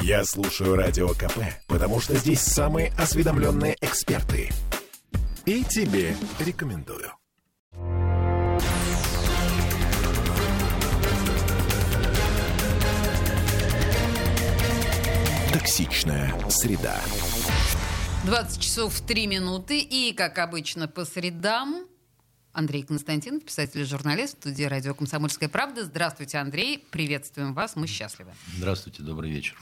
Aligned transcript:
Я 0.00 0.24
слушаю 0.24 0.74
Радио 0.74 1.08
КП, 1.10 1.38
потому 1.68 2.00
что 2.00 2.16
здесь 2.16 2.40
самые 2.40 2.92
осведомленные 2.98 3.76
эксперты. 3.80 4.48
И 5.44 5.62
тебе 5.64 6.16
рекомендую. 6.38 7.12
Токсичная 15.52 16.34
среда. 16.48 16.98
20 18.24 18.60
часов 18.62 19.00
3 19.00 19.26
минуты. 19.26 19.78
И, 19.80 20.14
как 20.14 20.38
обычно, 20.38 20.88
по 20.88 21.04
средам 21.04 21.86
Андрей 22.52 22.82
Константинов, 22.82 23.42
писатель 23.44 23.80
и 23.80 23.84
журналист, 23.84 24.36
студия 24.40 24.68
радио 24.68 24.94
«Комсомольская 24.94 25.48
правда». 25.48 25.84
Здравствуйте, 25.84 26.36
Андрей. 26.36 26.84
Приветствуем 26.90 27.54
вас. 27.54 27.76
Мы 27.76 27.86
счастливы. 27.86 28.32
Здравствуйте, 28.58 29.02
добрый 29.02 29.30
вечер. 29.30 29.56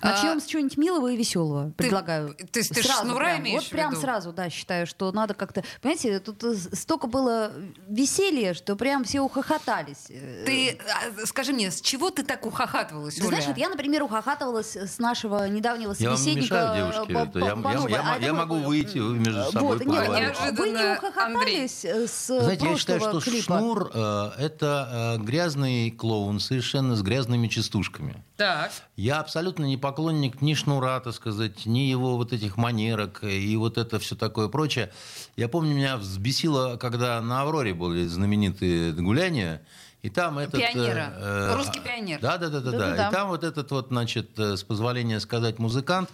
Начнем 0.00 0.40
с 0.40 0.46
чего-нибудь 0.46 0.76
милого 0.76 1.10
и 1.12 1.16
веселого. 1.16 1.70
Предлагаю. 1.76 2.34
То 2.34 2.58
есть 2.60 2.72
ты 2.74 2.82
сразу 2.82 3.02
шнура 3.06 3.24
прям, 3.24 3.40
имеешь 3.40 3.62
Вот 3.62 3.66
в 3.66 3.70
прям 3.70 3.90
виду? 3.90 4.00
сразу, 4.00 4.32
да, 4.32 4.50
считаю, 4.50 4.86
что 4.86 5.10
надо 5.10 5.34
как-то... 5.34 5.64
Понимаете, 5.80 6.20
тут 6.20 6.42
э, 6.44 6.54
столько 6.54 7.08
было 7.08 7.52
веселья, 7.88 8.54
что 8.54 8.76
прям 8.76 9.02
все 9.04 9.20
ухохотались. 9.20 10.06
Э, 10.08 10.44
Ты 10.46 10.78
а, 11.20 11.26
скажи 11.26 11.52
мне, 11.52 11.70
с 11.72 11.80
чего 11.80 12.10
ты 12.10 12.22
так 12.24 12.46
ухахатывалась, 12.46 13.16
Ты 13.16 13.22
Оля? 13.22 13.28
знаешь, 13.30 13.46
вот 13.46 13.58
я, 13.58 13.68
например, 13.68 14.02
ухахатывалась 14.04 14.76
с 14.76 14.98
нашего 14.98 15.48
недавнего 15.48 15.94
Я 15.98 16.08
вам 16.10 16.16
собеседника. 16.18 16.54
мешаю, 16.54 16.76
девушки. 16.92 17.12
э, 17.12 17.22
это 17.24 17.38
я, 17.38 17.46
я- 17.46 17.88
я- 17.88 18.12
а 18.14 18.18
я 18.18 18.24
это 18.26 18.32
могу 18.34 18.54
вы- 18.56 18.66
выйти, 18.66 18.98
вы 18.98 19.18
между 19.18 19.42
собой 19.52 19.76
Вот, 19.78 19.86
нет, 19.86 20.36
вы 20.58 20.70
не 20.70 20.96
ухохотались 20.96 21.84
э, 22.30 22.40
с 22.40 22.44
Знаете, 22.44 22.66
я 22.66 22.76
считаю, 22.76 23.00
что 23.00 23.20
клипа? 23.20 23.58
шнур 23.58 23.90
э, 23.92 24.30
это 24.38 25.16
э, 25.18 25.22
грязный 25.22 25.90
клоун, 25.90 26.40
совершенно 26.40 26.96
с 26.96 27.02
грязными 27.02 27.48
частушками. 27.48 28.22
Так. 28.36 28.72
Я 28.96 29.20
абсолютно 29.20 29.64
не 29.64 29.76
поклонник 29.76 30.40
ни 30.42 30.54
шнура, 30.54 31.00
так 31.00 31.14
сказать, 31.14 31.66
ни 31.66 31.80
его 31.80 32.16
вот 32.16 32.32
этих 32.32 32.56
манерок 32.56 33.24
и 33.24 33.56
вот 33.56 33.78
это 33.78 33.98
все 33.98 34.16
такое 34.16 34.48
прочее. 34.48 34.92
Я 35.36 35.48
помню, 35.48 35.74
меня 35.74 35.96
взбесило, 35.96 36.76
когда 36.76 37.20
на 37.20 37.42
Авроре 37.42 37.74
были 37.74 38.06
знаменитые 38.06 38.92
гуляния, 38.92 39.62
и 40.02 40.10
там 40.10 40.38
этот... 40.38 40.60
э, 40.60 40.72
Пионера. 40.72 41.54
Русский 41.56 41.80
пионер. 41.80 42.20
Да, 42.20 42.36
да, 42.36 42.48
да, 42.48 42.60
да, 42.60 42.70
да. 42.70 43.08
И 43.08 43.12
там 43.12 43.28
вот 43.28 43.44
этот 43.44 43.70
вот, 43.70 43.88
значит, 43.88 44.38
э, 44.38 44.56
с 44.56 44.64
позволения 44.64 45.20
сказать, 45.20 45.58
музыкант, 45.60 46.10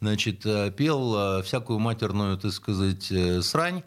значит, 0.00 0.46
э, 0.46 0.70
пел 0.70 1.14
э, 1.38 1.42
всякую 1.42 1.78
матерную, 1.78 2.38
так 2.38 2.52
сказать, 2.52 3.10
э, 3.10 3.42
срань. 3.42 3.82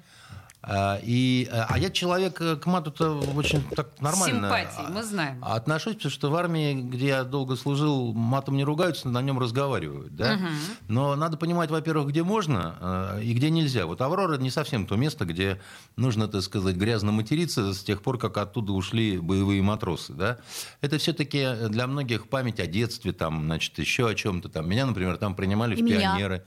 А, 0.63 0.99
И, 1.01 1.49
а 1.51 1.77
я 1.79 1.89
человек 1.89 2.39
э, 2.39 2.55
к 2.55 2.67
мату-то 2.67 3.19
очень 3.35 3.63
так 3.75 3.99
нормально. 3.99 4.47
Симпатии, 4.47 4.91
мы 4.91 5.03
знаем. 5.03 5.39
А 5.43 5.55
Отношусь, 5.55 5.95
потому 5.95 6.11
что 6.11 6.29
в 6.29 6.35
армии, 6.35 6.73
где 6.73 7.07
я 7.07 7.23
долго 7.23 7.55
служил, 7.55 8.13
матом 8.13 8.57
не 8.57 8.63
ругаются, 8.63 9.09
на 9.09 9.21
нем 9.23 9.39
разговаривают. 9.39 10.15
Да? 10.15 10.39
Но 10.87 11.15
надо 11.15 11.37
понимать, 11.37 11.71
во-первых, 11.71 12.09
где 12.09 12.23
можно 12.23 12.75
э, 13.17 13.23
и 13.23 13.33
где 13.33 13.49
нельзя. 13.49 13.87
Вот 13.87 14.01
Аврора 14.01 14.37
не 14.37 14.51
совсем 14.51 14.85
то 14.85 14.95
место, 14.95 15.25
где 15.25 15.59
нужно, 15.95 16.27
так 16.27 16.43
сказать, 16.43 16.75
грязно 16.75 17.11
материться 17.11 17.73
с 17.73 17.83
тех 17.83 18.03
пор, 18.03 18.19
как 18.19 18.37
оттуда 18.37 18.73
ушли 18.73 19.17
боевые 19.17 19.63
матросы. 19.63 20.13
Да? 20.13 20.37
Это 20.81 20.99
все-таки 20.99 21.69
для 21.69 21.87
многих 21.87 22.29
память 22.29 22.59
о 22.59 22.67
детстве, 22.67 23.13
там, 23.13 23.45
значит, 23.45 23.79
еще 23.79 24.07
о 24.07 24.13
чем-то. 24.13 24.49
Там. 24.49 24.69
Меня, 24.69 24.85
например, 24.85 25.17
там 25.17 25.33
принимали 25.35 25.75
И 25.75 25.81
в 25.81 25.85
меня. 25.85 26.41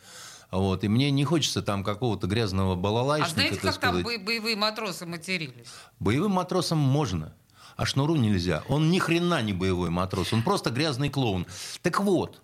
Вот. 0.50 0.84
И 0.84 0.88
мне 0.88 1.10
не 1.10 1.24
хочется 1.24 1.62
там 1.62 1.82
какого-то 1.84 2.26
грязного 2.26 2.72
А 2.74 2.76
балалайшника, 2.76 3.34
знаете, 3.34 3.54
как 3.56 3.62
там 3.62 3.72
сказать. 3.74 4.04
бо- 4.04 4.24
боевые 4.24 4.56
матросы 4.56 5.06
матерились? 5.06 5.66
Боевым 5.98 6.32
матросам 6.32 6.78
можно, 6.78 7.32
а 7.76 7.84
шнуру 7.86 8.16
нельзя. 8.16 8.62
Он 8.68 8.90
ни 8.90 8.98
хрена 8.98 9.42
не 9.42 9.52
боевой 9.52 9.90
матрос, 9.90 10.32
он 10.32 10.42
просто 10.42 10.70
грязный 10.70 11.10
клоун. 11.10 11.46
Так 11.82 12.00
вот, 12.00 12.40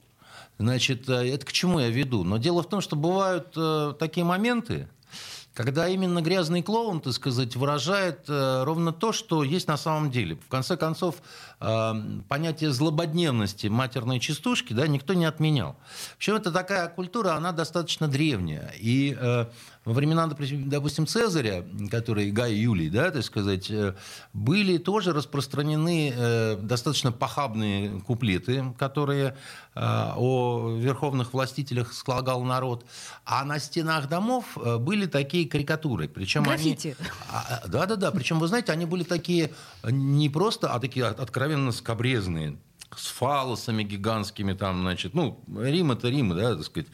значит, 0.58 1.08
э, 1.08 1.32
это 1.34 1.46
к 1.46 1.52
чему 1.52 1.78
я 1.80 1.88
веду? 1.88 2.24
Но 2.24 2.38
дело 2.38 2.62
в 2.62 2.68
том, 2.68 2.80
что 2.80 2.96
бывают 2.96 3.52
э, 3.56 3.94
такие 3.98 4.24
моменты, 4.24 4.88
когда 5.54 5.88
именно 5.88 6.22
грязный 6.22 6.62
клоун, 6.62 7.00
так 7.00 7.12
сказать, 7.12 7.56
выражает 7.56 8.24
э, 8.28 8.62
ровно 8.64 8.92
то, 8.92 9.12
что 9.12 9.42
есть 9.44 9.68
на 9.68 9.76
самом 9.76 10.10
деле. 10.10 10.36
В 10.36 10.48
конце 10.48 10.76
концов, 10.76 11.16
понятие 11.60 12.72
злободневности 12.72 13.66
матерной 13.66 14.18
частушки 14.18 14.72
да, 14.72 14.86
никто 14.86 15.12
не 15.12 15.26
отменял. 15.26 15.76
Причем 16.16 16.36
это 16.36 16.50
такая 16.50 16.88
культура, 16.88 17.34
она 17.34 17.52
достаточно 17.52 18.08
древняя. 18.08 18.72
И 18.78 19.14
э, 19.18 19.46
во 19.84 19.92
времена, 19.92 20.26
допустим, 20.26 21.06
Цезаря, 21.06 21.66
который 21.90 22.30
Гай 22.30 22.54
Юлий, 22.54 22.88
да, 22.88 23.10
так 23.10 23.24
сказать, 23.24 23.70
э, 23.70 23.94
были 24.32 24.78
тоже 24.78 25.12
распространены 25.12 26.14
э, 26.16 26.56
достаточно 26.56 27.12
похабные 27.12 28.00
куплеты, 28.00 28.74
которые 28.78 29.36
о 29.76 30.76
верховных 30.78 31.32
властителях 31.32 31.92
слагал 31.92 32.42
народ. 32.42 32.84
А 33.24 33.44
на 33.44 33.60
стенах 33.60 34.08
домов 34.08 34.58
были 34.80 35.06
такие 35.06 35.48
карикатуры. 35.48 36.08
Причем 36.08 36.42
Граффити. 36.42 36.96
Они, 37.28 37.70
да, 37.70 37.86
да, 37.86 37.94
да. 37.94 38.10
Причем, 38.10 38.40
вы 38.40 38.48
знаете, 38.48 38.72
они 38.72 38.84
были 38.84 39.04
такие 39.04 39.52
не 39.84 40.28
просто, 40.28 40.72
а 40.72 40.80
такие 40.80 41.06
от- 41.06 41.20
откровенно 41.50 41.72
скобрезные 41.72 42.56
с 42.96 43.06
фалосами 43.06 43.82
гигантскими 43.82 44.52
там, 44.52 44.80
значит, 44.80 45.14
ну, 45.14 45.40
Рим 45.56 45.92
это 45.92 46.08
Рим, 46.08 46.36
да, 46.36 46.54
так 46.54 46.64
сказать, 46.64 46.88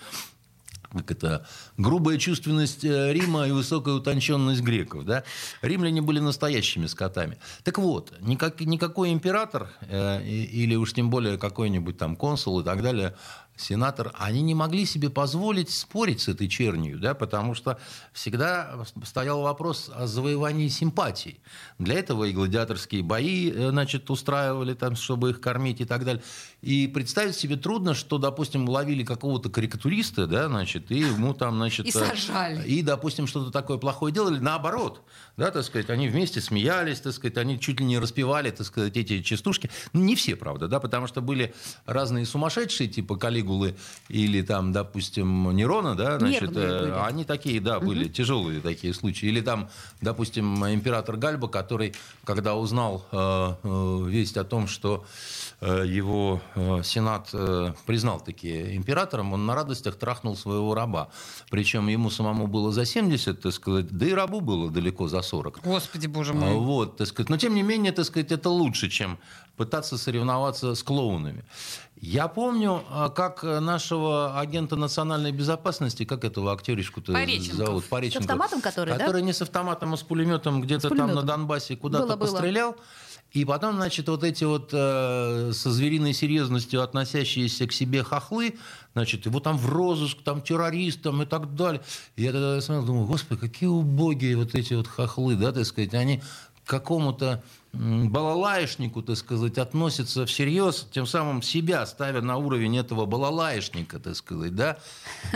как 0.92 1.10
это, 1.10 1.46
грубая 1.76 2.16
чувственность 2.16 2.84
э, 2.84 3.12
Рима 3.12 3.46
и 3.46 3.50
высокая 3.50 3.94
утонченность 3.94 4.62
греков. 4.62 5.04
Да? 5.04 5.24
Римляне 5.60 6.00
были 6.00 6.20
настоящими 6.20 6.86
скотами. 6.86 7.38
Так 7.64 7.78
вот, 7.78 8.14
никак, 8.20 8.60
никакой 8.60 9.12
император, 9.12 9.68
э, 9.82 10.24
или 10.24 10.74
уж 10.74 10.94
тем 10.94 11.10
более 11.10 11.38
какой-нибудь 11.38 11.98
там 11.98 12.16
консул 12.16 12.60
и 12.60 12.64
так 12.64 12.82
далее, 12.82 13.14
сенатор, 13.56 14.12
они 14.18 14.42
не 14.42 14.54
могли 14.54 14.86
себе 14.86 15.10
позволить 15.10 15.70
спорить 15.70 16.20
с 16.20 16.28
этой 16.28 16.48
чернью, 16.48 16.98
да, 16.98 17.14
потому 17.14 17.54
что 17.54 17.78
всегда 18.12 18.84
стоял 19.04 19.42
вопрос 19.42 19.90
о 19.94 20.06
завоевании 20.06 20.68
симпатий. 20.68 21.40
Для 21.78 21.98
этого 21.98 22.24
и 22.24 22.32
гладиаторские 22.32 23.02
бои 23.02 23.50
э, 23.50 23.70
значит, 23.70 24.10
устраивали, 24.10 24.74
там, 24.74 24.96
чтобы 24.96 25.30
их 25.30 25.40
кормить 25.40 25.80
и 25.80 25.84
так 25.84 26.04
далее. 26.04 26.22
И 26.62 26.86
представить 26.86 27.36
себе 27.36 27.56
трудно, 27.56 27.94
что, 27.94 28.18
допустим, 28.18 28.68
ловили 28.68 29.04
какого-то 29.04 29.50
карикатуриста, 29.50 30.26
да, 30.26 30.48
значит, 30.48 30.90
и 30.90 30.98
ему 30.98 31.34
там, 31.34 31.56
значит... 31.56 31.86
И 31.86 31.90
э, 31.90 31.92
сажали. 31.92 32.66
И, 32.66 32.82
допустим, 32.82 33.26
что-то 33.26 33.50
такое 33.50 33.78
плохое 33.78 34.12
делали, 34.12 34.38
наоборот, 34.38 35.02
да, 35.36 35.50
так 35.50 35.64
сказать, 35.64 35.90
они 35.90 36.08
вместе 36.08 36.40
смеялись, 36.40 37.00
так 37.00 37.12
сказать, 37.12 37.36
они 37.38 37.60
чуть 37.60 37.80
ли 37.80 37.86
не 37.86 37.98
распевали, 37.98 38.50
так 38.50 38.66
сказать, 38.66 38.96
эти 38.96 39.22
частушки. 39.22 39.70
Ну, 39.92 40.02
не 40.02 40.16
все, 40.16 40.36
правда, 40.36 40.68
да, 40.68 40.80
потому 40.80 41.06
что 41.06 41.20
были 41.20 41.54
разные 41.84 42.26
сумасшедшие, 42.26 42.88
типа 42.88 43.16
Калигулы 43.46 43.76
или 44.08 44.42
там, 44.42 44.72
допустим, 44.72 45.50
Нерона, 45.56 45.94
да, 45.94 46.18
значит, 46.18 46.42
Нервные 46.42 46.66
э, 46.66 47.02
они 47.04 47.24
такие, 47.24 47.60
да, 47.60 47.80
были 47.80 48.08
тяжелые 48.08 48.60
такие 48.60 48.92
случаи. 48.92 49.26
Или 49.26 49.40
там, 49.40 49.68
допустим, 50.00 50.66
император 50.66 51.16
Гальба, 51.16 51.48
который, 51.48 51.94
когда 52.24 52.56
узнал 52.56 53.06
э, 53.12 53.54
э, 53.62 54.04
весть 54.08 54.36
о 54.36 54.44
том, 54.44 54.66
что 54.66 55.04
э, 55.60 55.84
его 55.86 56.40
э, 56.54 56.82
сенат 56.84 57.30
э, 57.32 57.72
признал 57.86 58.20
таки 58.20 58.76
императором, 58.76 59.32
он 59.32 59.46
на 59.46 59.54
радостях 59.54 59.96
трахнул 59.96 60.36
своего 60.36 60.74
раба. 60.74 61.08
Причем 61.50 61.88
ему 61.88 62.10
самому 62.10 62.46
было 62.46 62.72
за 62.72 62.84
70, 62.84 63.40
так 63.40 63.52
сказать, 63.52 63.88
да 63.90 64.06
и 64.06 64.12
рабу 64.12 64.40
было 64.40 64.70
далеко 64.70 65.08
за 65.08 65.22
40. 65.22 65.60
Господи, 65.62 66.06
боже 66.06 66.32
А, 66.32 66.36
мой. 66.36 66.54
Вот, 66.54 66.96
так 66.96 67.06
сказать. 67.06 67.30
Но 67.30 67.38
тем 67.38 67.54
не 67.54 67.62
менее, 67.62 67.92
так 67.92 68.04
сказать, 68.04 68.32
это 68.32 68.50
лучше, 68.50 68.88
чем 68.88 69.18
пытаться 69.56 69.96
соревноваться 69.98 70.74
с 70.74 70.82
клоунами. 70.82 71.44
Я 72.00 72.28
помню, 72.28 72.82
а, 72.90 73.08
как 73.08 73.42
нашего 73.42 74.38
агента 74.38 74.76
национальной 74.76 75.32
безопасности, 75.32 76.04
как 76.04 76.24
этого 76.24 76.52
актеришку-то 76.52 77.12
Пореченков. 77.12 77.54
зовут? 77.66 77.84
Пореченков. 77.86 78.22
С 78.22 78.30
автоматом 78.30 78.60
который, 78.60 78.90
да? 78.90 78.98
Который 78.98 79.22
не 79.22 79.32
с 79.32 79.42
автоматом, 79.42 79.94
а 79.94 79.96
с 79.96 80.02
пулеметом 80.02 80.60
где-то 80.60 80.88
С 80.88 80.96
там 80.96 81.14
на. 81.14 81.22
Донбассе 81.22 81.76
куда-то 81.76 82.06
Было, 82.06 82.16
было. 82.16 82.26
пострелял. 82.28 82.76
И 83.32 83.44
потом, 83.44 83.74
значит, 83.76 84.08
вот 84.08 84.24
эти 84.24 84.44
вот 84.44 84.70
э, 84.72 85.50
со 85.52 85.70
звериной 85.70 86.12
серьезностью 86.12 86.82
относящиеся 86.82 87.66
к 87.66 87.72
себе 87.72 88.02
хохлы, 88.02 88.54
значит, 88.94 89.26
его 89.26 89.40
там 89.40 89.58
в 89.58 89.68
розыск, 89.68 90.18
там 90.22 90.40
террористам 90.40 91.22
и 91.22 91.26
так 91.26 91.54
далее. 91.54 91.82
И 92.14 92.22
я 92.22 92.32
тогда 92.32 92.60
смотрел, 92.60 92.86
думаю, 92.86 93.06
господи, 93.06 93.40
какие 93.40 93.68
убогие 93.68 94.36
вот 94.36 94.54
эти 94.54 94.74
вот 94.74 94.86
хохлы, 94.86 95.34
да, 95.34 95.52
так 95.52 95.66
сказать, 95.66 95.92
они 95.94 96.22
к 96.66 96.68
какому-то 96.68 97.44
балалаишнику, 97.72 99.00
так 99.02 99.16
сказать, 99.16 99.56
относятся 99.58 100.26
всерьез, 100.26 100.86
тем 100.90 101.06
самым 101.06 101.40
себя 101.42 101.86
ставя 101.86 102.20
на 102.22 102.36
уровень 102.38 102.76
этого 102.76 103.06
балалаишника, 103.06 104.00
так 104.00 104.16
сказать, 104.16 104.54
да, 104.54 104.78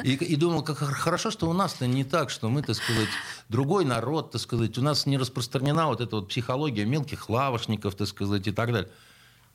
и, 0.02 0.14
и 0.14 0.36
думал, 0.36 0.62
как 0.62 0.78
хор- 0.78 0.92
хорошо, 0.94 1.30
что 1.30 1.48
у 1.48 1.52
нас-то 1.52 1.86
не 1.86 2.02
так, 2.02 2.30
что 2.30 2.48
мы, 2.48 2.62
так 2.62 2.74
сказать, 2.74 3.08
другой 3.48 3.84
народ, 3.84 4.32
так 4.32 4.40
сказать, 4.40 4.76
у 4.78 4.82
нас 4.82 5.06
не 5.06 5.18
распространена 5.18 5.86
вот 5.86 6.00
эта 6.00 6.16
вот 6.16 6.28
психология 6.28 6.84
мелких 6.84 7.28
лавошников, 7.30 7.94
так 7.94 8.08
сказать, 8.08 8.46
и 8.48 8.52
так 8.52 8.72
далее. 8.72 8.90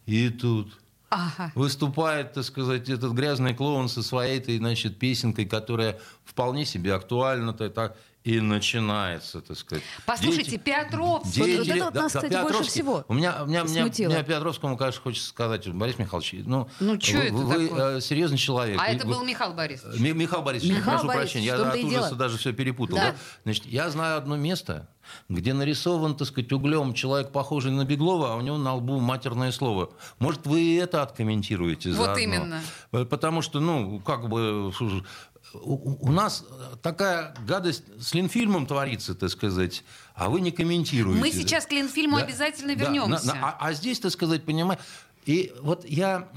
И 0.05 0.29
тут 0.29 0.77
Ага. 1.09 1.51
выступает, 1.55 2.33
так 2.33 2.43
сказать, 2.45 2.87
этот 2.87 3.11
грязный 3.13 3.53
клоун 3.53 3.89
со 3.89 4.01
своей 4.03 4.37
этой, 4.37 4.57
значит, 4.59 4.97
песенкой, 4.97 5.45
которая 5.45 5.99
вполне 6.23 6.65
себе 6.65 6.93
актуальна. 6.93 7.53
то 7.53 7.69
так. 7.69 7.97
И 8.25 8.39
начинается, 8.41 9.39
так 9.39 9.55
сказать. 9.55 9.83
Послушайте, 10.03 10.57
деятель- 10.57 10.63
Петровский. 10.63 11.39
Вот- 11.41 11.49
вот 11.59 11.67
это 11.67 11.83
вот 11.85 11.93
нас, 11.93 12.05
кстати, 12.07 12.25
больше 12.33 12.47
Петровский. 12.47 12.69
всего 12.71 13.05
У 13.07 13.13
меня, 13.13 13.43
у 13.43 13.45
меня, 13.45 13.63
у 13.63 13.67
меня, 13.67 13.83
меня 13.85 14.23
Петровскому, 14.23 14.77
конечно, 14.77 14.99
хочется 15.03 15.29
сказать, 15.29 15.67
Борис 15.71 15.99
Михайлович, 15.99 16.35
ну, 16.45 16.67
Ну, 16.79 16.97
чё 16.97 17.17
вы, 17.19 17.23
это 17.25 17.33
вы, 17.35 17.67
такое? 17.67 17.97
э, 17.97 18.01
серьезный 18.01 18.39
человек. 18.39 18.81
А 18.81 18.87
Вы- 18.87 18.95
это 18.95 19.05
был 19.05 19.23
Михаил 19.23 19.53
Борисович. 19.53 19.99
Ми- 19.99 20.13
Михаил 20.13 20.41
Борисович, 20.41 20.71
Михаил 20.71 20.85
прошу 20.97 21.07
Борисович, 21.07 21.31
прощения, 21.33 21.45
я 21.45 21.69
от 21.69 21.75
и 21.75 21.83
ужаса 21.85 22.05
дело. 22.07 22.15
даже 22.17 22.37
все 22.39 22.51
перепутал. 22.51 22.97
Да. 22.97 23.11
да? 23.11 23.15
Значит, 23.43 23.65
я 23.67 23.89
знаю 23.91 24.17
одно 24.17 24.35
место, 24.37 24.89
где 25.29 25.53
нарисован, 25.53 26.15
так 26.15 26.27
сказать, 26.27 26.51
углем 26.51 26.95
человек, 26.95 27.31
похожий 27.31 27.71
на 27.71 27.85
Беглова, 27.85 28.33
а 28.33 28.35
у 28.37 28.41
него 28.41 28.57
на 28.57 28.73
лбу 28.73 28.99
матерное 28.99 29.51
слово. 29.51 29.91
Может, 30.17 30.47
вы 30.47 30.61
и 30.61 30.75
это 30.77 31.03
откомментируете 31.03 31.91
Вот 31.91 32.05
заодно? 32.05 32.23
именно. 32.23 32.61
Э, 32.91 33.05
Потому 33.05 33.43
что, 33.43 33.59
ну, 33.59 33.99
как 33.99 34.29
бы... 34.29 34.71
У 35.63 36.07
у 36.07 36.11
нас 36.11 36.43
такая 36.81 37.35
гадость 37.47 37.83
с 38.01 38.13
Ленфильмом 38.13 38.65
творится, 38.67 39.15
так 39.15 39.29
сказать, 39.29 39.83
а 40.13 40.29
вы 40.29 40.41
не 40.41 40.51
комментируете. 40.51 41.19
Мы 41.21 41.31
сейчас 41.31 41.65
к 41.65 41.71
Ленфильму 41.71 42.17
обязательно 42.17 42.75
Да, 42.75 42.83
вернемся. 42.85 43.25
на- 43.27 43.33
на- 43.33 43.47
а, 43.49 43.57
а 43.59 43.73
здесь, 43.73 43.99
так 43.99 44.11
сказать, 44.11 44.43
понимаешь, 44.45 44.81
и 45.25 45.53
вот 45.61 45.85
я... 45.85 46.29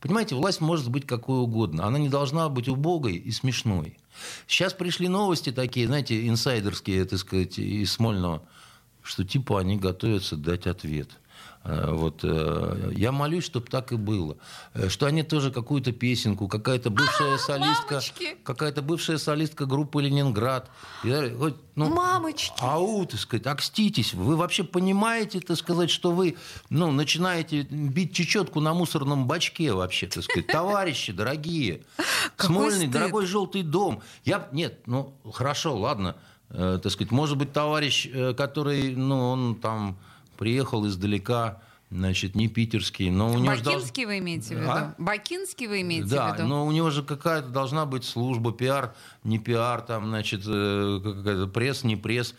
Понимаете, 0.00 0.36
власть 0.36 0.60
может 0.60 0.90
быть 0.90 1.06
какой 1.06 1.40
угодно. 1.40 1.84
Она 1.84 1.98
не 1.98 2.08
должна 2.08 2.48
быть 2.48 2.68
убогой 2.68 3.14
и 3.16 3.32
смешной. 3.32 3.98
Сейчас 4.46 4.72
пришли 4.72 5.08
новости 5.08 5.50
такие, 5.50 5.86
знаете, 5.88 6.28
инсайдерские, 6.28 7.04
так 7.04 7.18
сказать, 7.18 7.58
из 7.58 7.92
Смольного, 7.92 8.42
что 9.02 9.24
типа 9.24 9.58
они 9.60 9.76
готовятся 9.76 10.36
дать 10.36 10.66
ответ. 10.68 11.10
Э, 11.64 11.90
Вот, 11.92 12.20
э, 12.22 12.92
я 12.94 13.12
молюсь, 13.12 13.44
чтобы 13.44 13.66
так 13.66 13.92
и 13.92 13.96
было. 13.96 14.36
Э, 14.74 14.88
Что 14.88 15.06
они 15.06 15.22
тоже 15.22 15.50
какую-то 15.50 15.92
песенку, 15.92 16.48
какая-то 16.48 16.90
бывшая 16.90 17.36
солистка, 17.38 17.94
мамочки! 17.94 18.36
какая-то 18.44 18.82
бывшая 18.82 19.18
солистка 19.18 19.66
группы 19.66 20.02
Ленинград. 20.02 20.70
Вот, 21.02 21.56
ну, 21.74 21.88
Мамочки! 21.90 22.54
Ау, 22.60 23.04
так 23.06 23.20
сказать, 23.20 23.46
окститесь. 23.46 24.14
Вы 24.14 24.36
вообще 24.36 24.64
понимаете, 24.64 25.40
так 25.40 25.56
сказать, 25.56 25.90
что 25.90 26.12
вы 26.12 26.36
ну, 26.70 26.90
начинаете 26.90 27.62
бить 27.62 28.14
чечетку 28.14 28.60
на 28.60 28.72
мусорном 28.74 29.26
бачке 29.26 29.72
вообще, 29.72 30.06
так 30.06 30.24
сказать. 30.24 30.46
Товарищи, 30.46 31.12
дорогие. 31.12 31.82
Смольный, 32.36 32.86
дорогой 32.86 33.26
желтый 33.26 33.62
дом. 33.62 34.02
Я, 34.24 34.48
нет, 34.52 34.80
ну, 34.86 35.14
хорошо, 35.32 35.76
ладно. 35.76 36.16
Э, 36.50 36.78
так 36.82 36.92
сказать, 36.92 37.10
может 37.10 37.36
быть, 37.36 37.52
товарищ, 37.52 38.08
который, 38.36 38.94
ну, 38.94 39.30
он 39.30 39.54
там 39.56 39.98
приехал 40.38 40.86
издалека, 40.86 41.60
значит, 41.90 42.34
не 42.34 42.48
питерский, 42.48 43.10
но 43.10 43.32
у 43.32 43.38
него 43.38 43.56
же 43.56 43.64
Бакинский 43.64 44.04
вы 44.06 44.18
имеете 44.18 44.54
в 44.54 44.58
виду? 44.60 44.70
А? 44.70 44.94
Бакинский 44.96 45.66
вы 45.66 45.82
имеете 45.82 46.08
да, 46.08 46.32
в 46.32 46.36
виду? 46.36 46.48
но 46.48 46.66
у 46.66 46.72
него 46.72 46.90
же 46.90 47.02
какая-то 47.02 47.48
должна 47.48 47.84
быть 47.84 48.04
служба, 48.04 48.52
пиар, 48.52 48.94
не 49.24 49.38
пиар, 49.38 49.82
там, 49.82 50.06
значит, 50.06 50.42
э, 50.46 51.00
какая-то 51.02 51.48
пресс, 51.48 51.84
не 51.84 51.96
пресс. 51.96 52.34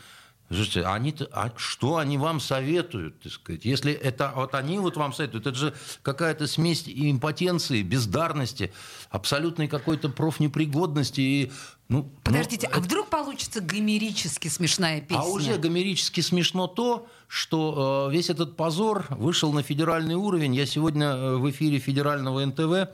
Слушайте, 0.51 0.83
они 0.85 1.15
а 1.31 1.51
что 1.57 1.97
они 1.97 2.17
вам 2.17 2.39
советуют, 2.39 3.19
так 3.21 3.31
сказать? 3.31 3.65
Если 3.65 3.93
это 3.93 4.33
вот 4.35 4.55
они 4.55 4.79
вот 4.79 4.97
вам 4.97 5.13
советуют, 5.13 5.45
это 5.45 5.55
же 5.55 5.75
какая-то 6.01 6.47
смесь 6.47 6.85
импотенции, 6.87 7.83
бездарности, 7.83 8.73
абсолютной 9.11 9.67
какой-то 9.67 10.09
профнепригодности 10.09 11.21
и 11.21 11.51
ну, 11.87 12.11
Подождите, 12.23 12.67
ну, 12.71 12.77
а 12.77 12.81
вдруг 12.81 13.09
получится 13.09 13.61
гомерически 13.61 14.47
смешная 14.47 15.01
песня? 15.01 15.23
а 15.23 15.25
уже 15.25 15.57
гомерически 15.57 16.21
смешно 16.21 16.67
то, 16.67 17.07
что 17.29 18.09
э, 18.09 18.13
весь 18.13 18.31
этот 18.31 18.57
позор 18.57 19.05
вышел 19.11 19.53
на 19.53 19.61
федеральный 19.61 20.15
уровень. 20.15 20.55
Я 20.55 20.65
сегодня 20.65 21.05
э, 21.05 21.35
в 21.37 21.47
эфире 21.51 21.77
федерального 21.77 22.43
НТВ 22.43 22.89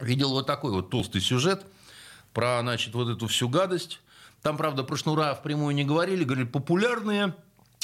видел 0.00 0.30
вот 0.30 0.46
такой 0.46 0.72
вот 0.72 0.88
толстый 0.88 1.20
сюжет 1.20 1.66
про, 2.32 2.60
значит, 2.62 2.94
вот 2.94 3.10
эту 3.10 3.26
всю 3.26 3.46
гадость. 3.50 4.00
Там, 4.40 4.56
правда, 4.56 4.84
про 4.84 4.96
шнура 4.96 5.34
впрямую 5.34 5.74
не 5.74 5.84
говорили, 5.84 6.24
говорили 6.24 6.46
популярные 6.46 7.34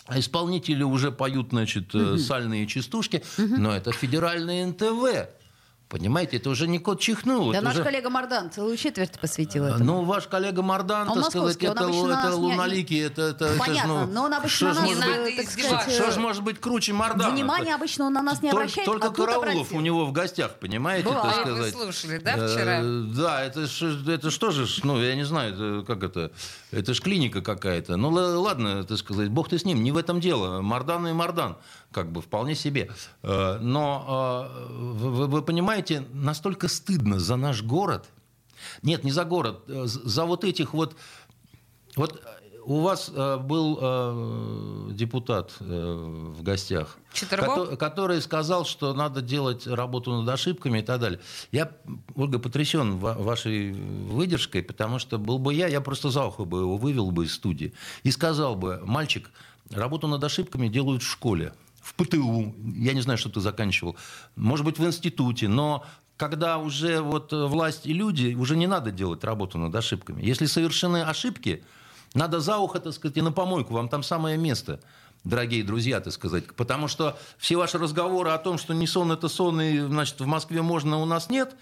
исполнители 0.08 0.82
уже 0.82 1.12
поют, 1.12 1.50
значит, 1.50 1.94
э, 1.94 2.16
сальные 2.16 2.66
частушки, 2.66 3.22
но 3.36 3.76
это 3.76 3.92
федеральное 3.92 4.66
НТВ. 4.66 5.28
Понимаете, 5.90 6.36
это 6.36 6.50
уже 6.50 6.68
не 6.68 6.78
кот 6.78 7.00
чихнул. 7.00 7.50
Да 7.50 7.58
это 7.58 7.64
наш 7.64 7.74
уже- 7.74 7.82
коллега 7.82 8.10
Мардан 8.10 8.48
целую 8.52 8.76
четверть 8.76 9.18
посвятил 9.18 9.64
этому. 9.64 9.84
ну, 9.84 10.04
ваш 10.04 10.28
коллега 10.28 10.62
Мардан, 10.62 11.08
Он 11.08 11.20
так 11.20 11.32
сказать, 11.32 11.56
это, 11.56 11.72
это 11.72 11.82
нас 11.88 11.90
не- 11.90 12.30
луналики, 12.36 12.94
это, 12.96 13.22
это, 13.22 13.46
это 13.46 13.58
Понятно, 13.58 14.06
ну, 14.06 14.12
но 14.12 14.22
он 14.26 14.34
обычно 14.34 14.72
что 14.72 14.80
на 14.82 14.86
нас, 14.86 15.04
быть- 15.24 15.36
так 15.36 15.50
сказать, 15.50 15.92
что 15.92 16.04
э, 16.04 16.12
ж 16.12 16.16
может 16.18 16.44
быть 16.44 16.60
круче 16.60 16.92
Мардана? 16.92 17.34
Внимание 17.34 17.74
обычно 17.74 18.04
он 18.04 18.12
на 18.12 18.22
нас 18.22 18.40
не 18.40 18.50
Только- 18.52 18.62
обращает, 18.66 18.86
Только 18.86 19.08
а 19.08 19.10
Караулов 19.10 19.42
обратил. 19.48 19.76
у 19.78 19.80
него 19.80 20.06
в 20.06 20.12
гостях, 20.12 20.60
понимаете, 20.60 21.08
Бывает. 21.08 21.24
так 21.24 21.46
Вы 21.46 21.50
сказать. 21.54 21.72
слушали, 21.74 22.18
да, 22.18 22.34
Э, 22.36 22.48
вчера? 22.48 22.82
Да, 23.16 23.42
это 23.44 23.66
это 24.12 24.30
что 24.30 24.52
же, 24.52 24.66
ну, 24.84 25.02
я 25.02 25.16
не 25.16 25.24
знаю, 25.24 25.54
это, 25.54 25.84
как 25.86 26.04
это, 26.04 26.30
это 26.70 26.94
ж 26.94 27.00
клиника 27.00 27.42
какая-то. 27.42 27.96
Ну, 27.96 28.10
ладно, 28.10 28.84
так 28.84 28.96
сказать, 28.96 29.28
бог 29.28 29.48
ты 29.48 29.58
с 29.58 29.64
ним, 29.64 29.82
не 29.82 29.90
в 29.90 29.96
этом 29.96 30.20
дело. 30.20 30.60
Мардан 30.60 31.08
и 31.08 31.12
Мардан, 31.12 31.56
как 31.90 32.12
бы, 32.12 32.22
вполне 32.22 32.54
себе. 32.54 32.90
Э, 33.24 33.58
Но 33.60 34.46
э, 34.48 34.72
вы, 34.72 35.26
вы 35.26 35.42
понимаете, 35.42 35.79
настолько 36.12 36.68
стыдно 36.68 37.18
за 37.18 37.36
наш 37.36 37.62
город, 37.62 38.06
нет, 38.82 39.04
не 39.04 39.10
за 39.10 39.24
город, 39.24 39.64
э, 39.68 39.84
за 39.86 40.24
вот 40.24 40.44
этих 40.44 40.74
вот, 40.74 40.94
вот 41.96 42.20
э, 42.22 42.40
у 42.66 42.80
вас 42.80 43.10
э, 43.14 43.36
был 43.38 43.78
э, 43.80 44.88
депутат 44.92 45.52
э, 45.60 46.34
в 46.36 46.42
гостях, 46.42 46.98
Четвербок? 47.12 47.70
кото- 47.70 47.76
который 47.76 48.20
сказал, 48.20 48.64
что 48.66 48.92
надо 48.94 49.22
делать 49.22 49.66
работу 49.66 50.12
над 50.12 50.28
ошибками 50.28 50.80
и 50.80 50.82
так 50.82 51.00
далее. 51.00 51.20
Я, 51.52 51.70
Ольга, 52.14 52.38
потрясен 52.38 52.98
ва- 52.98 53.16
вашей 53.18 53.72
выдержкой, 53.72 54.62
потому 54.62 54.98
что 54.98 55.18
был 55.18 55.38
бы 55.38 55.54
я, 55.54 55.68
я 55.68 55.80
просто 55.80 56.10
за 56.10 56.24
ухо 56.26 56.44
бы 56.44 56.60
его 56.60 56.76
вывел 56.76 57.10
бы 57.10 57.24
из 57.24 57.32
студии 57.34 57.72
и 58.02 58.10
сказал 58.10 58.56
бы, 58.56 58.80
мальчик, 58.84 59.30
работу 59.70 60.06
над 60.06 60.22
ошибками 60.22 60.68
делают 60.68 61.02
в 61.02 61.08
школе, 61.10 61.54
в 61.80 61.94
ПТУ, 61.94 62.54
я 62.76 62.92
не 62.92 63.00
знаю, 63.00 63.18
что 63.18 63.30
ты 63.30 63.40
заканчивал, 63.40 63.96
может 64.36 64.64
быть, 64.64 64.78
в 64.78 64.84
институте, 64.84 65.48
но 65.48 65.84
когда 66.16 66.58
уже 66.58 67.00
вот 67.00 67.32
э, 67.32 67.46
власть 67.46 67.86
и 67.86 67.94
люди, 67.94 68.34
уже 68.34 68.54
не 68.56 68.66
надо 68.66 68.90
делать 68.90 69.24
работу 69.24 69.56
над 69.56 69.74
ошибками. 69.74 70.22
Если 70.22 70.44
совершены 70.44 71.02
ошибки, 71.02 71.64
надо 72.12 72.40
за 72.40 72.58
ухо, 72.58 72.78
так 72.78 72.92
сказать, 72.92 73.16
и 73.16 73.22
на 73.22 73.32
помойку, 73.32 73.72
вам 73.72 73.88
там 73.88 74.02
самое 74.02 74.36
место, 74.36 74.80
дорогие 75.24 75.64
друзья, 75.64 76.00
так 76.00 76.12
сказать. 76.12 76.54
Потому 76.54 76.88
что 76.88 77.18
все 77.38 77.56
ваши 77.56 77.78
разговоры 77.78 78.30
о 78.30 78.38
том, 78.38 78.58
что 78.58 78.74
не 78.74 78.86
сон 78.86 79.12
это 79.12 79.28
сон, 79.28 79.62
и, 79.62 79.78
значит, 79.78 80.20
в 80.20 80.26
Москве 80.26 80.60
можно, 80.60 80.98
у 80.98 81.06
нас 81.06 81.30
нет, 81.30 81.56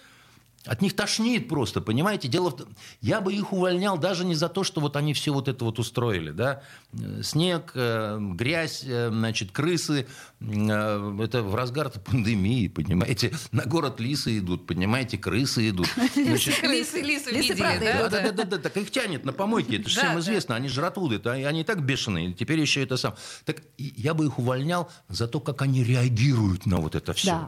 от 0.64 0.82
них 0.82 0.94
тошнит 0.94 1.48
просто, 1.48 1.80
понимаете? 1.80 2.28
Дело 2.28 2.50
в 2.50 2.56
том, 2.56 2.68
я 3.00 3.20
бы 3.20 3.32
их 3.32 3.52
увольнял 3.52 3.96
даже 3.96 4.24
не 4.24 4.34
за 4.34 4.48
то, 4.48 4.64
что 4.64 4.80
вот 4.80 4.96
они 4.96 5.14
все 5.14 5.32
вот 5.32 5.48
это 5.48 5.64
вот 5.64 5.78
устроили, 5.78 6.30
да? 6.30 6.62
Э, 6.92 7.22
Снег, 7.22 7.72
э, 7.74 8.18
грязь, 8.20 8.82
э, 8.84 9.08
значит, 9.10 9.52
крысы, 9.52 10.06
это 10.40 11.42
в 11.42 11.54
разгар 11.54 11.90
пандемии, 11.90 12.68
понимаете? 12.68 13.32
На 13.52 13.64
город 13.64 14.00
лисы 14.00 14.38
идут, 14.38 14.66
понимаете, 14.66 15.16
крысы 15.16 15.68
идут. 15.70 15.88
Значит, 16.14 16.62
Лисы, 16.62 17.00
лисы 17.00 17.30
Лисы, 17.30 17.48
видели, 17.54 17.60
правда, 17.60 17.84
да? 17.84 18.08
да, 18.08 18.20
да, 18.20 18.32
да, 18.32 18.44
да, 18.44 18.58
так 18.58 18.76
их 18.76 18.90
тянет 18.90 19.24
на 19.24 19.32
помойке, 19.32 19.76
это 19.78 19.88
всем 19.88 20.18
известно, 20.18 20.54
они 20.56 20.68
жратвуды, 20.68 21.16
это 21.16 21.32
они 21.32 21.60
и 21.60 21.64
так 21.64 21.82
бешеные, 21.84 22.32
теперь 22.32 22.60
еще 22.60 22.82
это 22.82 22.96
сам. 22.96 23.14
Так 23.44 23.62
я 23.78 24.14
бы 24.14 24.26
их 24.26 24.38
увольнял 24.38 24.90
за 25.08 25.28
то, 25.28 25.40
как 25.40 25.62
они 25.62 25.82
реагируют 25.84 26.66
на 26.66 26.76
вот 26.78 26.94
это 26.94 27.12
все. 27.12 27.46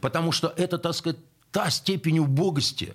Потому 0.00 0.32
что 0.32 0.52
это, 0.56 0.78
так 0.78 0.94
сказать, 0.94 1.18
та 1.50 1.70
степень 1.70 2.18
убогости, 2.18 2.94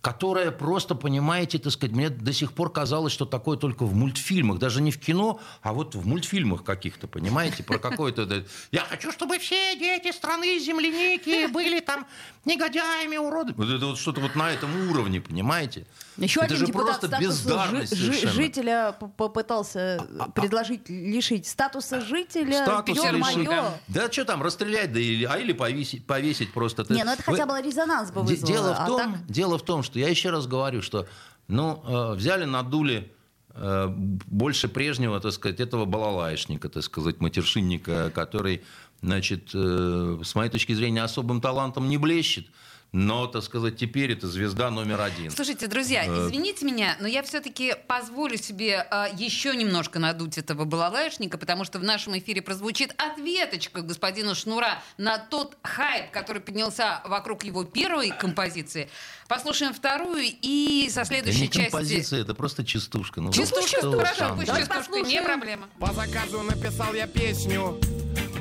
которая 0.00 0.50
просто, 0.50 0.94
понимаете, 0.94 1.58
так 1.58 1.72
сказать, 1.72 1.94
мне 1.94 2.08
до 2.08 2.32
сих 2.32 2.52
пор 2.52 2.72
казалось, 2.72 3.12
что 3.12 3.26
такое 3.26 3.58
только 3.58 3.84
в 3.84 3.94
мультфильмах, 3.94 4.58
даже 4.58 4.80
не 4.80 4.90
в 4.90 4.98
кино, 4.98 5.40
а 5.62 5.72
вот 5.74 5.94
в 5.94 6.06
мультфильмах 6.06 6.64
каких-то, 6.64 7.06
понимаете, 7.06 7.62
про 7.62 7.78
какой-то... 7.78 8.24
да, 8.24 8.36
Я 8.72 8.80
хочу, 8.80 9.12
чтобы 9.12 9.38
все 9.38 9.76
дети 9.76 10.10
страны 10.12 10.58
земляники 10.58 11.46
были 11.52 11.80
там 11.80 12.06
негодяями, 12.46 13.16
уродами. 13.18 13.54
Вот 13.56 13.68
это 13.68 13.86
вот 13.86 13.98
что-то 13.98 14.20
вот 14.20 14.34
на 14.34 14.50
этом 14.50 14.88
уровне, 14.90 15.20
понимаете? 15.20 15.86
Еще 16.16 16.40
это 16.40 16.54
один 16.54 16.66
же 16.66 16.72
просто 16.72 17.06
статуса 17.06 17.20
бездарность 17.20 17.94
жи- 17.94 18.04
жи- 18.04 18.06
совершенно. 18.12 18.32
жителя 18.32 18.92
п- 18.98 19.08
попытался 19.16 20.06
предложить 20.34 20.88
лишить 20.88 21.46
статуса 21.46 22.00
жителя. 22.00 22.64
Статус 22.64 22.96
Ё-моё. 22.96 23.18
лишить. 23.18 23.48
Да 23.88 24.10
что 24.10 24.24
там, 24.24 24.42
расстрелять, 24.42 24.92
да 24.92 25.00
или, 25.00 25.24
а 25.24 25.36
или 25.38 25.52
повесить, 25.52 26.06
повесить 26.06 26.52
просто. 26.52 26.84
Не, 26.90 27.04
ну 27.04 27.12
это 27.12 27.22
хотя 27.22 27.46
бы 27.46 27.60
резонанс 27.60 28.10
бы 28.10 28.22
вызвало. 28.22 28.52
Дело 28.52 28.74
в, 28.74 28.80
а 28.80 28.86
том, 28.86 29.16
дело 29.28 29.58
в 29.58 29.62
том, 29.62 29.82
что 29.90 29.98
я 29.98 30.08
еще 30.08 30.30
раз 30.30 30.46
говорю, 30.46 30.82
что 30.82 31.06
ну, 31.48 31.82
э, 31.84 32.14
взяли, 32.14 32.44
надули 32.44 33.12
э, 33.54 33.88
больше 33.88 34.68
прежнего, 34.68 35.20
так 35.20 35.32
сказать, 35.32 35.58
этого 35.58 35.84
балалаишника, 35.84 36.68
так 36.68 36.84
сказать, 36.84 37.20
матершинника, 37.20 38.10
который, 38.14 38.62
значит, 39.02 39.50
э, 39.52 40.20
с 40.22 40.34
моей 40.36 40.50
точки 40.50 40.72
зрения, 40.74 41.02
особым 41.02 41.40
талантом 41.40 41.88
не 41.88 41.98
блещет. 41.98 42.46
Но, 42.92 43.26
так 43.26 43.42
сказать, 43.44 43.76
теперь 43.76 44.12
это 44.12 44.26
звезда 44.26 44.70
номер 44.70 45.00
один. 45.00 45.30
Слушайте, 45.30 45.66
друзья, 45.68 46.04
Э. 46.04 46.26
извините 46.26 46.64
меня, 46.66 46.96
но 47.00 47.06
я 47.06 47.22
все-таки 47.22 47.74
позволю 47.86 48.36
себе 48.36 48.86
э, 48.90 49.06
еще 49.16 49.54
немножко 49.54 49.98
надуть 49.98 50.38
этого 50.38 50.64
балалайшника, 50.64 51.38
потому 51.38 51.64
что 51.64 51.78
в 51.78 51.84
нашем 51.84 52.18
эфире 52.18 52.42
прозвучит 52.42 52.94
ответочка 52.98 53.82
господина 53.82 54.34
Шнура 54.34 54.82
на 54.98 55.18
тот 55.18 55.56
хайп, 55.62 56.10
который 56.10 56.42
поднялся 56.42 57.00
вокруг 57.04 57.44
его 57.44 57.64
первой 57.64 58.10
композиции. 58.10 58.88
Послушаем 59.28 59.72
вторую 59.72 60.24
и 60.42 60.88
со 60.90 61.00
Да 61.00 61.04
следующей 61.04 61.42
не 61.42 61.46
части... 61.50 61.70
композиция, 61.70 62.20
это 62.22 62.34
просто 62.34 62.64
частушка. 62.64 63.20
Ну, 63.20 63.32
Частушка, 63.32 63.78
что 63.78 63.90
вы 63.90 63.98
хорошо, 63.98 64.18
сам. 64.18 64.34
пусть 64.36 64.46
Давай 64.48 64.62
частушка, 64.66 65.00
не 65.00 65.22
проблема. 65.22 65.68
По 65.78 65.92
заказу 65.92 66.42
написал 66.42 66.92
я 66.94 67.06
песню, 67.06 67.78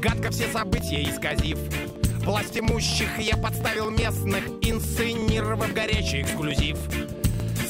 гадко 0.01 0.32
все 0.32 0.51
события 0.51 1.03
исказив. 1.08 1.60
Власть 2.23 2.57
имущих 2.57 3.17
я 3.17 3.38
подставил 3.38 3.89
местных, 3.89 4.43
инсценировав 4.61 5.73
горячий 5.73 6.21
эксклюзив. 6.21 6.77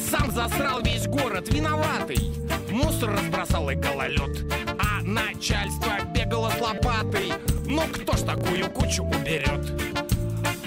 Сам 0.09 0.31
засрал 0.31 0.81
весь 0.81 1.07
город, 1.07 1.53
виноватый. 1.53 2.31
Мусор 2.71 3.11
разбросал 3.11 3.69
и 3.69 3.75
гололед. 3.75 4.45
А 4.79 5.01
начальство 5.03 5.99
бегало 6.13 6.49
с 6.49 6.59
лопатой. 6.59 7.33
Ну 7.65 7.83
кто 7.93 8.17
ж 8.17 8.21
такую 8.21 8.69
кучу 8.71 9.03
уберет? 9.03 9.71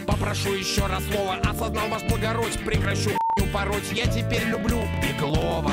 Попрошу 0.07 0.55
еще 0.55 0.87
раз 0.87 1.03
слово, 1.13 1.35
осознал 1.45 1.89
ваш 1.89 2.03
благородь, 2.05 2.59
прекращу 2.65 3.11
хуйню 3.35 3.53
пороть. 3.53 3.93
Я 3.93 4.07
теперь 4.07 4.45
люблю 4.45 4.79
Беглова. 5.03 5.73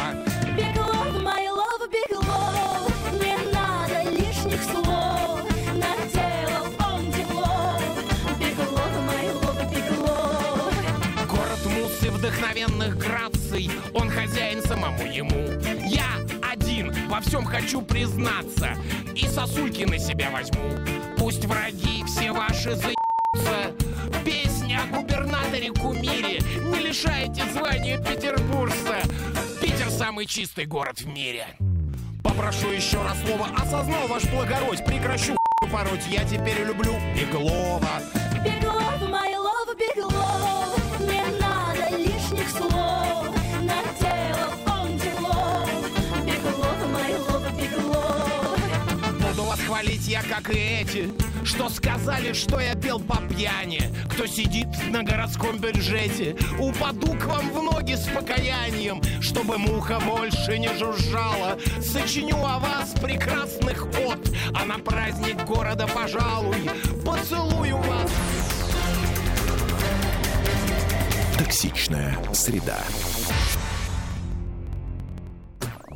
Love, 0.57 1.23
my 1.23 1.47
love, 1.47 1.89
love 2.11 3.21
Не 3.21 3.53
надо 3.53 4.09
лишних 4.09 4.61
слов 4.63 5.38
и 12.59 12.65
вдохновенных 12.65 12.97
граций. 12.97 13.71
Он 13.93 14.09
хозяин 14.09 14.61
самому 14.61 15.03
ему. 15.03 15.47
Я 15.87 16.07
один 16.41 16.93
во 17.07 17.21
всем 17.21 17.45
хочу 17.45 17.81
признаться. 17.81 18.75
И 19.15 19.27
сосульки 19.27 19.83
на 19.83 19.97
себя 19.97 20.29
возьму. 20.31 20.77
Пусть 21.17 21.45
враги 21.45 22.03
все 22.05 22.31
ваши 22.31 22.75
заебутся. 22.75 23.73
Песня 24.25 24.81
о 24.83 24.97
губернаторе 24.97 25.71
кумире. 25.71 26.39
Не 26.63 26.79
лишайте 26.79 27.43
звания 27.53 27.97
петербуржца. 27.97 29.01
Питер 29.61 29.89
самый 29.89 30.25
чистый 30.25 30.65
город 30.65 31.01
в 31.01 31.07
мире. 31.07 31.45
Попрошу 32.23 32.69
еще 32.71 33.01
раз 33.01 33.17
слово. 33.25 33.47
Осознал 33.57 34.07
ваш 34.07 34.23
благородь. 34.25 34.83
Прекращу 34.85 35.37
пороть. 35.71 36.07
Я 36.09 36.23
теперь 36.23 36.63
люблю 36.65 36.95
Беглова 37.15 38.01
я, 50.09 50.23
как 50.23 50.49
и 50.49 50.57
эти 50.57 51.09
Что 51.43 51.69
сказали, 51.69 52.33
что 52.33 52.59
я 52.59 52.75
пел 52.75 52.99
по 52.99 53.17
пьяни 53.17 53.81
Кто 54.11 54.25
сидит 54.25 54.67
на 54.89 55.03
городском 55.03 55.59
бюджете 55.59 56.35
Упаду 56.57 57.13
к 57.13 57.25
вам 57.25 57.51
в 57.51 57.61
ноги 57.61 57.93
с 57.93 58.07
покаянием 58.07 59.01
Чтобы 59.21 59.57
муха 59.57 59.99
больше 59.99 60.57
не 60.57 60.69
жужжала 60.77 61.59
Сочиню 61.79 62.37
о 62.37 62.59
вас 62.59 62.93
прекрасных 63.01 63.85
от 63.85 64.31
А 64.55 64.65
на 64.65 64.79
праздник 64.79 65.45
города, 65.45 65.87
пожалуй 65.87 66.69
Поцелую 67.05 67.77
вас 67.77 68.11
Токсичная 71.37 72.17
среда. 72.33 72.77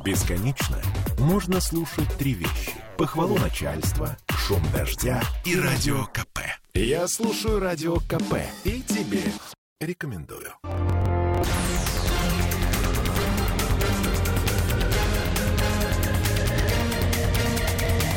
Бесконечно 0.04 0.78
можно 1.18 1.60
слушать 1.60 2.08
три 2.18 2.34
вещи. 2.34 2.83
Похвалу 2.96 3.36
начальства, 3.38 4.16
шум 4.28 4.62
дождя 4.72 5.20
и 5.44 5.58
радио 5.58 6.04
КП. 6.06 6.38
Я 6.74 7.08
слушаю 7.08 7.58
радио 7.58 7.96
КП 7.96 8.34
и 8.62 8.82
тебе 8.82 9.22
рекомендую. 9.80 10.52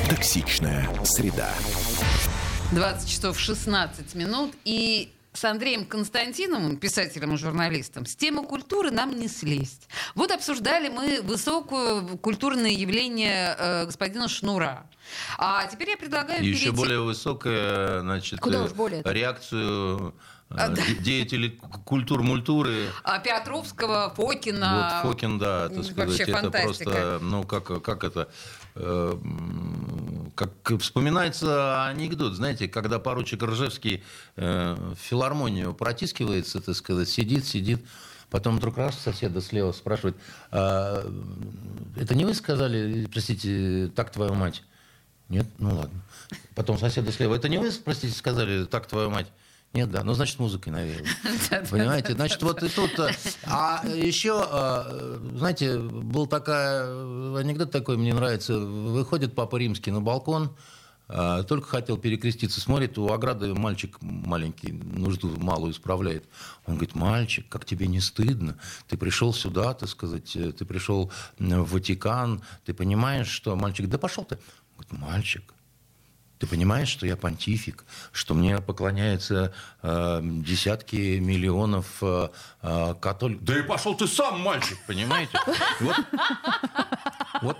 Токсичная 0.09 0.87
среда. 1.05 1.49
20 2.71 3.09
часов 3.09 3.39
16 3.39 4.13
минут. 4.13 4.53
И 4.63 5.11
с 5.33 5.43
Андреем 5.45 5.85
Константиновым, 5.85 6.77
писателем 6.77 7.33
и 7.35 7.37
журналистом, 7.37 8.05
с 8.05 8.15
темы 8.15 8.43
культуры 8.43 8.89
нам 8.91 9.15
не 9.19 9.27
слезть. 9.27 9.87
Вот 10.15 10.31
обсуждали 10.31 10.89
мы 10.89 11.21
высокое 11.21 12.01
культурное 12.17 12.71
явление 12.71 13.55
э, 13.57 13.85
господина 13.85 14.27
Шнура. 14.27 14.89
А 15.37 15.65
теперь 15.67 15.91
я 15.91 15.97
предлагаю 15.97 16.43
Еще 16.43 16.65
перейти... 16.65 16.75
более 16.77 17.01
высокая, 17.01 18.01
значит, 18.01 18.39
Куда 18.39 18.59
э, 18.59 18.65
уж 18.65 18.71
более. 18.71 19.01
реакцию 19.05 20.15
э, 20.49 20.53
А, 20.55 20.67
да. 20.69 20.75
де- 20.81 20.95
деятелей 20.95 21.59
культур-мультуры. 21.85 22.87
А, 23.03 23.19
Петровского, 23.19 24.11
Фокина. 24.15 25.01
Вот 25.03 25.11
Фокин, 25.11 25.37
да, 25.37 25.69
так 25.69 25.83
сказать, 25.83 26.09
вообще 26.09 26.23
это 26.23 26.31
фантастика. 26.41 26.83
просто, 26.91 27.19
ну, 27.21 27.43
как, 27.43 27.83
как 27.83 28.03
это, 28.03 28.27
э, 28.75 29.13
как 30.37 30.79
вспоминается 30.79 31.87
анекдот, 31.87 32.33
знаете, 32.33 32.67
когда 32.67 32.99
поручик 32.99 33.41
Ржевский 33.41 34.03
э, 34.35 34.75
в 34.75 34.95
филармонию 34.95 35.73
протискивается, 35.73 36.61
так 36.61 36.75
сказать, 36.75 37.09
сидит, 37.09 37.45
сидит, 37.45 37.83
потом 38.29 38.57
вдруг 38.57 38.77
раз 38.77 38.99
соседа 38.99 39.41
слева 39.41 39.71
спрашивает, 39.71 40.15
«А, 40.51 41.03
это 41.95 42.13
не 42.13 42.23
вы 42.23 42.35
сказали, 42.35 43.07
простите, 43.11 43.91
так 43.95 44.11
твою 44.11 44.35
мать? 44.35 44.63
Нет? 45.27 45.47
Ну 45.57 45.75
ладно. 45.75 46.01
Потом 46.53 46.77
соседа 46.77 47.11
слева, 47.11 47.35
это 47.35 47.49
не 47.49 47.57
вы, 47.57 47.71
простите, 47.83 48.13
сказали, 48.15 48.65
так 48.65 48.85
твою 48.85 49.09
мать? 49.09 49.27
Нет, 49.73 49.91
да. 49.91 50.03
Ну, 50.03 50.13
значит, 50.13 50.39
музыкой 50.39 50.71
навеял. 50.73 51.05
Понимаете? 51.69 52.13
Значит, 52.13 52.41
вот 52.41 52.63
и 52.63 52.69
тут... 52.69 52.97
э, 52.99 53.11
А 53.45 53.83
еще, 53.85 54.43
э, 54.49 55.19
знаете, 55.35 55.77
был 55.77 56.25
такая... 56.25 56.85
Анекдот 57.37 57.71
такой, 57.71 57.97
мне 57.97 58.13
нравится. 58.13 58.57
Выходит 58.57 59.35
Папа 59.35 59.57
Римский 59.57 59.91
на 59.91 60.01
балкон, 60.01 60.55
э, 61.09 61.43
только 61.47 61.67
хотел 61.67 61.97
перекреститься, 61.97 62.59
смотрит, 62.59 62.97
у 62.97 63.11
ограды 63.11 63.53
мальчик 63.53 63.97
маленький 64.01 64.71
нужду 64.71 65.37
малую 65.37 65.73
исправляет. 65.73 66.25
Он 66.65 66.75
говорит, 66.75 66.95
мальчик, 66.95 67.47
как 67.47 67.65
тебе 67.65 67.85
не 67.87 67.99
стыдно? 67.99 68.57
Ты 68.87 68.97
пришел 68.97 69.31
сюда, 69.33 69.73
так 69.75 69.89
сказать, 69.89 70.35
э, 70.35 70.53
ты 70.53 70.65
пришел 70.65 71.11
в 71.37 71.73
Ватикан, 71.73 72.41
ты 72.65 72.73
понимаешь, 72.73 73.27
что... 73.27 73.55
Мальчик, 73.55 73.87
да 73.89 73.97
пошел 73.99 74.23
ты. 74.23 74.39
Говорит, 74.75 74.93
мальчик, 75.07 75.53
ты 76.39 76.45
понимаешь, 76.47 76.87
что 76.89 77.05
я 77.07 77.15
понтифик, 77.17 77.83
что 78.11 78.33
мне 78.33 78.59
поклоняются 78.59 79.53
э, 79.81 80.19
десятки 80.23 81.17
миллионов 81.19 81.85
э, 82.01 82.29
э, 82.61 82.95
католиков? 83.01 83.43
Да 83.43 83.57
и 83.57 83.63
пошел 83.63 83.95
ты 83.95 84.07
сам, 84.07 84.41
мальчик, 84.41 84.77
понимаете? 84.87 85.39
Вот, 85.81 85.95
вот, 87.41 87.57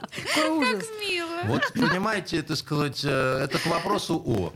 ужас. 0.49 0.85
Мило. 0.99 1.39
вот, 1.45 1.71
понимаете, 1.73 2.41
так 2.41 2.57
сказать, 2.57 3.01
э, 3.03 3.39
это 3.43 3.57
к 3.59 3.65
вопросу 3.67 4.21
о. 4.25 4.53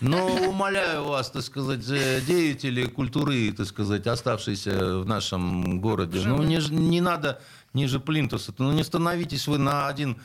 Но 0.00 0.26
умоляю 0.28 1.04
вас, 1.04 1.30
так 1.30 1.42
сказать, 1.42 1.84
э, 1.88 2.20
деятели 2.20 2.86
культуры, 2.86 3.52
так 3.52 3.66
сказать, 3.66 4.06
оставшиеся 4.06 4.98
в 4.98 5.06
нашем 5.06 5.80
городе, 5.80 6.20
ну 6.24 6.42
не, 6.44 6.60
ж- 6.60 6.70
не 6.70 7.00
надо 7.00 7.40
ниже 7.72 7.98
плинтуса, 7.98 8.54
ну 8.58 8.70
не 8.72 8.84
становитесь 8.84 9.48
вы 9.48 9.58
на 9.58 9.88
один, 9.88 10.16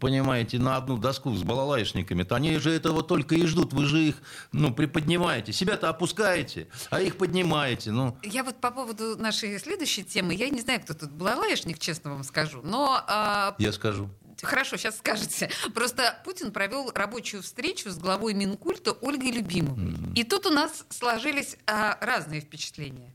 понимаете, 0.00 0.58
на 0.58 0.76
одну 0.76 0.98
доску 0.98 1.34
с 1.34 1.42
балалайшниками. 1.42 2.22
-то 2.22 2.36
они 2.36 2.58
же 2.58 2.70
этого 2.70 3.02
только 3.02 3.34
и 3.34 3.46
ждут, 3.46 3.72
вы 3.72 3.86
же 3.86 4.02
их, 4.02 4.16
ну, 4.52 4.74
приподнимаете. 4.74 5.52
Себя-то 5.52 5.88
опускаете, 5.88 6.68
а 6.90 7.00
их 7.00 7.16
поднимаете, 7.16 7.92
ну. 7.92 8.16
Я 8.22 8.44
вот 8.44 8.56
по 8.56 8.70
поводу 8.70 9.16
нашей 9.16 9.58
следующей 9.58 10.04
темы, 10.04 10.34
я 10.34 10.48
не 10.48 10.60
знаю, 10.60 10.80
кто 10.80 10.94
тут 10.94 11.10
балалайшник, 11.12 11.78
честно 11.78 12.10
вам 12.10 12.24
скажу, 12.24 12.60
но 12.62 13.02
а, 13.06 13.54
Я 13.58 13.72
скажу. 13.72 14.10
Хорошо, 14.42 14.76
сейчас 14.76 14.98
скажете. 14.98 15.50
Просто 15.74 16.18
Путин 16.24 16.52
провел 16.52 16.90
рабочую 16.94 17.42
встречу 17.42 17.90
с 17.90 17.98
главой 17.98 18.34
Минкульта 18.34 18.92
Ольгой 18.92 19.30
Любимовой. 19.32 19.94
И 20.14 20.24
тут 20.24 20.46
у 20.46 20.50
нас 20.50 20.84
сложились 20.88 21.56
а, 21.66 21.98
разные 22.00 22.40
впечатления. 22.40 23.12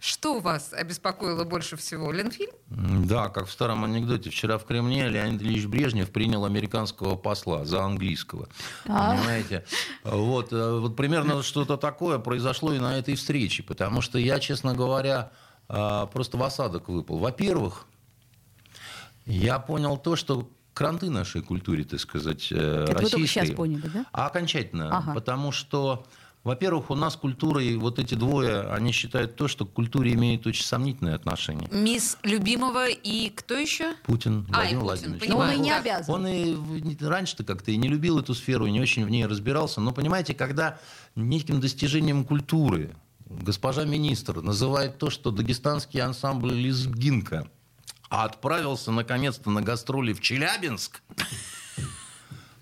Что 0.00 0.38
вас 0.38 0.72
обеспокоило 0.72 1.44
больше 1.44 1.76
всего? 1.76 2.12
Ленфильм? 2.12 2.52
Да, 2.68 3.28
как 3.28 3.46
в 3.46 3.52
старом 3.52 3.84
анекдоте. 3.84 4.30
Вчера 4.30 4.58
в 4.58 4.64
Кремле 4.64 5.08
Леонид 5.08 5.42
Ильич 5.42 5.66
Брежнев 5.66 6.10
принял 6.10 6.44
американского 6.44 7.16
посла 7.16 7.64
за 7.64 7.82
английского. 7.82 8.48
Понимаете? 8.84 9.64
Вот, 10.04 10.52
э, 10.52 10.78
вот 10.78 10.96
примерно 10.96 11.42
что-то 11.42 11.76
такое 11.76 12.18
произошло 12.18 12.72
и 12.72 12.78
на 12.78 12.98
этой 12.98 13.16
встрече. 13.16 13.62
Потому 13.62 14.00
что 14.00 14.18
я, 14.18 14.38
честно 14.38 14.74
говоря, 14.74 15.32
а, 15.68 16.06
просто 16.06 16.36
в 16.36 16.42
осадок 16.42 16.88
выпал. 16.88 17.18
Во-первых, 17.18 17.86
я 19.26 19.58
понял 19.58 19.98
то, 19.98 20.16
что 20.16 20.48
кранты 20.78 21.10
нашей 21.10 21.42
культуре, 21.42 21.82
так 21.84 21.98
сказать, 22.00 22.48
э, 22.52 22.84
Это 22.88 23.02
вы 23.02 23.10
только 23.10 23.16
российской... 23.18 23.46
щас 23.46 23.50
поняли, 23.56 23.90
да? 23.92 24.06
А 24.12 24.26
окончательно. 24.26 24.96
Ага. 24.96 25.12
Потому 25.14 25.52
что 25.52 26.06
Во-первых, 26.44 26.90
у 26.90 26.94
нас 26.94 27.16
культура, 27.16 27.60
и 27.62 27.76
вот 27.76 27.98
эти 27.98 28.14
двое, 28.14 28.60
они 28.72 28.92
считают 28.92 29.34
то, 29.34 29.48
что 29.48 29.66
к 29.66 29.72
культуре 29.72 30.12
имеет 30.14 30.46
очень 30.46 30.64
сомнительное 30.64 31.16
отношение. 31.16 31.68
Мисс 31.72 32.16
Любимого 32.22 32.88
и 32.88 33.28
кто 33.30 33.54
еще? 33.54 33.92
Путин 34.04 34.46
А, 34.52 34.64
и 34.64 34.76
Владимир 34.76 35.18
Путин, 35.18 35.26
Владимирович. 35.26 35.28
Но 35.28 35.36
он 35.36 35.48
понимаю. 35.48 35.58
и 35.58 35.60
не 35.60 35.70
Да. 35.70 35.78
обязан. 35.80 36.14
Он 36.14 36.26
и 36.28 37.04
раньше-то 37.04 37.42
как-то 37.44 37.70
и 37.72 37.76
не 37.76 37.88
любил 37.88 38.20
эту 38.20 38.34
сферу, 38.34 38.66
и 38.66 38.70
не 38.70 38.80
очень 38.80 39.04
в 39.04 39.10
ней 39.10 39.26
разбирался. 39.26 39.80
Но 39.80 39.90
понимаете, 39.92 40.32
когда 40.32 40.78
неким 41.16 41.60
достижением 41.60 42.24
культуры 42.24 42.94
госпожа 43.26 43.84
министр 43.84 44.40
называет 44.40 44.96
то, 44.96 45.10
что 45.10 45.30
дагестанский 45.32 46.00
ансамбль 46.00 46.54
«Лезгинка» 48.10 48.24
отправился 48.24 48.90
наконец-то 48.92 49.50
на 49.50 49.62
гастроли 49.62 50.12
в 50.12 50.20
Челябинск, 50.20 51.00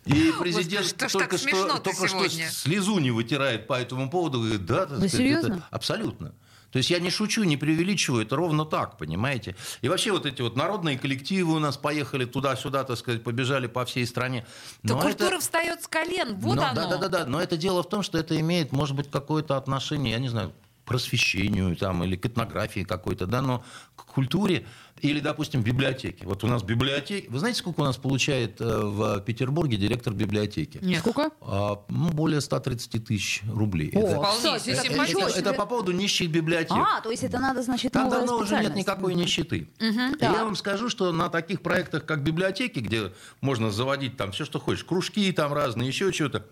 и 0.04 0.32
президент 0.38 0.86
что 0.86 1.08
ж 1.08 1.12
только, 1.12 1.36
что, 1.38 1.78
только 1.80 2.06
что 2.08 2.28
слезу 2.28 2.98
не 3.00 3.10
вытирает 3.10 3.66
по 3.66 3.74
этому 3.74 4.08
поводу. 4.08 4.38
Говорит, 4.40 4.64
да, 4.64 4.86
так 4.86 4.90
Вы 4.98 5.08
сказать, 5.08 5.10
серьезно? 5.12 5.54
это 5.54 5.66
абсолютно. 5.70 6.32
То 6.70 6.78
есть 6.78 6.90
я 6.90 6.98
не 7.00 7.10
шучу, 7.10 7.42
не 7.44 7.56
преувеличиваю, 7.56 8.22
это 8.24 8.36
ровно 8.36 8.64
так, 8.64 8.98
понимаете? 8.98 9.56
И 9.80 9.88
вообще 9.88 10.12
вот 10.12 10.26
эти 10.26 10.42
вот 10.42 10.56
народные 10.56 10.98
коллективы 10.98 11.54
у 11.54 11.58
нас 11.58 11.76
поехали 11.76 12.24
туда-сюда, 12.24 12.84
так 12.84 12.98
сказать, 12.98 13.24
побежали 13.24 13.66
по 13.66 13.84
всей 13.84 14.06
стране. 14.06 14.44
То 14.86 14.94
Но 14.94 15.00
культура 15.00 15.28
это- 15.28 15.40
встает 15.40 15.82
с 15.82 15.88
колен. 15.88 16.36
Вот 16.36 16.56
но- 16.56 16.66
оно. 16.66 16.74
Да, 16.82 16.88
да, 16.90 16.98
да, 16.98 17.08
да. 17.08 17.26
Но 17.26 17.40
это 17.40 17.56
дело 17.56 17.82
в 17.82 17.88
том, 17.88 18.02
что 18.02 18.18
это 18.18 18.38
имеет, 18.38 18.72
может 18.72 18.94
быть, 18.94 19.10
какое-то 19.10 19.56
отношение, 19.56 20.12
я 20.12 20.18
не 20.18 20.28
знаю, 20.28 20.50
к 20.50 20.88
просвещению 20.88 21.74
там, 21.76 22.04
или 22.04 22.14
к 22.14 22.26
этнографии 22.26 22.84
какой-то, 22.84 23.26
да, 23.26 23.42
но 23.42 23.64
к 23.96 24.04
культуре 24.04 24.66
или, 25.00 25.20
допустим, 25.20 25.62
библиотеки. 25.62 26.24
Вот 26.24 26.42
у 26.44 26.46
нас 26.46 26.62
библиотеки. 26.62 27.26
Вы 27.28 27.38
знаете, 27.38 27.58
сколько 27.58 27.80
у 27.80 27.84
нас 27.84 27.96
получает 27.96 28.60
э, 28.60 28.64
в 28.64 29.20
Петербурге 29.20 29.76
директор 29.76 30.12
библиотеки? 30.14 30.78
Нет. 30.82 31.00
Сколько? 31.00 31.30
А, 31.40 31.82
ну, 31.88 32.08
более 32.10 32.40
130 32.40 33.04
тысяч 33.04 33.42
рублей. 33.52 33.90
О, 33.94 33.98
это, 34.00 34.22
кстати, 34.36 34.70
это 34.70 34.80
это- 35.02 35.20
это 35.20 35.30
себе. 35.30 35.52
по 35.52 35.66
поводу 35.66 35.92
нищих 35.92 36.30
библиотек. 36.30 36.72
А, 36.76 37.00
то 37.02 37.10
есть 37.10 37.22
это 37.22 37.38
надо, 37.38 37.62
значит, 37.62 37.92
Там 37.92 38.08
давно 38.10 38.38
уже 38.38 38.58
нет 38.60 38.74
никакой 38.74 39.14
нищеты. 39.14 39.68
И 39.80 39.92
Так. 40.18 40.20
я 40.22 40.44
вам 40.44 40.56
скажу, 40.56 40.88
что 40.88 41.12
на 41.12 41.28
таких 41.28 41.60
проектах, 41.62 42.06
как 42.06 42.22
библиотеки, 42.22 42.78
где 42.78 43.12
можно 43.40 43.70
заводить 43.70 44.16
там 44.16 44.32
все, 44.32 44.44
что 44.44 44.58
хочешь, 44.58 44.84
кружки 44.84 45.30
там 45.32 45.52
разные, 45.52 45.88
еще 45.88 46.10
что-то, 46.12 46.46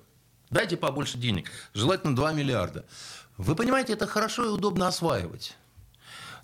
дайте 0.50 0.76
побольше 0.76 1.18
денег. 1.18 1.50
Желательно 1.72 2.14
2 2.14 2.32
миллиарда. 2.32 2.84
Вы 3.36 3.56
понимаете, 3.56 3.94
это 3.94 4.06
хорошо 4.06 4.44
и 4.44 4.48
удобно 4.48 4.86
осваивать. 4.86 5.56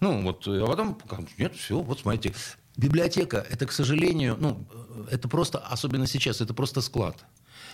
Ну, 0.00 0.22
вот, 0.22 0.46
а 0.46 0.66
потом, 0.66 0.98
нет, 1.38 1.54
все, 1.54 1.80
вот 1.80 2.00
смотрите. 2.00 2.34
Библиотека, 2.76 3.44
это, 3.50 3.66
к 3.66 3.72
сожалению, 3.72 4.36
ну, 4.40 4.66
это 5.10 5.28
просто, 5.28 5.58
особенно 5.58 6.06
сейчас, 6.06 6.40
это 6.40 6.54
просто 6.54 6.80
склад. 6.80 7.24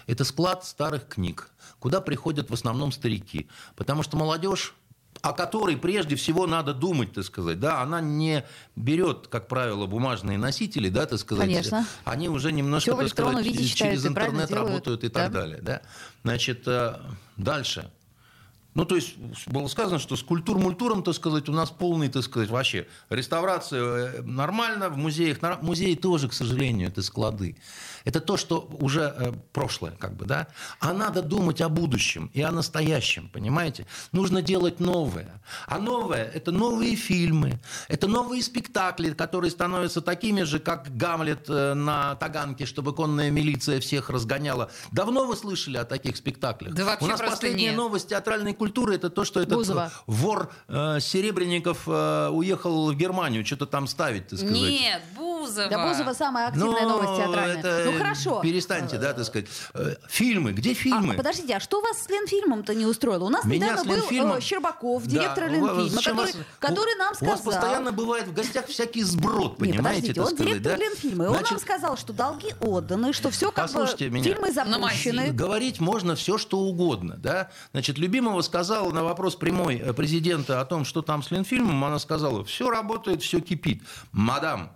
Это 0.07 0.25
склад 0.25 0.65
старых 0.65 1.07
книг, 1.07 1.51
куда 1.79 2.01
приходят 2.01 2.51
в 2.51 2.55
основном 2.55 2.93
старики. 2.93 3.49
Потому 3.77 4.03
что 4.03 4.17
молодежь, 4.17 4.75
о 5.23 5.33
которой 5.33 5.77
прежде 5.77 6.17
всего 6.17 6.47
надо 6.47 6.75
думать, 6.75 7.13
так 7.13 7.25
сказать, 7.25 7.61
да, 7.61 7.81
она 7.83 8.01
не 8.01 8.45
берет, 8.75 9.29
как 9.29 9.49
правило, 9.49 9.87
бумажные 9.87 10.39
носители, 10.39 10.89
да, 10.89 11.07
так 11.07 11.19
сказать. 11.19 11.47
Конечно. 11.47 11.87
Они 12.05 12.29
уже 12.29 12.53
немножко, 12.53 12.91
Всё 12.91 12.97
в 12.97 13.01
так 13.01 13.09
сказать, 13.11 13.45
виде 13.45 13.67
через 13.67 14.07
интернет 14.07 14.51
работают 14.51 15.05
и 15.05 15.09
да. 15.09 15.25
так 15.25 15.33
далее, 15.33 15.61
да. 15.63 15.83
Значит, 16.23 16.67
э, 16.67 16.97
дальше. 17.37 17.91
Ну, 18.77 18.85
то 18.85 18.95
есть 18.95 19.17
было 19.47 19.69
сказано, 19.69 19.99
что 19.99 20.17
с 20.17 20.23
культур-мультуром, 20.23 21.03
так 21.03 21.15
сказать, 21.15 21.49
у 21.49 21.53
нас 21.53 21.71
полный, 21.71 22.11
так 22.11 22.23
сказать, 22.23 22.51
вообще 22.51 22.87
реставрация 23.09 23.81
э, 23.81 24.23
нормально, 24.23 24.91
в 24.91 24.99
музеях, 24.99 25.39
музеи 25.63 25.95
тоже, 25.95 26.29
к 26.29 26.35
сожалению, 26.35 26.89
это 26.89 27.01
склады. 27.01 27.57
Это 28.05 28.21
то, 28.21 28.37
что 28.37 28.69
уже 28.79 29.15
э, 29.17 29.33
прошлое, 29.55 29.93
как 29.93 30.15
бы, 30.15 30.27
да. 30.27 30.49
А 30.79 30.93
надо 30.93 31.23
думать 31.23 31.63
о 31.63 31.71
будущем 31.71 32.31
и 32.35 32.43
о 32.43 32.53
настоящем, 32.53 33.31
понимаете? 33.33 33.87
Нужно 34.13 34.43
делать 34.43 34.79
новое. 34.79 35.41
А 35.67 35.79
новое– 35.79 36.25
это 36.35 36.53
новые 36.53 36.97
фильмы, 36.97 37.59
это 37.89 38.09
новые 38.09 38.43
спектакли, 38.43 39.15
которые 39.15 39.51
становятся 39.51 40.03
такими 40.03 40.43
же, 40.43 40.59
как 40.59 40.95
«Гамлет» 40.95 41.49
э, 41.49 41.73
на 41.73 42.15
Таганке, 42.17 42.67
чтобы 42.67 42.95
конная 42.95 43.31
милиция 43.31 43.81
всех 43.81 44.11
разгоняла. 44.11 44.71
Давно 44.93 45.25
вы 45.25 45.35
слышали 45.35 45.79
о 45.79 45.87
таких 45.87 46.19
спектаклях? 46.19 46.75
Да 46.75 46.85
вообще 46.85 47.07
У 47.07 47.09
нас 47.09 47.43
нет. 47.43 47.75
новость 47.75 48.09
театральной 48.11 48.53
культуры 48.53 48.66
это 48.67 49.11
то, 49.11 49.25
что 49.25 49.41
этот 49.41 49.55
Бузова. 49.55 49.91
вор 50.07 50.51
э, 50.69 50.99
Серебренников 51.01 51.83
э, 51.87 52.29
уехал 52.33 52.91
в 52.93 52.95
Германию 52.97 53.45
что-то 53.45 53.67
там 53.67 53.87
ставить, 53.87 54.29
так 54.29 54.39
сказать. 54.39 54.57
Нет, 54.57 55.03
Бузова. 55.17 55.69
Да 55.69 55.89
Бузова 55.89 56.13
самая 56.13 56.49
активная 56.49 56.83
Ну, 56.83 56.89
новость 56.89 57.17
театральная. 57.23 57.59
это, 57.59 57.83
ну 57.91 57.99
хорошо. 57.99 58.41
Перестаньте, 58.41 58.99
да, 58.99 59.13
так 59.13 59.25
сказать. 59.25 59.47
Э, 59.75 59.95
Фильмы, 60.09 60.53
где 60.53 60.73
А, 60.73 60.75
фильмы? 60.75 61.15
подождите, 61.15 61.57
а 61.57 61.61
что 61.61 61.81
вас 61.81 62.03
с 62.03 62.09
Ленфильмом-то 62.09 62.75
не 62.75 62.87
устроило? 62.87 63.25
У 63.25 63.29
нас 63.29 63.45
Меня 63.45 63.67
недавно 63.73 63.83
с 63.83 63.87
был 63.87 63.97
Ленфильмом- 63.97 64.39
э, 64.39 64.41
Щербаков, 64.41 65.05
Да, 65.05 65.11
директор 65.11 65.45
у 65.45 65.47
вас- 65.61 65.77
Ленфильма, 65.79 65.97
который, 66.03 66.15
вас- 66.17 66.37
который 66.59 66.95
у- 66.95 66.99
нам 66.99 67.13
У 67.13 67.15
сказал... 67.17 67.35
вас 67.37 67.45
постоянно 67.45 67.93
бывает 67.93 68.27
в 68.29 68.35
гостях 68.35 68.67
всякий 68.67 69.03
сброд, 69.03 69.59
понимаете, 69.59 69.83
подождите, 69.83 70.15
так 70.15 70.25
он 70.25 70.31
сказать, 70.35 70.53
директор 70.53 70.79
да? 70.79 70.85
Ленфильма, 70.85 71.25
и 71.25 71.29
он 71.29 71.35
нам 71.43 71.59
сказал, 71.59 71.97
что 71.97 72.13
долги 72.13 72.55
отданы, 72.61 73.13
что 73.13 73.31
все 73.31 73.51
как 73.51 73.67
бы 73.67 73.73
Послушайте 73.73 74.11
меня. 74.11 74.25
фильмы 74.25 74.53
запущены. 74.53 75.31
Говорить 75.33 75.81
можно 75.81 76.15
все, 76.17 76.39
что 76.39 76.59
угодно. 76.59 77.17
Да? 77.19 77.51
Значит, 77.73 77.99
Любимова 77.99 78.43
сказала 78.57 78.91
на 78.91 79.05
вопрос 79.05 79.37
прямой 79.37 79.77
э, 79.77 79.93
президента 79.93 80.63
о 80.63 80.65
том, 80.65 80.87
что 80.87 81.03
там 81.03 81.23
с 81.23 81.31
Ленфильмом, 81.31 81.85
она 81.85 81.99
сказала, 81.99 82.43
все 82.43 82.71
работает, 82.71 83.23
все 83.23 83.41
кипит. 83.41 83.83
Мадам, 84.13 84.73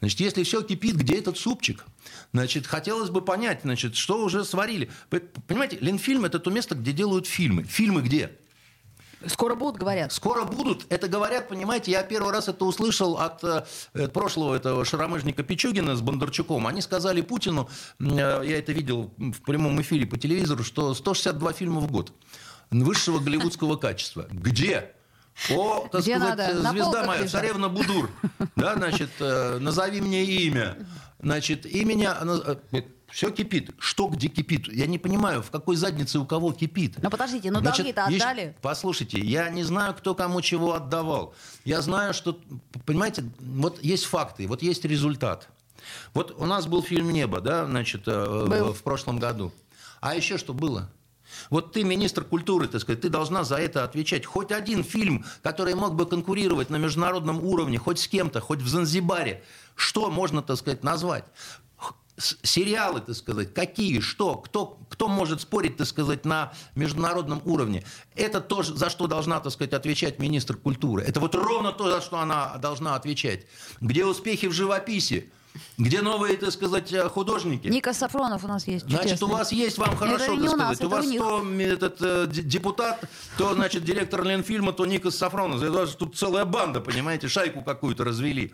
значит, 0.00 0.20
если 0.20 0.42
все 0.42 0.60
кипит, 0.60 0.96
где 0.96 1.14
этот 1.14 1.38
супчик? 1.38 1.86
Значит, 2.34 2.66
хотелось 2.66 3.08
бы 3.08 3.22
понять, 3.22 3.60
значит, 3.62 3.96
что 3.96 4.22
уже 4.22 4.44
сварили. 4.44 4.90
Понимаете, 5.48 5.78
Ленфильм– 5.80 6.24
это 6.26 6.38
то 6.38 6.50
место, 6.50 6.74
где 6.74 6.92
делают 6.92 7.26
фильмы. 7.26 7.62
Фильмы 7.62 8.02
где? 8.02 8.32
Скоро 9.24 9.54
будут, 9.54 9.80
говорят. 9.80 10.12
Скоро 10.12 10.44
будут. 10.44 10.84
Это 10.90 11.08
говорят, 11.08 11.48
понимаете, 11.48 11.92
я 11.92 12.02
первый 12.02 12.32
раз 12.32 12.48
это 12.48 12.66
услышал 12.66 13.16
от 13.16 13.42
э, 13.42 13.64
э, 13.94 14.08
прошлого 14.08 14.54
этого 14.54 14.84
шаромыжника 14.84 15.42
Пичугина 15.42 15.96
с 15.96 16.02
Бондарчуком. 16.02 16.66
Они 16.66 16.82
сказали 16.82 17.22
Путину, 17.22 17.70
э, 17.98 18.04
я 18.44 18.58
это 18.58 18.72
видел 18.72 19.14
в 19.16 19.40
прямом 19.40 19.80
эфире 19.80 20.06
по 20.06 20.18
телевизору, 20.18 20.62
что 20.62 20.92
162 20.92 21.52
фильма 21.54 21.80
в 21.80 21.90
год 21.90 22.12
высшего 22.70 23.18
голливудского 23.18 23.76
качества. 23.76 24.26
Где? 24.30 24.92
О, 25.50 25.86
так 25.92 26.00
Где 26.02 26.16
сказать, 26.16 26.38
надо? 26.38 26.42
э, 26.68 26.70
звезда 26.72 27.04
моя, 27.04 27.20
лежат. 27.20 27.32
царевна 27.32 27.68
Будур. 27.68 28.10
Да, 28.56 28.74
значит, 28.74 29.10
э, 29.20 29.58
назови 29.58 30.00
мне 30.00 30.24
имя. 30.24 30.78
Значит, 31.20 31.66
имя, 31.66 32.16
все 33.10 33.30
кипит. 33.30 33.70
Что 33.78 34.08
где 34.08 34.28
кипит? 34.28 34.66
Я 34.68 34.86
не 34.86 34.98
понимаю, 34.98 35.42
в 35.42 35.50
какой 35.50 35.76
заднице 35.76 36.18
у 36.18 36.26
кого 36.26 36.52
кипит. 36.52 36.96
Ну 37.02 37.10
подождите, 37.10 37.50
ну 37.50 37.60
долги-то 37.60 38.06
есть- 38.10 38.22
отдали. 38.22 38.56
Послушайте, 38.62 39.20
я 39.20 39.48
не 39.50 39.62
знаю, 39.62 39.94
кто 39.94 40.14
кому 40.14 40.40
чего 40.40 40.74
отдавал. 40.74 41.34
Я 41.64 41.82
знаю, 41.82 42.14
что, 42.14 42.38
понимаете, 42.84 43.24
вот 43.38 43.82
есть 43.84 44.06
факты, 44.06 44.46
вот 44.46 44.62
есть 44.62 44.84
результат. 44.84 45.48
Вот 46.14 46.34
у 46.36 46.46
нас 46.46 46.66
был 46.66 46.82
фильм 46.82 47.10
«Небо», 47.12 47.40
да, 47.40 47.64
значит, 47.64 48.02
э, 48.06 48.46
Был. 48.48 48.72
в 48.72 48.82
прошлом 48.82 49.18
году. 49.18 49.52
А 50.00 50.14
еще 50.16 50.36
что 50.36 50.52
было? 50.52 50.90
Вот 51.50 51.72
ты, 51.72 51.84
министр 51.84 52.24
культуры, 52.24 52.68
так 52.68 52.80
сказать, 52.80 53.00
ты 53.00 53.08
должна 53.08 53.44
за 53.44 53.56
это 53.56 53.84
отвечать. 53.84 54.26
Хоть 54.26 54.52
один 54.52 54.84
фильм, 54.84 55.24
который 55.42 55.74
мог 55.74 55.94
бы 55.94 56.06
конкурировать 56.06 56.70
на 56.70 56.76
международном 56.76 57.44
уровне, 57.44 57.78
хоть 57.78 57.98
с 57.98 58.08
кем-то, 58.08 58.40
хоть 58.40 58.60
в 58.60 58.68
Занзибаре, 58.68 59.42
что 59.74 60.10
можно, 60.10 60.42
так 60.42 60.56
сказать, 60.56 60.82
назвать? 60.82 61.24
Сериалы, 62.18 63.02
так 63.02 63.14
сказать, 63.14 63.52
какие, 63.52 64.00
что, 64.00 64.36
кто, 64.36 64.78
кто 64.88 65.06
может 65.06 65.42
спорить, 65.42 65.76
так 65.76 65.86
сказать, 65.86 66.24
на 66.24 66.54
международном 66.74 67.42
уровне. 67.44 67.84
Это 68.14 68.40
то, 68.40 68.62
за 68.62 68.88
что 68.88 69.06
должна, 69.06 69.38
так 69.40 69.52
сказать, 69.52 69.74
отвечать 69.74 70.18
министр 70.18 70.56
культуры. 70.56 71.02
Это 71.02 71.20
вот 71.20 71.34
ровно 71.34 71.72
то, 71.72 71.90
за 71.90 72.00
что 72.00 72.18
она 72.18 72.56
должна 72.56 72.94
отвечать. 72.94 73.46
Где 73.82 74.06
успехи 74.06 74.46
в 74.46 74.52
живописи? 74.52 75.30
Где 75.78 76.02
новые, 76.02 76.36
так 76.36 76.50
сказать, 76.50 76.92
э, 76.92 77.08
художники? 77.08 77.68
Ника 77.68 77.92
Сафронов 77.92 78.44
у 78.44 78.48
нас 78.48 78.66
есть. 78.66 78.86
Значит, 78.86 79.04
чудесный. 79.04 79.28
у 79.28 79.30
вас 79.30 79.52
есть, 79.52 79.78
вам 79.78 79.96
хорошо, 79.96 80.34
не 80.34 80.46
так 80.46 80.54
у 80.54 80.56
нас, 80.56 80.76
сказать. 80.76 80.80
У 80.80 80.86
это 80.86 80.86
у 80.86 80.90
вас 80.90 81.06
них. 81.06 81.20
то 81.20 81.60
этот, 81.60 82.02
э, 82.02 82.26
депутат, 82.28 83.04
то, 83.38 83.54
значит, 83.54 83.84
директор 83.84 84.22
Ленфильма, 84.22 84.72
то 84.72 84.86
Никас 84.86 85.16
Сафронов. 85.16 85.62
Это 85.62 85.86
тут 85.86 86.16
целая 86.16 86.44
банда, 86.44 86.80
понимаете, 86.80 87.28
шайку 87.28 87.62
какую-то 87.62 88.04
развели. 88.04 88.52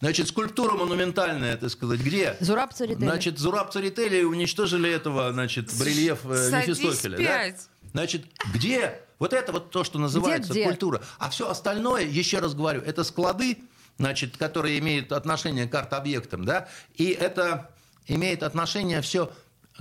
Значит, 0.00 0.28
скульптура 0.28 0.72
монументальная, 0.72 1.56
так 1.56 1.70
сказать, 1.70 2.00
где? 2.00 2.36
Зураб 2.40 2.72
Церетели. 2.72 3.04
Значит, 3.04 3.38
Зураб 3.38 3.70
Церетели 3.70 4.22
уничтожили 4.22 4.90
этого, 4.90 5.30
значит, 5.32 5.70
барельеф 5.78 6.20
э, 6.24 6.50
Мефистофеля. 6.52 7.18
да? 7.18 7.56
Значит, 7.92 8.24
где? 8.54 9.02
Вот 9.18 9.34
это 9.34 9.52
вот 9.52 9.70
то, 9.70 9.84
что 9.84 9.98
называется 9.98 10.52
где? 10.52 10.64
культура. 10.64 11.02
А 11.18 11.28
все 11.28 11.50
остальное, 11.50 12.04
еще 12.04 12.38
раз 12.38 12.54
говорю, 12.54 12.80
это 12.80 13.04
склады, 13.04 13.58
значит, 14.00 14.36
которые 14.38 14.78
имеют 14.78 15.12
отношение 15.12 15.68
к 15.68 15.74
арт-объектам, 15.74 16.44
да, 16.44 16.68
и 16.94 17.10
это 17.10 17.70
имеет 18.06 18.42
отношение 18.42 19.02
все 19.02 19.30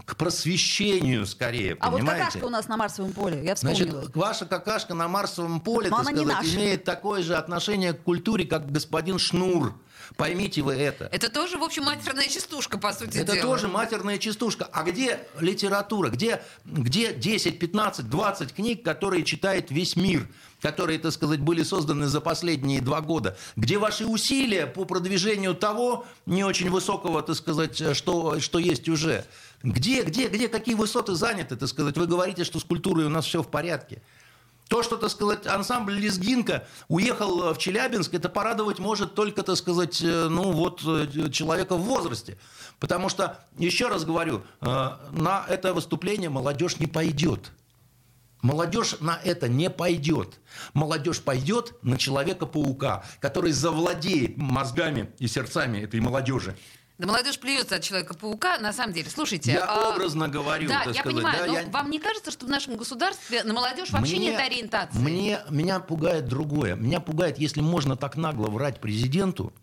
к 0.05 0.15
просвещению 0.15 1.25
скорее, 1.25 1.77
А 1.79 1.89
вот 1.89 1.99
понимаете? 1.99 2.25
какашка 2.25 2.45
у 2.45 2.49
нас 2.49 2.67
на 2.67 2.77
Марсовом 2.77 3.13
поле, 3.13 3.43
я 3.43 3.55
вспомнила. 3.55 4.01
Значит, 4.01 4.15
ваша 4.15 4.45
какашка 4.45 4.93
на 4.93 5.07
Марсовом 5.07 5.61
поле, 5.61 5.89
Но 5.89 6.03
так 6.03 6.13
сказать, 6.13 6.55
имеет 6.55 6.83
такое 6.83 7.23
же 7.23 7.35
отношение 7.35 7.93
к 7.93 8.03
культуре, 8.03 8.45
как 8.45 8.69
господин 8.71 9.19
Шнур. 9.19 9.73
Поймите 10.15 10.61
вы 10.61 10.73
это. 10.73 11.09
Это 11.11 11.29
тоже, 11.29 11.57
в 11.57 11.63
общем, 11.63 11.83
матерная 11.83 12.27
частушка, 12.27 12.77
по 12.77 12.93
сути 12.93 13.17
Это 13.17 13.33
дела. 13.33 13.43
тоже 13.43 13.67
матерная 13.67 14.17
частушка. 14.17 14.67
А 14.71 14.83
где 14.83 15.19
литература? 15.39 16.09
Где, 16.09 16.41
где 16.65 17.13
10, 17.13 17.59
15, 17.59 18.09
20 18.09 18.53
книг, 18.53 18.83
которые 18.83 19.23
читает 19.23 19.71
весь 19.71 19.95
мир? 19.95 20.27
которые, 20.61 20.99
так 20.99 21.13
сказать, 21.13 21.39
были 21.39 21.63
созданы 21.63 22.07
за 22.07 22.19
последние 22.19 22.81
два 22.81 22.99
года. 22.99 23.37
Где 23.55 23.77
ваши 23.77 24.05
усилия 24.05 24.67
по 24.67 24.83
продвижению 24.83 25.55
того 25.55 26.05
не 26.25 26.43
очень 26.43 26.69
высокого, 26.69 27.21
так 27.21 27.37
сказать, 27.37 27.95
что, 27.95 28.41
что 28.41 28.59
есть 28.59 28.89
уже? 28.89 29.25
Где, 29.63 30.03
где, 30.03 30.27
где 30.27 30.47
какие 30.47 30.75
высоты 30.75 31.15
заняты, 31.15 31.55
так 31.55 31.69
сказать? 31.69 31.97
Вы 31.97 32.07
говорите, 32.07 32.43
что 32.43 32.59
с 32.59 32.63
культурой 32.63 33.05
у 33.05 33.09
нас 33.09 33.25
все 33.25 33.41
в 33.41 33.49
порядке. 33.49 34.01
То, 34.69 34.83
что, 34.83 34.97
так 34.97 35.09
сказать, 35.09 35.47
ансамбль 35.47 35.95
«Лезгинка» 35.95 36.67
уехал 36.89 37.53
в 37.53 37.57
Челябинск, 37.57 38.13
это 38.13 38.29
порадовать 38.29 38.77
может 38.77 39.15
только, 39.15 39.41
так 39.41 39.57
сказать, 39.57 39.99
э, 40.03 40.27
ну 40.29 40.51
вот 40.51 40.83
э, 40.85 41.31
человека 41.31 41.75
в 41.75 41.81
возрасте. 41.81 42.37
Потому 42.79 43.09
что, 43.09 43.43
еще 43.57 43.87
раз 43.87 44.05
говорю, 44.05 44.43
э, 44.61 44.89
на 45.11 45.43
это 45.49 45.73
выступление 45.73 46.29
молодежь 46.29 46.77
не 46.77 46.85
пойдет. 46.85 47.51
Молодежь 48.43 48.97
на 48.99 49.19
это 49.23 49.49
не 49.49 49.71
пойдет. 49.71 50.39
Молодежь 50.75 51.19
пойдет 51.19 51.73
на 51.81 51.97
Человека-паука, 51.97 53.03
который 53.19 53.53
завладеет 53.53 54.37
мозгами 54.37 55.09
и 55.17 55.27
сердцами 55.27 55.79
этой 55.79 55.99
молодежи. 55.99 56.55
Да 56.99 57.07
молодежь 57.07 57.39
плюется 57.39 57.77
от 57.77 57.81
Человека-паука, 57.81 58.59
на 58.59 58.73
самом 58.73 58.91
деле. 58.91 59.09
Слушайте. 59.09 59.53
Я 59.53 59.63
а, 59.65 59.93
образно 59.95 60.27
говорю, 60.27 60.67
Да, 60.67 60.75
я 60.75 60.81
сказать. 60.81 61.03
понимаю, 61.03 61.37
да, 61.39 61.47
но 61.47 61.59
я- 61.59 61.65
вам 61.67 61.89
не 61.89 61.97
кажется, 61.97 62.29
что 62.29 62.45
в 62.45 62.49
нашем 62.49 62.75
государстве 62.75 63.43
на 63.45 63.53
молодежь 63.53 63.89
вообще 63.91 64.17
Мне- 64.17 64.31
нет 64.31 64.39
ориентации? 64.41 64.97
Мне, 64.99 65.39
меня 65.49 65.79
пугает 65.79 66.27
другое. 66.27 66.75
Меня 66.75 66.99
пугает, 66.99 67.39
если 67.39 67.61
можно 67.61 67.95
так 67.95 68.17
нагло 68.17 68.47
врать 68.47 68.81
президенту, 68.81 69.53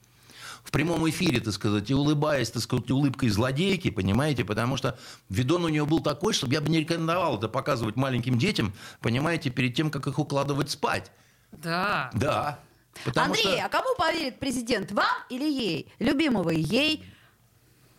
в 0.64 0.70
прямом 0.72 1.08
эфире, 1.10 1.40
так 1.40 1.52
сказать, 1.52 1.90
и 1.90 1.94
улыбаясь, 1.94 2.50
так 2.50 2.62
сказать, 2.62 2.90
улыбкой 2.90 3.28
злодейки, 3.28 3.90
понимаете, 3.90 4.44
потому 4.44 4.76
что 4.78 4.98
видон 5.28 5.64
у 5.64 5.68
нее 5.68 5.84
был 5.86 6.00
такой, 6.00 6.32
чтобы 6.32 6.54
я 6.54 6.60
бы 6.62 6.70
не 6.70 6.80
рекомендовал 6.80 7.38
это 7.38 7.48
показывать 7.48 7.94
маленьким 7.96 8.36
детям, 8.36 8.72
понимаете, 9.00 9.50
перед 9.50 9.74
тем, 9.74 9.90
как 9.90 10.06
их 10.08 10.18
укладывать 10.18 10.70
спать. 10.70 11.12
Да. 11.52 12.10
Да. 12.14 12.58
Потому 13.04 13.26
Андрей, 13.26 13.42
что... 13.42 13.64
а 13.64 13.68
кому 13.68 13.94
поверит 13.96 14.40
президент, 14.40 14.90
вам 14.90 15.06
или 15.28 15.44
ей? 15.44 15.92
Любимого 16.00 16.50
ей? 16.50 17.04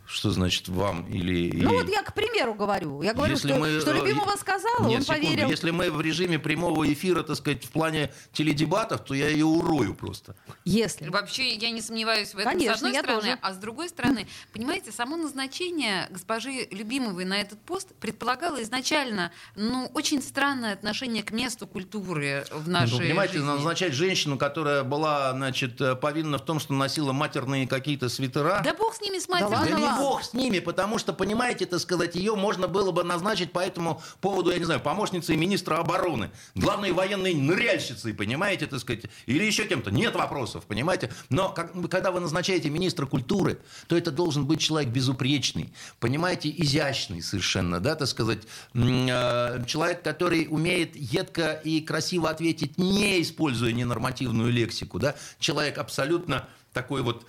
Что 0.08 0.32
значит 0.32 0.70
вам 0.70 1.06
или 1.08 1.52
Ну 1.63 1.70
ей? 1.72 1.78
вот 1.82 1.89
я 1.89 2.02
к 2.02 2.13
примеру 2.13 2.54
говорю. 2.54 3.02
Я 3.02 3.13
говорю, 3.13 3.34
Если 3.34 3.50
что, 3.50 3.60
мы, 3.60 3.82
что 3.82 3.91
э, 3.91 3.96
любимого 3.98 4.36
сказала, 4.38 4.88
Нет, 4.88 5.00
он 5.00 5.06
секунду. 5.06 5.22
поверил. 5.28 5.50
Если 5.50 5.72
мы 5.72 5.91
в 5.91 6.00
режиме 6.00 6.39
прямого 6.39 6.91
эфира, 6.91 7.24
так 7.24 7.36
сказать, 7.36 7.65
в 7.65 7.70
плане 7.72 8.10
теледебатов, 8.32 9.04
то 9.04 9.13
я 9.13 9.28
ее 9.28 9.43
урою 9.46 9.93
просто. 9.96 10.36
Если. 10.63 11.10
Вообще, 11.10 11.54
я 11.56 11.72
не 11.72 11.82
сомневаюсь 11.82 12.34
в 12.34 12.38
этом, 12.38 12.54
Конечно, 12.54 12.74
с 12.76 12.78
одной 12.78 12.93
я 12.93 13.00
стороны. 13.02 13.22
тоже. 13.22 13.38
А 13.41 13.54
с 13.54 13.58
другой 13.58 13.89
стороны, 13.89 14.28
понимаете, 14.54 14.91
само 14.93 15.17
назначение 15.17 16.08
госпожи 16.10 16.67
Любимовой 16.72 17.26
на 17.26 17.41
этот 17.41 17.60
пост 17.62 17.93
предполагало 18.00 18.62
изначально, 18.63 19.32
ну, 19.56 19.91
очень 19.93 20.22
странное 20.22 20.72
отношение 20.74 21.22
к 21.24 21.32
месту 21.32 21.67
культуры 21.67 22.46
в 22.52 22.70
нашей 22.70 22.91
Ну, 22.93 22.98
понимаете, 23.00 23.34
жизни. 23.34 23.48
назначать 23.48 23.93
женщину, 23.93 24.38
которая 24.38 24.84
была, 24.84 25.34
значит, 25.34 25.82
э, 25.82 25.96
повинна 25.96 26.38
в 26.38 26.46
том, 26.46 26.60
что 26.62 26.74
носила 26.74 27.12
матерные 27.12 27.67
какие-то 27.67 28.08
свитера. 28.08 28.62
Да 28.63 28.74
бог 28.74 28.96
с 28.96 29.02
ними, 29.02 29.20
с 29.20 29.28
матерью. 29.28 29.78
Да. 29.78 29.96
Бог 29.97 30.23
с 30.23 30.33
ними, 30.33 30.60
потому 30.60 30.97
что, 30.99 31.13
понимаете, 31.13 31.65
так 31.65 31.79
сказать, 31.79 32.15
ее 32.15 32.36
можно 32.36 32.67
было 32.67 32.91
бы 32.91 33.03
назначить 33.03 33.51
по 33.51 33.60
этому 33.60 34.01
поводу, 34.21 34.51
я 34.51 34.57
не 34.57 34.65
знаю, 34.65 34.79
помощницей 34.79 35.36
министра 35.36 35.77
обороны, 35.77 36.31
главной 36.55 36.91
военной 36.91 37.33
ныряльщицей, 37.33 38.13
понимаете, 38.13 38.67
так 38.67 38.79
сказать, 38.79 39.05
или 39.25 39.43
еще 39.43 39.65
кем-то. 39.65 39.91
Нет 39.91 40.15
вопросов, 40.15 40.65
понимаете. 40.65 41.12
Но 41.29 41.49
как- 41.49 41.73
когда 41.89 42.12
вы 42.12 42.19
назначаете 42.19 42.69
министра 42.69 43.05
культуры, 43.05 43.60
то 43.88 43.97
это 43.97 44.12
должен 44.12 44.45
быть 44.45 44.60
человек 44.60 44.91
безупречный, 44.91 45.73
понимаете, 45.99 46.53
изящный 46.55 47.21
совершенно, 47.21 47.79
да, 47.79 47.95
так 47.95 48.07
сказать, 48.07 48.39
э, 48.73 49.63
человек, 49.65 50.03
который 50.03 50.47
умеет 50.49 50.95
едко 50.95 51.53
и 51.53 51.81
красиво 51.81 52.29
ответить, 52.29 52.77
не 52.77 53.21
используя 53.21 53.71
ненормативную 53.71 54.51
лексику, 54.51 54.99
да, 54.99 55.15
человек 55.39 55.77
абсолютно 55.77 56.47
такой 56.73 57.01
вот 57.01 57.25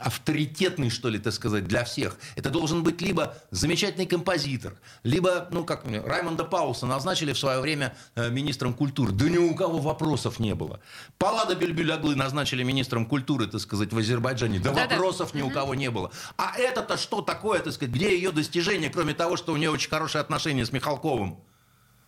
авторитетный, 0.00 0.90
что 0.90 1.08
ли, 1.08 1.18
так 1.18 1.32
сказать, 1.32 1.64
для 1.66 1.84
всех. 1.84 2.16
Это 2.36 2.50
должен 2.50 2.82
быть 2.82 3.00
либо 3.00 3.36
замечательный 3.50 4.06
композитор, 4.06 4.74
либо, 5.02 5.48
ну, 5.50 5.64
как 5.64 5.84
мне, 5.86 6.00
Раймонда 6.00 6.44
Пауса 6.44 6.86
назначили 6.86 7.32
в 7.32 7.38
свое 7.38 7.60
время 7.60 7.94
э, 8.14 8.30
министром 8.30 8.74
культуры. 8.74 9.12
Да 9.12 9.28
ни 9.28 9.38
у 9.38 9.54
кого 9.54 9.78
вопросов 9.78 10.38
не 10.40 10.54
было. 10.54 10.80
Паллада 11.18 11.54
Бельбюляглы 11.54 12.14
назначили 12.14 12.62
министром 12.62 13.06
культуры, 13.06 13.46
так 13.46 13.60
сказать, 13.60 13.92
в 13.92 13.98
Азербайджане. 13.98 14.58
Да 14.60 14.72
Да-да. 14.72 14.94
вопросов 14.96 15.34
ни 15.34 15.42
у 15.42 15.50
кого 15.50 15.74
не 15.74 15.90
было. 15.90 16.10
А 16.36 16.56
это-то 16.58 16.96
что 16.96 17.22
такое, 17.22 17.60
так 17.60 17.72
сказать, 17.72 17.94
где 17.94 18.14
ее 18.14 18.32
достижение, 18.32 18.90
кроме 18.90 19.14
того, 19.14 19.36
что 19.36 19.52
у 19.52 19.56
нее 19.56 19.70
очень 19.70 19.90
хорошие 19.90 20.20
отношения 20.20 20.64
с 20.64 20.72
Михалковым? 20.72 21.38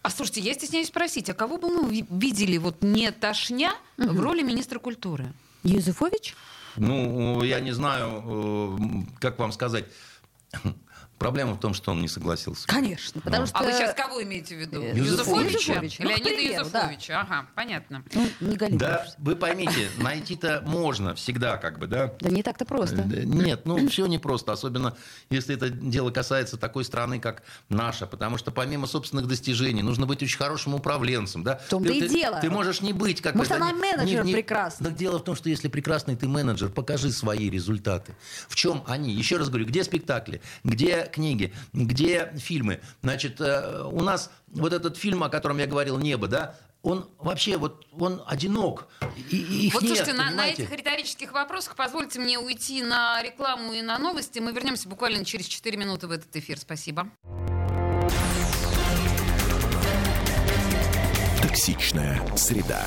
А 0.02 0.08
слушайте, 0.10 0.40
я 0.40 0.54
стесняюсь 0.54 0.88
спросить, 0.88 1.28
а 1.28 1.34
кого 1.34 1.58
бы 1.58 1.68
мы 1.68 1.90
ви- 1.90 2.06
видели 2.10 2.56
вот 2.56 2.82
не 2.82 3.10
тошня 3.12 3.74
в 3.98 4.18
роли 4.18 4.42
министра 4.42 4.78
культуры? 4.78 5.30
Юзефович? 5.62 6.34
Ну, 6.76 7.42
я 7.42 7.60
не 7.60 7.72
знаю, 7.72 8.22
э, 8.26 8.78
как 9.18 9.38
вам 9.38 9.52
сказать. 9.52 9.84
Проблема 11.20 11.52
в 11.52 11.60
том, 11.60 11.74
что 11.74 11.90
он 11.90 12.00
не 12.00 12.08
согласился. 12.08 12.66
Конечно, 12.66 13.20
потому 13.20 13.46
что... 13.46 13.58
А 13.58 13.62
вы 13.62 13.72
сейчас 13.72 13.94
кого 13.94 14.22
имеете 14.22 14.56
в 14.56 14.58
виду? 14.58 14.80
Э, 14.80 14.96
Юзефовича. 14.96 15.74
Юзефовича? 15.74 16.02
Ну, 16.02 16.08
Леонида 16.08 16.24
примеру, 16.30 16.64
Юзефовича. 16.64 17.20
Ага, 17.20 17.46
понятно. 17.54 18.04
Ну, 18.14 18.26
не 18.40 18.56
Галина. 18.56 18.78
Да, 18.78 19.06
вы 19.18 19.36
поймите, 19.36 19.90
найти-то 19.98 20.62
можно 20.64 21.14
всегда, 21.14 21.58
как 21.58 21.78
бы, 21.78 21.88
да. 21.88 22.14
Да 22.20 22.30
не 22.30 22.42
так-то 22.42 22.64
просто. 22.64 22.96
Да, 22.96 23.22
Нет, 23.22 23.66
ну 23.66 23.86
все 23.90 24.06
непросто, 24.06 24.52
особенно 24.52 24.96
если 25.28 25.54
это 25.54 25.68
дело 25.68 26.10
касается 26.10 26.56
такой 26.56 26.84
страны, 26.84 27.20
как 27.20 27.42
наша, 27.68 28.06
потому 28.06 28.38
что 28.38 28.50
помимо 28.50 28.86
собственных 28.86 29.26
достижений 29.26 29.82
нужно 29.82 30.06
быть 30.06 30.22
очень 30.22 30.38
хорошим 30.38 30.74
управленцем, 30.74 31.44
да. 31.44 31.56
В 31.56 31.68
том-то 31.68 31.92
и 31.92 32.08
дело. 32.08 32.40
Ты 32.40 32.48
можешь 32.48 32.80
не 32.80 32.94
быть 32.94 33.20
как 33.20 33.34
Может, 33.34 33.52
бы, 33.52 33.58
да, 33.58 33.66
она 33.66 33.78
менеджер 33.78 34.22
прекрасный. 34.24 34.84
Так 34.84 34.96
дело 34.96 35.18
в 35.18 35.24
том, 35.24 35.36
что 35.36 35.50
если 35.50 35.68
прекрасный 35.68 36.16
ты 36.16 36.26
менеджер, 36.28 36.70
покажи 36.70 37.12
свои 37.12 37.50
результаты. 37.50 38.16
В 38.48 38.54
чем 38.54 38.82
они? 38.86 39.12
Еще 39.12 39.36
раз 39.36 39.50
говорю, 39.50 39.66
где 39.66 39.84
спектакли, 39.84 40.40
где 40.64 41.09
книги, 41.12 41.52
где 41.72 42.32
фильмы? 42.36 42.80
Значит, 43.02 43.40
э, 43.40 43.82
у 43.84 44.02
нас 44.02 44.30
вот 44.48 44.72
этот 44.72 44.96
фильм, 44.96 45.22
о 45.22 45.28
котором 45.28 45.58
я 45.58 45.66
говорил, 45.66 45.98
«Небо», 45.98 46.28
да, 46.28 46.56
он 46.82 47.08
вообще 47.18 47.56
вот 47.56 47.86
он 47.98 48.22
одинок. 48.26 48.88
И, 49.30 49.36
и 49.36 49.66
их 49.66 49.74
Вот 49.74 49.82
нет, 49.82 49.96
слушайте, 49.96 50.14
на, 50.14 50.30
на 50.30 50.48
этих 50.48 50.70
риторических 50.70 51.32
вопросах 51.32 51.76
позвольте 51.76 52.18
мне 52.20 52.38
уйти 52.38 52.82
на 52.82 53.22
рекламу 53.22 53.72
и 53.72 53.82
на 53.82 53.98
новости. 53.98 54.38
Мы 54.38 54.52
вернемся 54.52 54.88
буквально 54.88 55.24
через 55.24 55.46
4 55.46 55.76
минуты 55.76 56.06
в 56.06 56.10
этот 56.10 56.34
эфир. 56.36 56.58
Спасибо. 56.58 57.10
Токсичная 61.42 62.20
среда. 62.36 62.86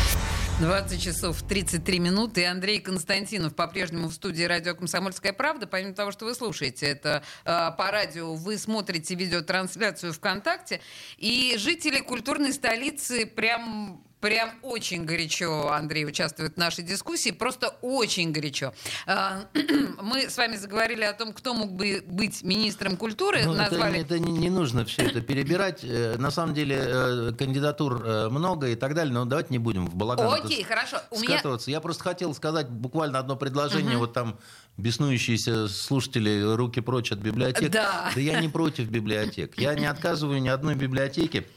20 0.61 1.01
часов 1.01 1.41
33 1.41 1.97
минуты. 1.97 2.41
И 2.41 2.43
Андрей 2.43 2.79
Константинов 2.79 3.55
по-прежнему 3.55 4.09
в 4.09 4.13
студии 4.13 4.43
радио 4.43 4.75
«Комсомольская 4.75 5.33
правда». 5.33 5.65
Помимо 5.65 5.95
того, 5.95 6.11
что 6.11 6.25
вы 6.25 6.35
слушаете 6.35 6.85
это 6.85 7.23
э, 7.45 7.71
по 7.75 7.89
радио, 7.89 8.35
вы 8.35 8.59
смотрите 8.59 9.15
видеотрансляцию 9.15 10.13
ВКонтакте. 10.13 10.79
И 11.17 11.55
жители 11.57 11.99
культурной 11.99 12.53
столицы 12.53 13.25
прям... 13.25 14.03
Прям 14.21 14.51
очень 14.61 15.03
горячо, 15.05 15.69
Андрей, 15.71 16.05
участвует 16.05 16.53
в 16.53 16.57
нашей 16.57 16.83
дискуссии, 16.83 17.31
просто 17.31 17.75
очень 17.81 18.31
горячо. 18.31 18.71
А, 19.07 19.45
Мы 20.01 20.29
с 20.29 20.37
вами 20.37 20.57
заговорили 20.57 21.03
о 21.03 21.13
том, 21.13 21.33
кто 21.33 21.55
мог 21.55 21.71
бы 21.71 22.03
быть 22.05 22.43
министром 22.43 22.97
культуры. 22.97 23.43
Ну, 23.43 23.53
это, 23.53 23.71
назвали... 23.71 23.99
это 24.01 24.19
не, 24.19 24.31
не 24.31 24.51
нужно 24.51 24.85
все 24.85 25.03
это 25.07 25.21
перебирать. 25.21 25.83
Э, 25.83 26.17
На 26.17 26.29
самом 26.29 26.53
деле 26.53 26.77
э, 26.79 27.31
кандидатур 27.35 28.03
э, 28.05 28.29
много 28.29 28.67
и 28.67 28.75
так 28.75 28.93
далее, 28.93 29.11
но 29.11 29.25
давайте 29.25 29.49
не 29.51 29.57
будем 29.59 29.87
в 29.87 29.95
балаган 29.95 30.31
это 30.31 30.45
Окей, 30.45 30.63
хорошо. 30.63 30.97
У 31.09 31.19
меня 31.19 31.39
скатываться. 31.39 31.71
Я 31.71 31.81
просто 31.81 32.03
хотел 32.03 32.35
сказать 32.35 32.69
буквально 32.69 33.17
одно 33.17 33.35
предложение. 33.35 33.97
Вот 33.97 34.13
там 34.13 34.39
беснующиеся 34.77 35.67
слушатели 35.67 36.41
руки 36.55 36.79
прочь 36.79 37.11
от 37.11 37.19
библиотек. 37.19 37.71
Да. 37.71 38.11
я 38.15 38.39
не 38.39 38.49
против 38.49 38.89
библиотек. 38.89 39.57
Я 39.57 39.73
не 39.73 39.85
отказываю 39.85 40.41
ни 40.41 40.49
одной 40.49 40.75
библиотеке. 40.75 41.47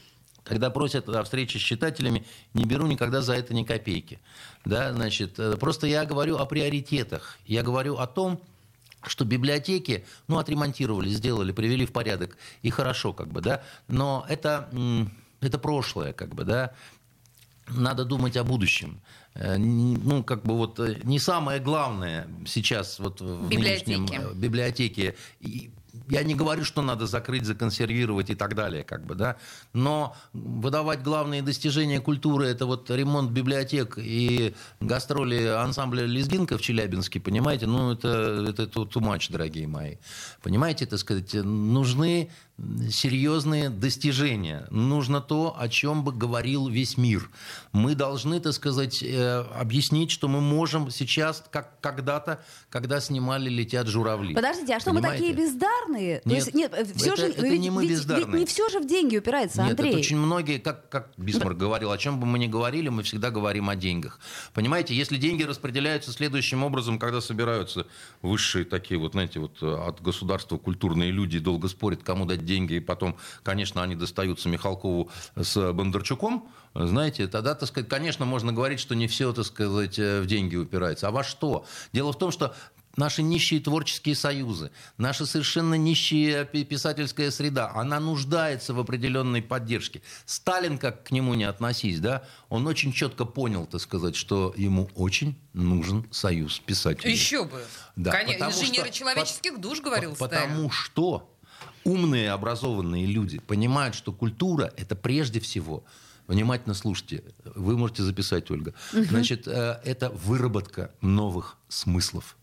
Когда 0.45 0.69
просят 0.69 1.09
о 1.09 1.23
встрече 1.23 1.57
с 1.57 1.61
читателями, 1.61 2.23
не 2.53 2.65
беру 2.65 2.85
никогда 2.85 3.21
за 3.21 3.33
это 3.33 3.53
ни 3.53 3.63
копейки. 3.63 4.19
Да, 4.63 4.93
значит, 4.93 5.39
э, 5.39 5.57
просто 5.57 5.87
я 5.87 6.05
говорю 6.05 6.37
о 6.37 6.45
приоритетах. 6.45 7.37
Я 7.47 7.63
говорю 7.63 7.97
о 7.97 8.05
том, 8.05 8.39
что 9.01 9.25
библиотеки, 9.25 10.05
ну, 10.27 10.37
отремонтировали, 10.37 11.09
сделали, 11.09 11.51
привели 11.51 11.85
в 11.85 11.91
порядок, 11.91 12.37
и 12.61 12.69
хорошо, 12.69 13.11
как 13.11 13.27
бы, 13.27 13.41
да, 13.41 13.63
но 13.87 14.25
это, 14.29 14.69
это 15.41 15.57
прошлое, 15.59 16.13
как 16.13 16.33
бы, 16.35 16.43
да, 16.43 16.73
надо 17.67 18.05
думать 18.05 18.37
о 18.37 18.43
будущем. 18.43 19.01
Э, 19.33 19.57
Ну, 19.57 20.23
как 20.23 20.43
бы 20.43 20.55
вот 20.55 20.79
э, 20.79 20.99
не 21.03 21.19
самое 21.19 21.59
главное 21.59 22.27
сейчас 22.45 22.99
вот 22.99 23.19
в 23.19 23.49
Библиотеки. 23.49 23.89
нынешнем 23.89 24.39
библиотеке. 24.39 25.15
Я 26.07 26.23
не 26.23 26.35
говорю, 26.35 26.63
что 26.63 26.81
надо 26.81 27.07
закрыть, 27.07 27.45
законсервировать 27.45 28.29
и 28.29 28.35
так 28.35 28.55
далее, 28.55 28.83
как 28.83 29.05
бы, 29.05 29.15
да, 29.15 29.37
но 29.73 30.15
выдавать 30.33 31.03
главные 31.03 31.41
достижения 31.41 31.99
культуры, 31.99 32.47
это 32.47 32.65
вот 32.65 32.89
ремонт 32.89 33.31
библиотек 33.31 33.97
и 33.97 34.53
гастроли 34.79 35.45
ансамбля 35.45 36.05
«Лезгинка» 36.05 36.57
в 36.57 36.61
Челябинске, 36.61 37.19
понимаете, 37.19 37.67
ну, 37.67 37.93
это, 37.93 38.45
это 38.49 38.63
too 38.63 39.01
much, 39.01 39.31
дорогие 39.31 39.67
мои. 39.67 39.95
Понимаете, 40.41 40.85
так 40.85 40.99
сказать, 40.99 41.33
нужны 41.33 42.29
серьезные 42.89 43.69
достижения. 43.69 44.65
Нужно 44.71 45.19
то, 45.19 45.55
о 45.57 45.67
чем 45.67 46.03
бы 46.03 46.13
говорил 46.13 46.67
весь 46.69 46.97
мир. 46.97 47.29
Мы 47.73 47.95
должны, 47.95 48.39
так 48.39 48.53
сказать, 48.53 49.03
э, 49.03 49.41
объяснить, 49.55 50.09
что 50.11 50.27
мы 50.29 50.39
можем 50.39 50.89
сейчас, 50.89 51.43
как 51.51 51.79
когда-то, 51.81 52.41
когда 52.69 53.01
снимали 53.01 53.49
«Летят 53.49 53.87
журавли». 53.87 54.33
Подождите, 54.33 54.73
а 54.75 54.79
что 54.79 54.91
мы 54.93 55.01
Понимаете? 55.01 55.27
такие 55.27 55.45
бездарные? 55.45 56.21
Нет, 56.23 56.35
есть, 56.45 56.53
нет, 56.53 56.73
все 56.95 57.07
это- 57.13 57.17
же, 57.17 57.27
это 57.27 57.45
ведь, 57.45 57.59
не 57.59 57.69
мы 57.69 57.81
ведь- 57.85 57.91
бездарные. 57.91 58.25
ведь 58.27 58.35
не 58.39 58.45
все 58.45 58.69
же 58.69 58.79
в 58.79 58.87
деньги 58.87 59.17
упирается, 59.17 59.61
Нет, 59.61 59.71
Андрей. 59.71 59.89
это 59.89 59.99
очень 59.99 60.17
многие, 60.17 60.57
как, 60.59 60.87
как 60.89 61.11
Бисмарк 61.17 61.57
говорил, 61.57 61.91
о 61.91 61.97
чем 61.97 62.19
бы 62.21 62.25
мы 62.25 62.39
ни 62.39 62.47
говорили, 62.47 62.87
мы 62.87 63.03
всегда 63.03 63.31
говорим 63.31 63.69
о 63.69 63.75
деньгах. 63.75 64.19
Понимаете, 64.53 64.95
если 64.95 65.17
деньги 65.17 65.43
распределяются 65.43 66.13
следующим 66.13 66.63
образом, 66.63 66.99
когда 66.99 67.19
собираются 67.19 67.85
высшие 68.21 68.63
такие 68.63 68.97
вот, 68.97 69.11
знаете, 69.11 69.39
вот 69.41 69.57
э, 69.61 69.65
от 69.87 70.01
государства 70.01 70.57
культурные 70.57 71.11
люди 71.11 71.37
долго 71.39 71.67
спорят, 71.67 72.01
кому 72.01 72.25
дать 72.25 72.44
деньги, 72.45 72.73
и 72.75 72.79
потом, 72.79 73.17
конечно, 73.43 73.81
они 73.83 73.95
достаются 73.95 74.47
Михалкову 74.49 75.09
с 75.35 75.73
Бондарчуком, 75.73 76.49
знаете, 76.73 77.27
тогда, 77.27 77.55
так 77.55 77.69
сказать, 77.69 77.89
конечно, 77.89 78.25
можно 78.25 78.51
говорить, 78.51 78.79
что 78.79 78.95
не 78.95 79.07
все, 79.07 79.31
так 79.33 79.45
сказать, 79.45 79.97
э, 79.97 80.21
в 80.21 80.25
деньги 80.25 80.55
упирается. 80.57 81.07
А 81.07 81.11
во 81.11 81.23
что? 81.23 81.65
Дело 81.93 82.11
в 82.13 82.17
том, 82.17 82.31
что 82.31 82.55
Наши 82.97 83.23
нищие 83.23 83.59
творческие 83.59 84.15
союзы, 84.15 84.71
наша 84.97 85.25
совершенно 85.25 85.73
нищая 85.75 86.45
пи- 86.45 86.63
писательская 86.63 87.29
среда, 87.29 87.69
она 87.75 87.99
нуждается 87.99 88.73
в 88.73 88.79
определенной 88.79 89.41
поддержке. 89.41 90.01
Сталин, 90.25 90.77
как 90.77 91.03
к 91.03 91.11
нему 91.11 91.33
не 91.33 91.43
относись, 91.43 91.99
да, 91.99 92.23
он 92.47 92.65
очень 92.67 92.93
четко 92.93 93.25
понял, 93.25 93.65
так 93.65 93.81
сказать, 93.81 94.15
что 94.15 94.53
ему 94.55 94.89
очень 94.95 95.35
нужен 95.51 96.07
союз 96.11 96.59
писателей. 96.59 97.11
Еще 97.11 97.43
бы. 97.43 97.65
Да, 97.97 98.11
Конечно, 98.11 98.45
инженеры 98.45 98.87
что- 98.87 98.97
человеческих 98.99 99.59
душ, 99.59 99.81
говорил 99.81 100.11
По- 100.15 100.27
Сталин. 100.27 100.43
Потому 100.49 100.71
что 100.71 101.29
умные, 101.85 102.31
образованные 102.31 103.05
люди 103.05 103.39
понимают, 103.39 103.95
что 103.95 104.11
культура– 104.11 104.73
это 104.77 104.95
прежде 104.95 105.39
всего 105.39 105.85
Внимательно 106.27 106.73
слушайте. 106.73 107.23
Вы 107.43 107.77
можете 107.77 108.03
записать, 108.03 108.49
Ольга. 108.49 108.73
Значит, 108.91 109.47
э, 109.47 109.79
это 109.83 110.09
выработка 110.09 110.91
новых 111.01 111.57
смыслов. 111.67 112.35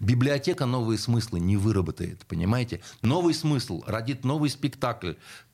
Библиотека 0.00 0.66
новые 0.66 0.98
смыслы 0.98 1.38
не 1.38 1.56
выработает, 1.56 2.26
понимаете? 2.26 2.80
Новый 3.02 3.32
смысл 3.32 3.84
родит 3.86 4.24
новый 4.24 4.50
спектакль, 4.50 5.12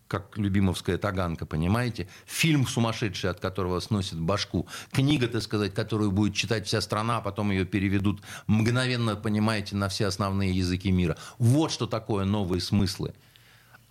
как 0.08 0.38
любимовская 0.38 0.96
таганка, 0.96 1.44
понимаете? 1.44 2.08
Фильм 2.24 2.66
сумасшедший, 2.66 3.28
от 3.28 3.40
которого 3.40 3.78
сносит 3.80 4.18
башку. 4.18 4.66
Книга, 4.90 5.28
так 5.28 5.42
сказать, 5.42 5.74
которую 5.74 6.10
будет 6.10 6.34
читать 6.34 6.66
вся 6.66 6.80
страна, 6.80 7.18
а 7.18 7.20
потом 7.20 7.50
ее 7.50 7.66
переведут 7.66 8.22
мгновенно, 8.46 9.14
понимаете, 9.14 9.76
на 9.76 9.90
все 9.90 10.06
основные 10.06 10.52
языки 10.52 10.90
мира. 10.90 11.18
Вот 11.38 11.70
что 11.70 11.86
такое 11.86 12.24
новые 12.24 12.62
смыслы. 12.62 13.12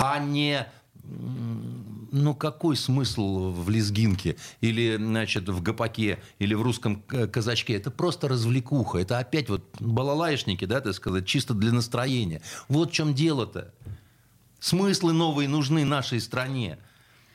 А 0.04 0.20
не 0.20 0.68
ну 2.12 2.36
какой 2.36 2.76
смысл 2.76 3.52
в 3.52 3.70
лезгинке 3.70 4.38
или 4.62 4.96
значит 4.98 5.50
в 5.50 5.62
гопаке 5.62 6.20
или 6.40 6.54
в 6.54 6.62
русском 6.62 7.02
к- 7.02 7.28
казачке? 7.28 7.74
Это 7.76 7.90
просто 7.92 8.28
развлекуха. 8.28 9.00
Это 9.00 9.18
опять 9.20 9.50
вот 9.50 9.64
балалаишники, 9.80 10.66
да, 10.66 10.82
так 10.82 10.94
сказать, 10.94 11.26
чисто 11.26 11.54
для 11.54 11.72
настроения. 11.72 12.42
Вот 12.70 12.92
в 12.92 12.94
чем 12.94 13.14
дело-то. 13.14 13.74
Смыслы 14.60 15.14
новые 15.14 15.50
нужны 15.50 15.84
нашей 15.86 16.22
стране. 16.22 16.78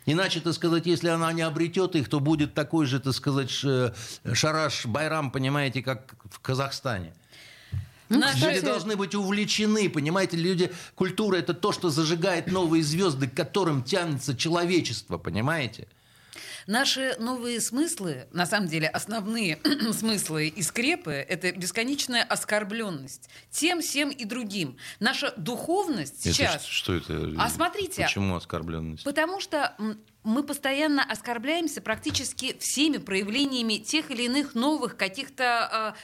Иначе, 0.07 0.41
так 0.41 0.55
сказать, 0.55 0.87
если 0.87 1.09
она 1.09 1.31
не 1.35 1.43
обретет 1.43 1.95
их, 1.95 2.09
то 2.09 2.21
будет 2.21 2.55
такой 2.55 2.87
же, 2.87 3.01
так 3.01 3.13
сказать, 3.15 3.51
ш- 3.51 3.93
шараш 4.33 4.87
Байрам, 4.87 5.31
понимаете, 5.31 5.83
как 5.83 6.15
в 6.31 6.41
Казахстане. 6.41 7.13
Наши- 8.09 8.47
Люди 8.47 8.61
должны 8.61 8.97
быть 8.97 9.15
увлечены, 9.15 9.91
понимаете, 9.91 10.37
люди, 10.37 10.73
культура 10.95 11.37
это 11.37 11.55
то, 11.55 11.73
что 11.73 11.91
зажигает 11.91 12.47
новые 12.51 12.83
звезды, 12.83 13.29
к 13.29 13.35
которым 13.35 13.83
тянется 13.83 14.37
человечество, 14.37 15.19
понимаете? 15.19 15.89
Наши 16.67 17.17
новые 17.19 17.63
смыслы, 17.63 18.29
на 18.31 18.45
самом 18.45 18.69
деле 18.69 18.89
основные 18.89 19.59
смыслы 19.93 20.49
и 20.49 20.63
скрепы, 20.63 21.13
это 21.13 21.51
бесконечная 21.53 22.23
оскорбленность 22.23 23.31
тем, 23.51 23.81
всем 23.81 24.11
и 24.11 24.27
другим. 24.27 24.77
Наша 25.01 25.33
духовность 25.39 26.23
сейчас... 26.23 26.65
что 26.67 26.95
это? 26.95 27.33
А 27.39 27.49
смотрите, 27.49 28.03
Почему 28.03 28.37
оскорбленность? 28.37 29.03
Потому 29.05 29.41
что 29.41 29.75
мы 30.25 30.43
постоянно 30.43 31.03
оскорбляемся 31.03 31.81
практически 31.81 32.55
всеми 32.61 32.99
проявлениями 32.99 33.79
тех 33.79 34.11
или 34.11 34.25
иных 34.25 34.55
новых 34.55 34.99
каких-то 34.99 35.45
а, 35.73 35.95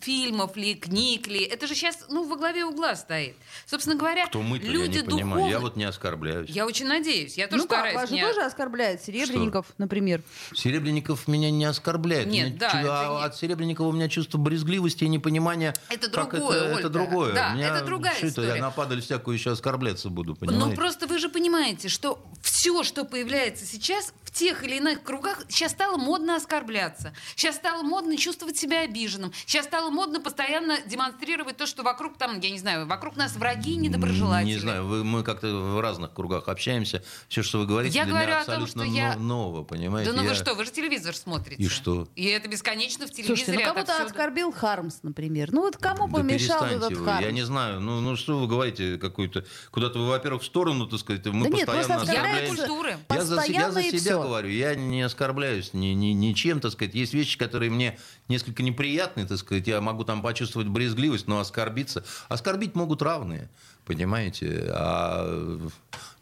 фильмов 0.00 0.56
ли, 0.56 0.74
книг 0.74 1.26
ли. 1.28 1.40
Это 1.44 1.66
же 1.66 1.74
сейчас 1.74 2.06
ну, 2.08 2.26
во 2.28 2.36
главе 2.36 2.64
угла 2.64 2.96
стоит. 2.96 3.36
Собственно 3.66 3.96
говоря, 3.96 4.26
Кто 4.26 4.42
мы-то, 4.42 4.66
люди 4.66 4.96
я 4.96 5.02
не 5.02 5.08
понимаю. 5.08 5.26
духовные- 5.26 5.50
Я 5.50 5.60
вот 5.60 5.76
не 5.76 5.84
оскорбляюсь. 5.84 6.50
Я 6.50 6.66
очень 6.66 6.86
надеюсь. 6.86 7.36
Я 7.36 7.46
тоже 7.48 7.62
Ну 7.62 7.68
как, 7.68 7.78
стараюсь. 7.78 7.96
вас 7.96 8.08
же 8.08 8.14
не- 8.16 8.22
тоже 8.22 8.40
оскорбляет 8.42 9.02
Серебренников, 9.02 9.66
например. 9.78 10.22
Серебрянников 10.54 11.28
меня 11.28 11.50
не 11.50 11.64
оскорбляет. 11.64 12.26
Нет, 12.26 12.48
Меня 12.48 12.56
да, 12.58 12.70
чу- 12.70 12.76
это 12.78 12.90
а 13.08 13.24
от 13.24 13.36
Серебрянникова 13.36 13.88
у 13.88 13.92
меня 13.92 14.08
чувство 14.08 14.38
брезгливости 14.38 15.04
и 15.04 15.08
непонимания. 15.08 15.74
Это 15.88 16.10
как 16.10 16.30
другое, 16.30 16.56
это, 16.58 16.66
Ольга. 16.68 16.78
это 16.80 16.88
другое. 16.90 17.32
Да, 17.34 17.54
Меня- 17.54 17.76
это 17.76 17.84
другая 17.84 18.14
что 18.14 18.26
это, 18.26 18.28
история. 18.42 18.54
я 18.56 18.60
на 18.60 18.70
падаль 18.70 19.00
всякую 19.00 19.36
еще 19.36 19.50
оскорбляться 19.52 20.08
буду, 20.10 20.34
понимаете? 20.34 20.66
Ну 20.66 20.74
просто 20.76 21.06
вы 21.06 21.18
же 21.18 21.28
понимаете, 21.28 21.88
что 21.88 22.22
все, 22.60 22.84
что 22.84 23.06
появляется 23.06 23.64
сейчас 23.64 24.12
в 24.22 24.30
тех 24.30 24.62
или 24.64 24.76
иных 24.76 25.02
кругах, 25.02 25.44
сейчас 25.48 25.72
стало 25.72 25.96
модно 25.96 26.36
оскорбляться. 26.36 27.14
Сейчас 27.34 27.56
стало 27.56 27.82
модно 27.82 28.18
чувствовать 28.18 28.58
себя 28.58 28.82
обиженным. 28.82 29.32
Сейчас 29.46 29.64
стало 29.64 29.88
модно 29.88 30.20
постоянно 30.20 30.76
демонстрировать 30.84 31.56
то, 31.56 31.64
что 31.64 31.82
вокруг 31.82 32.18
там, 32.18 32.38
я 32.38 32.50
не 32.50 32.58
знаю, 32.58 32.86
вокруг 32.86 33.16
нас 33.16 33.34
враги 33.34 33.76
недоброжелатели. 33.76 34.52
Не 34.52 34.58
знаю, 34.58 34.86
вы- 34.86 35.04
мы 35.04 35.22
как-то 35.24 35.46
в 35.48 35.80
разных 35.80 36.12
кругах 36.12 36.48
общаемся. 36.48 37.02
Все, 37.30 37.42
что 37.42 37.60
вы 37.60 37.66
говорите, 37.66 37.96
Я 37.96 38.04
для 38.04 38.12
говорю 38.12 38.28
меня 38.28 38.40
о 38.42 38.44
том, 38.44 38.62
абсолютно 38.64 38.84
что 38.84 38.94
я- 38.94 39.16
но- 39.16 39.22
ново, 39.22 39.64
понимаете? 39.64 40.10
Да 40.10 40.16
ну 40.18 40.22
Я- 40.22 40.28
вы 40.28 40.34
что, 40.34 40.54
вы 40.54 40.66
же 40.66 40.70
телевизор 40.70 41.16
смотрите. 41.16 41.62
И 41.62 41.66
что? 41.68 42.08
И 42.14 42.26
это 42.26 42.46
бесконечно 42.46 43.06
в 43.06 43.10
телевизоре. 43.10 43.36
Слушайте, 43.38 43.52
ну 43.58 43.60
кого-то 43.72 43.80
отовсюду. 43.94 44.10
оскорбил 44.10 44.52
Хармс, 44.52 44.98
например. 45.02 45.50
Ну 45.52 45.62
вот 45.62 45.78
кому 45.78 46.08
Да 46.08 46.18
помешал 46.18 46.64
этот 46.66 46.92
вы, 46.92 47.04
Хармс? 47.06 47.24
Я 47.24 47.32
не 47.32 47.42
знаю. 47.42 47.80
Ну, 47.80 48.02
ну 48.02 48.16
что 48.16 48.38
вы 48.38 48.46
говорите, 48.46 48.98
какую-то... 48.98 49.46
Куда-то 49.70 49.98
вы, 49.98 50.08
во-первых, 50.08 50.42
в 50.42 50.44
сторону, 50.44 50.86
так 50.86 51.00
сказать, 51.00 51.24
мы 51.24 51.44
Да 51.48 51.56
нет, 51.56 51.66
постоянно 51.66 51.92
Я 51.92 51.96
оскорбляется 51.96 52.12
оскорбляемся. 52.12 52.49
Культуры. 52.56 52.98
Я 53.10 53.24
за, 53.24 53.42
я 53.42 53.70
за 53.70 53.82
себя 53.82 53.98
всё. 53.98 54.22
говорю, 54.22 54.48
я 54.48 54.74
не 54.74 55.02
оскорбляюсь 55.02 55.74
ни, 55.74 55.88
ни, 55.88 56.06
ничем, 56.06 56.60
так 56.60 56.72
сказать. 56.72 56.94
Есть 56.94 57.14
вещи, 57.14 57.38
которые 57.38 57.70
мне 57.70 57.98
несколько 58.28 58.62
неприятны, 58.62 59.26
так 59.26 59.38
сказать. 59.38 59.66
Я 59.66 59.80
могу 59.80 60.04
там 60.04 60.22
почувствовать 60.22 60.68
брезгливость, 60.68 61.26
но 61.26 61.40
оскорбиться... 61.40 62.04
Оскорбить 62.28 62.74
могут 62.74 63.02
равные, 63.02 63.48
понимаете? 63.84 64.70
А 64.70 65.68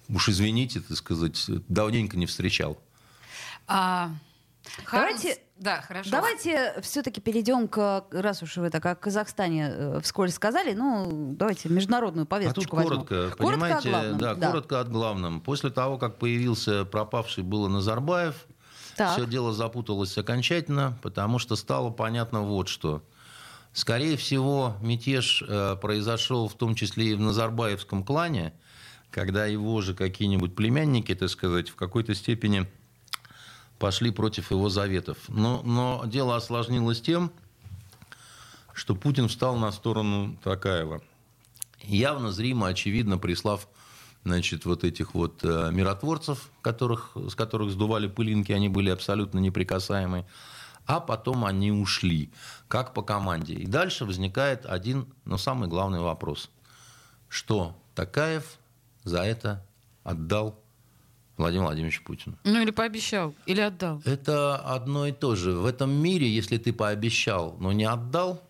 уж 0.08 0.28
извините, 0.28 0.80
так 0.80 0.96
сказать, 0.96 1.44
давненько 1.68 2.16
не 2.16 2.26
встречал. 2.26 2.78
А, 3.66 4.10
Хармс- 4.84 4.90
Давайте- 4.92 5.38
Да, 5.58 5.80
хорошо. 5.82 6.10
Давайте 6.10 6.74
все-таки 6.82 7.20
перейдем 7.20 7.66
к, 7.68 8.04
раз 8.12 8.42
уж 8.42 8.56
вы 8.58 8.70
так 8.70 8.86
о 8.86 8.94
Казахстане 8.94 9.68
э, 9.72 10.00
вскользь 10.02 10.34
сказали, 10.34 10.72
ну, 10.72 11.34
давайте 11.36 11.68
международную 11.68 12.22
А 12.22 12.26
тут 12.26 12.30
повесточку 12.30 12.76
возьмем. 12.76 12.90
коротко, 13.04 13.14
Коротко 13.36 13.42
о 13.42 13.46
понимаете, 13.46 13.90
главном, 13.90 14.18
да, 14.18 14.34
да. 14.34 14.46
коротко 14.50 14.80
от 14.80 14.88
главном. 14.90 15.40
После 15.40 15.70
того, 15.70 15.98
как 15.98 16.18
появился 16.18 16.84
пропавший 16.84 17.42
было 17.42 17.66
Назарбаев, 17.68 18.46
Так. 18.96 19.12
все 19.16 19.26
дело 19.26 19.52
запуталось 19.52 20.16
окончательно, 20.16 20.96
потому 21.02 21.38
что 21.40 21.56
стало 21.56 21.90
понятно 21.90 22.42
вот 22.42 22.68
что. 22.68 23.02
Скорее 23.72 24.16
всего, 24.16 24.76
мятеж 24.80 25.42
э, 25.46 25.76
произошел 25.80 26.48
в 26.48 26.54
том 26.54 26.74
числе 26.74 27.06
и 27.10 27.14
в 27.14 27.20
Назарбаевском 27.20 28.02
клане, 28.04 28.52
когда 29.10 29.46
его 29.46 29.80
же 29.82 29.94
какие-нибудь 29.94 30.54
племянники, 30.54 31.14
так 31.14 31.28
сказать, 31.30 31.68
в 31.68 31.74
какой-то 31.76 32.14
степени 32.14 32.66
пошли 33.78 34.10
против 34.10 34.50
его 34.50 34.68
заветов. 34.68 35.18
Но, 35.28 35.62
но 35.62 36.04
дело 36.06 36.36
осложнилось 36.36 37.00
тем, 37.00 37.32
что 38.74 38.94
Путин 38.94 39.28
встал 39.28 39.56
на 39.56 39.72
сторону 39.72 40.36
Такаева. 40.42 41.00
Явно, 41.82 42.32
зримо, 42.32 42.68
очевидно, 42.68 43.18
прислав 43.18 43.68
значит, 44.24 44.64
вот 44.64 44.84
этих 44.84 45.14
вот 45.14 45.40
э, 45.42 45.70
миротворцев, 45.72 46.50
которых, 46.60 47.12
с 47.14 47.34
которых 47.34 47.70
сдували 47.70 48.08
пылинки, 48.08 48.52
они 48.52 48.68
были 48.68 48.90
абсолютно 48.90 49.38
неприкасаемы. 49.38 50.26
А 50.86 51.00
потом 51.00 51.44
они 51.44 51.70
ушли, 51.70 52.32
как 52.66 52.94
по 52.94 53.02
команде. 53.02 53.54
И 53.54 53.66
дальше 53.66 54.04
возникает 54.04 54.64
один, 54.64 55.06
но 55.24 55.36
самый 55.36 55.68
главный 55.68 56.00
вопрос. 56.00 56.50
что 57.28 57.78
Такаев 57.94 58.58
за 59.04 59.22
это 59.22 59.66
отдал 60.02 60.58
Владимиру 61.38 61.66
Владимировичу 61.66 62.02
Путину. 62.04 62.36
Ну 62.44 62.60
или 62.60 62.70
пообещал, 62.70 63.34
или 63.46 63.60
отдал. 63.60 64.02
Это 64.04 64.56
одно 64.56 65.06
и 65.06 65.12
то 65.12 65.36
же. 65.36 65.52
В 65.52 65.66
этом 65.66 65.90
мире, 65.90 66.28
если 66.28 66.58
ты 66.58 66.72
пообещал, 66.72 67.56
но 67.60 67.72
не 67.72 67.84
отдал, 67.84 68.42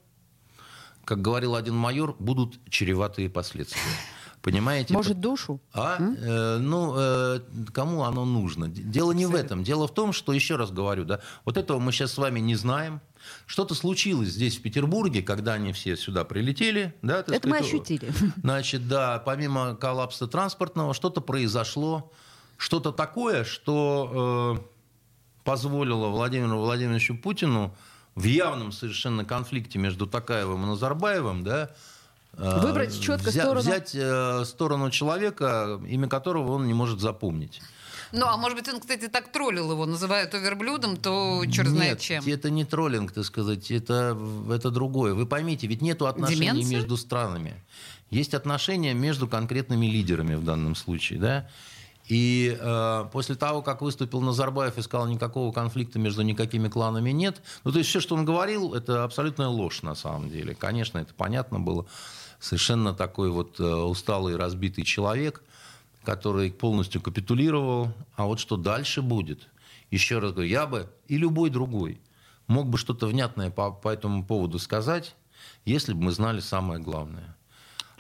как 1.05 1.22
говорил 1.22 1.55
один 1.55 1.74
майор, 1.74 2.16
будут 2.18 2.59
чреватые 2.68 3.31
последствия. 3.31 3.81
Понимаете? 4.42 4.94
Может, 4.94 5.20
душу? 5.20 5.61
А? 5.72 5.98
Э, 5.98 6.59
ну, 6.59 6.94
э, 6.96 7.40
кому 7.72 8.05
оно 8.05 8.24
нужно? 8.24 8.68
Дело 8.68 9.12
не 9.12 9.27
в 9.27 9.35
этом. 9.35 9.64
Дело 9.64 9.88
в 9.88 9.94
том, 9.94 10.12
что, 10.12 10.33
еще 10.33 10.57
раз 10.57 10.70
говорю, 10.70 11.05
да, 11.05 11.20
вот 11.44 11.57
этого 11.57 11.79
мы 11.79 11.92
сейчас 11.92 12.12
с 12.12 12.18
вами 12.18 12.40
не 12.40 12.55
знаем. 12.55 13.01
Что-то 13.46 13.74
случилось 13.74 14.29
здесь, 14.29 14.57
в 14.59 14.62
Петербурге, 14.62 15.22
когда 15.22 15.55
они 15.55 15.72
все 15.72 15.96
сюда 15.96 16.24
прилетели. 16.24 16.94
Да, 17.03 17.20
Это 17.20 17.48
мы 17.48 17.57
сказать, 17.57 17.62
ощутили. 17.62 18.12
Значит, 18.37 18.88
да, 18.88 19.18
помимо 19.18 19.74
коллапса 19.74 20.29
транспортного, 20.29 20.94
что-то 20.94 21.20
произошло, 21.20 22.12
что-то 22.59 22.92
такое, 22.92 23.44
что 23.44 24.59
э, 24.59 25.42
позволило 25.44 26.09
Владимиру 26.09 26.59
Владимировичу 26.59 27.16
Путину 27.16 27.75
в 28.14 28.25
явном 28.25 28.73
совершенно 28.73 29.25
конфликте 29.25 29.79
между 29.79 30.07
Такаевым 30.07 30.64
и 30.64 30.66
Назарбаевым, 30.66 31.44
да, 31.44 31.71
э, 32.35 32.61
Выбрать 32.61 33.01
чётко 33.01 33.31
взя- 33.31 33.40
сторону. 33.42 33.61
взять 33.61 33.92
э, 33.94 34.44
сторону 34.44 34.90
человека, 34.90 35.81
имя 35.88 36.09
которого 36.09 36.53
он 36.53 36.66
не 36.66 36.75
может 36.75 37.01
запомнить. 37.01 37.62
Ну, 38.11 38.27
а 38.27 38.37
может 38.38 38.57
быть, 38.59 38.66
он, 38.68 38.81
кстати, 38.81 39.07
так 39.07 39.31
троллил 39.33 39.71
его, 39.71 39.85
называя 39.87 40.27
то 40.27 40.38
верблюдом, 40.38 40.97
то 40.97 41.44
черт 41.53 41.68
знает 41.68 41.99
Нет, 41.99 42.01
чем. 42.01 42.25
это 42.27 42.49
не 42.51 42.64
троллинг, 42.64 43.12
так 43.12 43.25
сказать, 43.25 43.71
это, 43.71 44.18
это 44.51 44.71
другое. 44.71 45.12
Вы 45.14 45.27
поймите, 45.27 45.66
ведь 45.66 45.83
нету 45.83 46.07
отношений 46.07 46.40
Деменция? 46.53 46.77
между 46.79 46.97
странами. 46.97 47.62
Есть 48.11 48.33
отношения 48.33 48.94
между 48.94 49.29
конкретными 49.29 49.85
лидерами 49.87 50.35
в 50.37 50.42
данном 50.44 50.75
случае, 50.75 51.18
да? 51.21 51.49
И 52.09 52.57
э, 52.59 53.05
после 53.12 53.35
того, 53.35 53.61
как 53.61 53.83
выступил 53.83 54.23
Назарбаев 54.23 54.79
и 54.79 54.83
сказал, 54.83 55.07
никакого 55.09 55.53
конфликта 55.53 55.99
между 55.99 56.23
никакими 56.23 56.68
кланами 56.68 57.11
нет, 57.11 57.42
ну, 57.64 57.73
то 57.73 57.79
есть 57.79 57.90
все, 57.90 58.01
что 58.01 58.14
он 58.14 58.25
говорил, 58.25 58.75
это 58.75 59.05
абсолютная 59.05 59.49
ложь 59.49 59.83
на 59.83 59.94
самом 59.94 60.31
деле. 60.31 60.55
Конечно, 60.55 60.99
это 60.99 61.12
понятно 61.14 61.61
было. 61.61 61.87
Совершенно 62.40 62.94
такой 62.94 63.31
вот 63.31 63.61
э, 63.61 63.64
усталый, 63.64 64.37
разбитый 64.37 64.85
человек, 64.85 65.42
который 66.03 66.51
полностью 66.51 67.03
капитулировал. 67.03 67.92
А 68.16 68.25
вот 68.25 68.40
что 68.40 68.57
дальше 68.57 69.03
будет? 69.03 69.47
Еще 69.90 70.18
раз 70.18 70.33
говорю, 70.33 70.49
я 70.49 70.66
бы 70.66 70.88
и 71.09 71.18
любой 71.18 71.51
другой 71.51 72.01
мог 72.47 72.68
бы 72.68 72.79
что-то 72.79 73.07
внятное 73.07 73.51
по, 73.51 73.71
по 73.71 73.90
этому 73.90 74.25
поводу 74.25 74.59
сказать, 74.59 75.14
если 75.66 75.92
бы 75.92 76.05
мы 76.05 76.12
знали 76.12 76.40
самое 76.40 76.81
главное. 76.81 77.37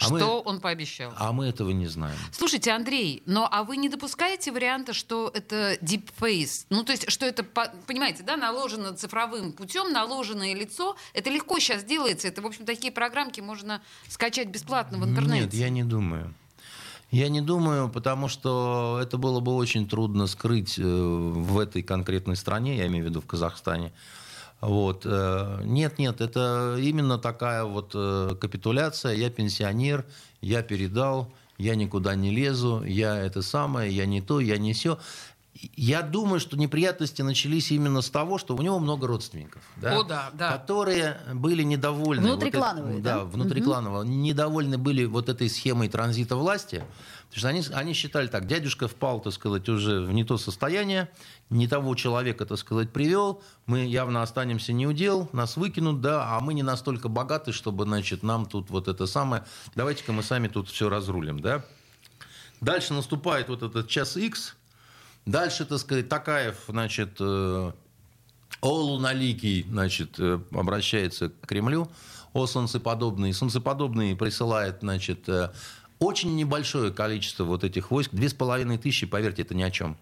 А 0.00 0.04
Что 0.04 0.42
мы, 0.44 0.50
он 0.52 0.60
пообещал? 0.60 1.12
а 1.16 1.32
мы 1.32 1.46
этого 1.46 1.70
не 1.70 1.86
знаем. 1.86 2.16
Слушайте, 2.32 2.70
Андрей, 2.72 3.22
но 3.26 3.48
а 3.50 3.64
вы 3.64 3.76
не 3.76 3.88
допускаете 3.88 4.52
варианта, 4.52 4.92
что 4.92 5.30
это 5.34 5.74
deepface? 5.82 6.66
Ну, 6.70 6.84
то 6.84 6.92
есть, 6.92 7.10
что 7.10 7.26
это, 7.26 7.42
по- 7.42 7.72
понимаете, 7.86 8.22
да, 8.22 8.36
наложено 8.36 8.94
цифровым 8.94 9.52
путем, 9.52 9.92
наложенное 9.92 10.54
лицо. 10.54 10.96
Это 11.14 11.30
легко 11.30 11.58
сейчас 11.58 11.84
делается. 11.84 12.28
Это, 12.28 12.42
в 12.42 12.46
общем, 12.46 12.64
такие 12.64 12.92
программки 12.92 13.40
можно 13.40 13.82
скачать 14.08 14.48
бесплатно 14.48 14.98
в 14.98 15.04
интернете. 15.04 15.44
Нет, 15.44 15.54
я 15.54 15.68
не 15.68 15.84
думаю. 15.84 16.32
Я 17.10 17.30
не 17.30 17.40
думаю, 17.40 17.88
потому 17.88 18.28
что 18.28 19.00
это 19.02 19.16
было 19.16 19.40
бы 19.40 19.54
очень 19.54 19.88
трудно 19.88 20.26
скрыть 20.26 20.78
э, 20.78 20.82
в 20.82 21.58
этой 21.58 21.82
конкретной 21.82 22.36
стране, 22.36 22.76
я 22.76 22.86
имею 22.86 23.04
в 23.06 23.08
виду 23.08 23.20
в 23.22 23.26
Казахстане. 23.26 23.92
Вот. 24.60 25.02
э, 25.04 25.60
Нет, 25.64 25.98
нет, 25.98 26.20
это 26.20 26.76
именно 26.80 27.18
такая 27.18 27.64
вот 27.64 27.92
э, 27.94 28.34
капитуляция. 28.40 29.14
Я 29.14 29.30
пенсионер, 29.30 30.04
я 30.40 30.62
передал, 30.62 31.32
я 31.58 31.74
никуда 31.76 32.14
не 32.16 32.30
лезу, 32.30 32.82
я 32.84 33.16
это 33.18 33.42
самое, 33.42 33.92
я 33.94 34.06
не 34.06 34.20
то, 34.20 34.40
я 34.40 34.58
не 34.58 34.72
все. 34.72 34.98
Я 35.74 36.02
думаю, 36.02 36.38
что 36.38 36.56
неприятности 36.56 37.20
начались 37.22 37.72
именно 37.72 38.00
с 38.00 38.10
того, 38.10 38.38
что 38.38 38.54
у 38.54 38.62
него 38.62 38.78
много 38.78 39.08
родственников, 39.08 39.60
О, 39.82 40.04
да, 40.04 40.30
да. 40.32 40.52
которые 40.52 41.16
были 41.34 41.64
недовольны. 41.64 42.22
вот 42.28 42.36
Внутриклановые, 42.36 42.94
это- 43.00 43.02
да? 43.02 43.14
да, 43.18 43.24
внутрикланово, 43.24 44.02
недовольны 44.04 44.78
были 44.78 45.04
вот 45.04 45.28
этой 45.28 45.48
схемой 45.50 45.88
транзита 45.88 46.36
власти. 46.36 46.84
Потому 47.28 47.40
что 47.40 47.48
они, 47.48 47.80
они 47.80 47.92
считали 47.92 48.26
так, 48.26 48.46
дядюшка 48.46 48.88
впал, 48.88 49.20
так 49.20 49.34
сказать, 49.34 49.68
уже 49.68 50.00
в 50.00 50.12
не 50.12 50.24
то 50.24 50.38
состояние, 50.38 51.10
не 51.50 51.68
того 51.68 51.94
человека, 51.94 52.46
так 52.46 52.58
сказать, 52.58 52.90
привел, 52.90 53.42
мы 53.66 53.84
явно 53.84 54.22
останемся 54.22 54.72
не 54.72 54.86
у 54.86 54.92
дел, 54.92 55.28
нас 55.32 55.56
выкинут, 55.56 56.00
да, 56.00 56.36
а 56.36 56.40
мы 56.40 56.54
не 56.54 56.62
настолько 56.62 57.08
богаты, 57.08 57.52
чтобы, 57.52 57.84
значит, 57.84 58.22
нам 58.22 58.46
тут 58.46 58.70
вот 58.70 58.88
это 58.88 59.06
самое, 59.06 59.44
давайте-ка 59.74 60.12
мы 60.12 60.22
сами 60.22 60.48
тут 60.48 60.68
все 60.68 60.88
разрулим, 60.88 61.40
да. 61.40 61.64
Дальше 62.62 62.94
наступает 62.94 63.48
вот 63.48 63.62
этот 63.62 63.88
час 63.88 64.16
X, 64.16 64.56
дальше, 65.26 65.66
так 65.66 65.78
сказать, 65.78 66.08
Такаев, 66.08 66.56
значит, 66.66 67.16
э, 67.20 67.72
о 68.60 68.72
луналикий, 68.72 69.64
значит, 69.68 70.18
э, 70.18 70.40
обращается 70.52 71.28
к 71.28 71.46
Кремлю, 71.46 71.90
о 72.32 72.46
солнцеподобный. 72.46 73.32
Солнцеподобный 73.32 74.16
присылает, 74.16 74.78
значит, 74.80 75.28
э, 75.28 75.50
очень 75.98 76.36
небольшое 76.36 76.92
количество 76.92 77.44
вот 77.44 77.64
этих 77.64 77.90
войск, 77.90 78.10
две 78.12 78.28
с 78.28 78.34
половиной 78.34 78.78
тысячи, 78.78 79.06
поверьте, 79.06 79.42
это 79.42 79.54
ни 79.54 79.62
о 79.62 79.70
чем. 79.70 79.96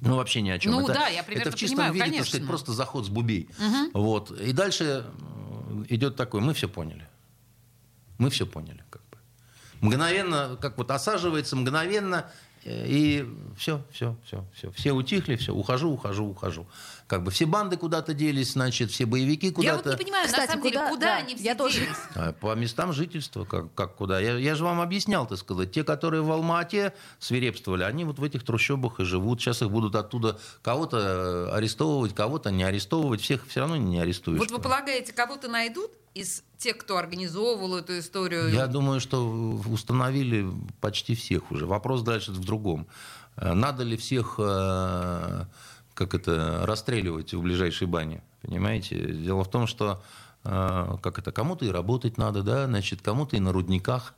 Ну, 0.00 0.16
вообще 0.16 0.40
ни 0.42 0.50
о 0.50 0.58
чем. 0.58 0.72
Ну 0.72 0.84
это, 0.84 0.94
да, 0.94 1.08
я 1.08 1.22
примерно 1.22 1.48
это 1.48 1.56
в 1.56 1.58
чистом 1.58 1.78
понимаю, 1.78 1.92
виде, 1.94 2.04
так 2.04 2.12
конечно. 2.12 2.30
сказать, 2.30 2.46
просто 2.46 2.72
заход 2.72 3.04
с 3.04 3.08
бубей. 3.08 3.48
Вот. 3.92 4.30
И 4.30 4.52
дальше 4.52 5.04
э, 5.20 5.84
идет 5.88 6.14
такой, 6.14 6.40
мы 6.40 6.54
все 6.54 6.68
поняли. 6.68 7.08
Мы 8.18 8.30
все 8.30 8.46
поняли, 8.46 8.84
как 8.90 9.02
бы. 9.10 9.18
Мгновенно, 9.80 10.56
как 10.60 10.78
вот 10.78 10.90
осаживается, 10.90 11.56
мгновенно, 11.56 12.30
и 12.86 13.26
все, 13.56 13.82
все, 13.90 14.16
все, 14.24 14.44
все. 14.54 14.70
Все 14.72 14.92
утихли, 14.92 15.36
все, 15.36 15.52
ухожу, 15.54 15.90
ухожу, 15.90 16.26
ухожу. 16.26 16.66
Как 17.06 17.22
бы 17.22 17.30
все 17.30 17.46
банды 17.46 17.76
куда-то 17.76 18.12
делись, 18.14 18.52
значит, 18.52 18.90
все 18.90 19.06
боевики 19.06 19.46
Я 19.46 19.74
вот 19.74 19.82
куда-то. 19.82 19.90
не 19.98 20.04
понимаю, 20.04 20.26
Кстати, 20.26 20.42
на 20.42 20.52
самом 20.52 20.62
деле, 20.64 20.76
куда- 20.78 20.90
куда 20.90 21.06
да, 21.06 21.16
они 21.16 21.34
все 21.36 21.44
я 21.44 21.54
тоже. 21.54 21.80
делись? 21.80 21.96
А, 22.14 22.32
По 22.32 22.54
местам 22.54 22.92
жительства, 22.92 23.44
как, 23.44 23.72
как 23.74 23.96
куда? 23.96 24.20
Я, 24.20 24.36
я 24.36 24.54
же 24.54 24.64
вам 24.64 24.80
объяснял, 24.80 25.26
так 25.26 25.38
сказать. 25.38 25.72
Те, 25.72 25.84
которые 25.84 26.22
в 26.22 26.30
Алма-Ате 26.30 26.92
свирепствовали, 27.18 27.82
они 27.84 28.04
вот 28.04 28.18
в 28.18 28.24
этих 28.24 28.44
трущобах 28.44 29.00
и 29.00 29.04
живут. 29.04 29.40
Сейчас 29.40 29.62
их 29.62 29.70
будут 29.70 29.94
оттуда 29.94 30.38
кого-то 30.62 30.98
э, 30.98 31.56
арестовывать, 31.56 32.14
кого-то 32.14 32.50
не 32.50 32.62
арестовывать. 32.64 33.20
Всех 33.20 33.46
все 33.48 33.60
равно 33.60 33.76
не 33.76 34.00
арестуешь. 34.00 34.38
Вот 34.38 34.50
вы 34.50 34.58
полагаете, 34.58 35.12
кого-то 35.12 35.48
найдут 35.48 35.90
из 36.14 36.42
тех, 36.58 36.76
кто 36.76 36.98
организовывал 36.98 37.76
эту 37.76 37.98
историю? 37.98 38.50
Я 38.50 38.66
думаю, 38.66 39.00
что 39.00 39.24
установили 39.66 40.46
почти 40.80 41.14
всех 41.14 41.50
уже. 41.50 41.66
Вопрос 41.66 42.02
дальше 42.02 42.32
в 42.32 42.44
другом. 42.44 42.86
Э, 43.36 43.54
Надо 43.54 43.84
ли 43.84 43.96
всех 43.96 44.34
э, 44.38 45.44
как 45.94 46.14
это, 46.14 46.66
расстреливать 46.66 47.32
в 47.32 47.40
ближайшей 47.40 47.86
бане? 47.86 48.22
Понимаете? 48.42 49.12
Дело 49.12 49.44
в 49.44 49.50
том, 49.50 49.66
что 49.66 50.02
э, 50.44 50.96
как 51.00 51.18
это, 51.18 51.32
кому-то 51.32 51.64
и 51.64 51.70
работать 51.70 52.18
надо, 52.18 52.42
да, 52.42 52.66
значит, 52.66 53.02
кому-то 53.02 53.36
и 53.36 53.40
на 53.40 53.52
рудниках. 53.52 54.14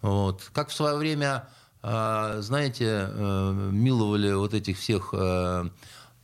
Вот. 0.00 0.50
Как 0.52 0.70
в 0.70 0.72
свое 0.72 0.96
время, 0.96 1.48
знаете, 1.80 3.08
миловали 3.70 4.32
вот 4.32 4.52
этих 4.52 4.78
всех 4.78 5.14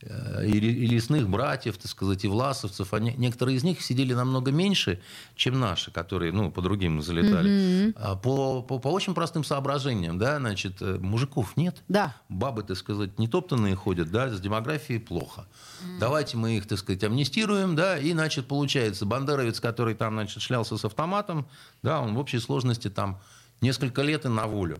и 0.01 0.59
ре- 0.59 0.71
и 0.71 0.85
лесных 0.87 1.27
братьев, 1.27 1.77
так 1.77 1.91
сказать, 1.91 2.23
и 2.23 2.27
власовцев, 2.27 2.93
они, 2.93 3.13
некоторые 3.17 3.57
из 3.57 3.63
них 3.63 3.81
сидели 3.81 4.13
намного 4.13 4.51
меньше, 4.51 5.01
чем 5.35 5.59
наши, 5.59 5.91
которые, 5.91 6.31
ну, 6.31 6.51
по 6.51 6.61
другим 6.61 7.01
залетали. 7.01 7.93
А 7.95 8.15
По, 8.15 8.61
по, 8.61 8.79
по 8.79 8.87
очень 8.87 9.13
простым 9.13 9.43
соображениям, 9.43 10.17
да, 10.17 10.37
значит, 10.37 10.81
э, 10.81 10.97
мужиков 10.99 11.57
нет. 11.57 11.81
Да. 11.87 12.15
Бабы, 12.29 12.63
так 12.63 12.77
сказать, 12.77 13.19
не 13.19 13.27
топтанные 13.27 13.75
ходят, 13.75 14.09
да, 14.09 14.29
с 14.29 14.39
демографией 14.39 14.99
плохо. 14.99 15.47
Давайте 15.99 16.37
мы 16.37 16.57
их, 16.57 16.67
так 16.67 16.79
сказать, 16.79 17.03
амнистируем, 17.03 17.75
да, 17.75 17.97
и, 17.97 18.13
значит, 18.13 18.47
получается, 18.47 19.05
бандеровец, 19.05 19.59
который 19.59 19.95
там, 19.95 20.13
значит, 20.13 20.41
шлялся 20.41 20.77
с 20.77 20.85
автоматом, 20.85 21.45
да, 21.83 21.99
он 22.01 22.15
в 22.15 22.19
общей 22.19 22.39
сложности 22.39 22.89
там 22.89 23.19
несколько 23.61 24.01
лет 24.01 24.25
и 24.25 24.29
на 24.29 24.47
волю. 24.47 24.79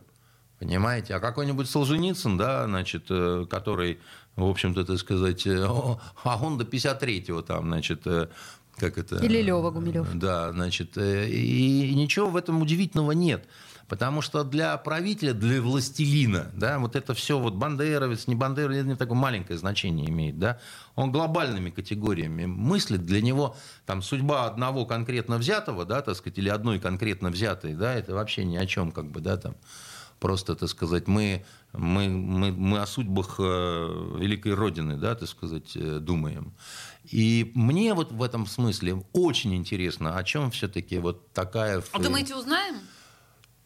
Понимаете? 0.60 1.16
А 1.16 1.22
какой-нибудь 1.22 1.70
Солженицын, 1.70 2.38
да, 2.38 2.66
значит, 2.66 3.06
э, 3.10 3.46
который, 3.50 4.00
в 4.46 4.50
общем-то, 4.50 4.86
так 4.86 4.98
сказать, 4.98 5.46
э, 5.48 5.66
а 6.24 6.40
он 6.42 6.58
до 6.58 6.64
53-го 6.64 7.42
там, 7.42 7.68
значит, 7.68 8.02
э, 8.06 8.28
как 8.78 8.98
это... 8.98 9.18
Или 9.18 9.42
Лёва 9.42 9.72
Гумилёв. 9.72 10.08
Да, 10.14 10.52
значит, 10.52 10.98
э, 10.98 11.28
и, 11.30 11.94
ничего 11.94 12.30
в 12.30 12.36
этом 12.36 12.62
удивительного 12.62 13.12
нет. 13.12 13.46
Потому 13.88 14.22
что 14.22 14.44
для 14.44 14.78
правителя, 14.78 15.34
для 15.34 15.62
властелина, 15.62 16.52
да, 16.54 16.78
вот 16.78 16.96
это 16.96 17.16
все, 17.16 17.40
вот 17.40 17.56
бандеровец, 17.56 18.28
не 18.28 18.36
бандеровец, 18.36 18.86
это 18.86 18.96
такое 18.96 19.18
маленькое 19.18 19.58
значение 19.58 20.08
имеет, 20.10 20.38
да, 20.38 20.60
он 20.96 21.12
глобальными 21.12 21.72
категориями 21.72 22.46
мыслит, 22.46 23.04
для 23.04 23.20
него 23.20 23.56
там 23.88 24.04
судьба 24.04 24.46
одного 24.46 24.86
конкретно 24.86 25.40
взятого, 25.40 25.86
да, 25.86 26.04
так 26.04 26.16
сказать, 26.16 26.38
или 26.38 26.50
одной 26.50 26.80
конкретно 26.80 27.32
взятой, 27.32 27.74
да, 27.74 27.96
это 27.96 28.14
вообще 28.14 28.46
ни 28.46 28.58
о 28.58 28.68
чем, 28.68 28.92
как 28.92 29.10
бы, 29.10 29.22
да, 29.22 29.38
там, 29.38 29.56
просто, 30.20 30.56
так 30.56 30.70
сказать, 30.70 31.08
мы, 31.08 31.46
мы, 31.74 32.10
мы, 32.10 32.52
мы 32.52 32.80
о 32.80 32.88
судьбах 32.88 33.36
э, 33.40 34.16
великой 34.20 34.54
Родины, 34.54 34.98
да, 34.98 35.16
так 35.16 35.30
сказать, 35.30 35.72
э, 35.76 36.00
думаем. 36.00 36.54
И 37.06 37.52
мне 37.56 37.94
вот 37.94 38.12
в 38.12 38.22
этом 38.22 38.46
смысле 38.46 39.04
очень 39.14 39.56
интересно, 39.56 40.18
о 40.18 40.24
чем 40.24 40.52
все-таки 40.52 40.98
вот 41.00 41.32
такая... 41.32 41.84
А 41.92 42.00
думаете, 42.00 42.36
узнаем? 42.36 42.76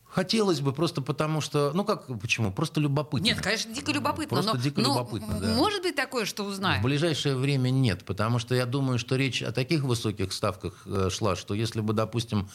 Хотелось 0.06 0.62
бы 0.62 0.74
просто 0.74 1.02
потому, 1.02 1.42
что... 1.42 1.72
Ну 1.74 1.84
как, 1.84 2.06
почему? 2.20 2.52
Просто 2.52 2.80
любопытно. 2.80 3.26
Нет, 3.26 3.42
конечно, 3.42 3.74
дико 3.74 3.92
любопытно. 3.92 4.28
Просто 4.28 4.54
но, 4.54 4.62
дико 4.62 4.80
но 4.80 4.90
любопытно, 4.90 5.40
да. 5.40 5.56
Может 5.56 5.82
быть 5.82 5.96
такое, 5.96 6.26
что 6.26 6.44
В 6.44 6.50
узнаем? 6.50 6.84
ближайшее 6.84 7.36
время 7.36 7.72
нет, 7.72 8.06
потому 8.06 8.38
что 8.38 8.54
я 8.54 8.68
думаю, 8.68 9.00
что 9.00 9.16
речь 9.16 9.42
о 9.42 9.52
таких 9.52 9.82
высоких 9.82 10.32
ставках 10.32 10.84
э, 10.86 11.10
шла, 11.10 11.36
что 11.36 11.56
если 11.56 11.82
бы, 11.82 11.94
допустим, 11.94 12.48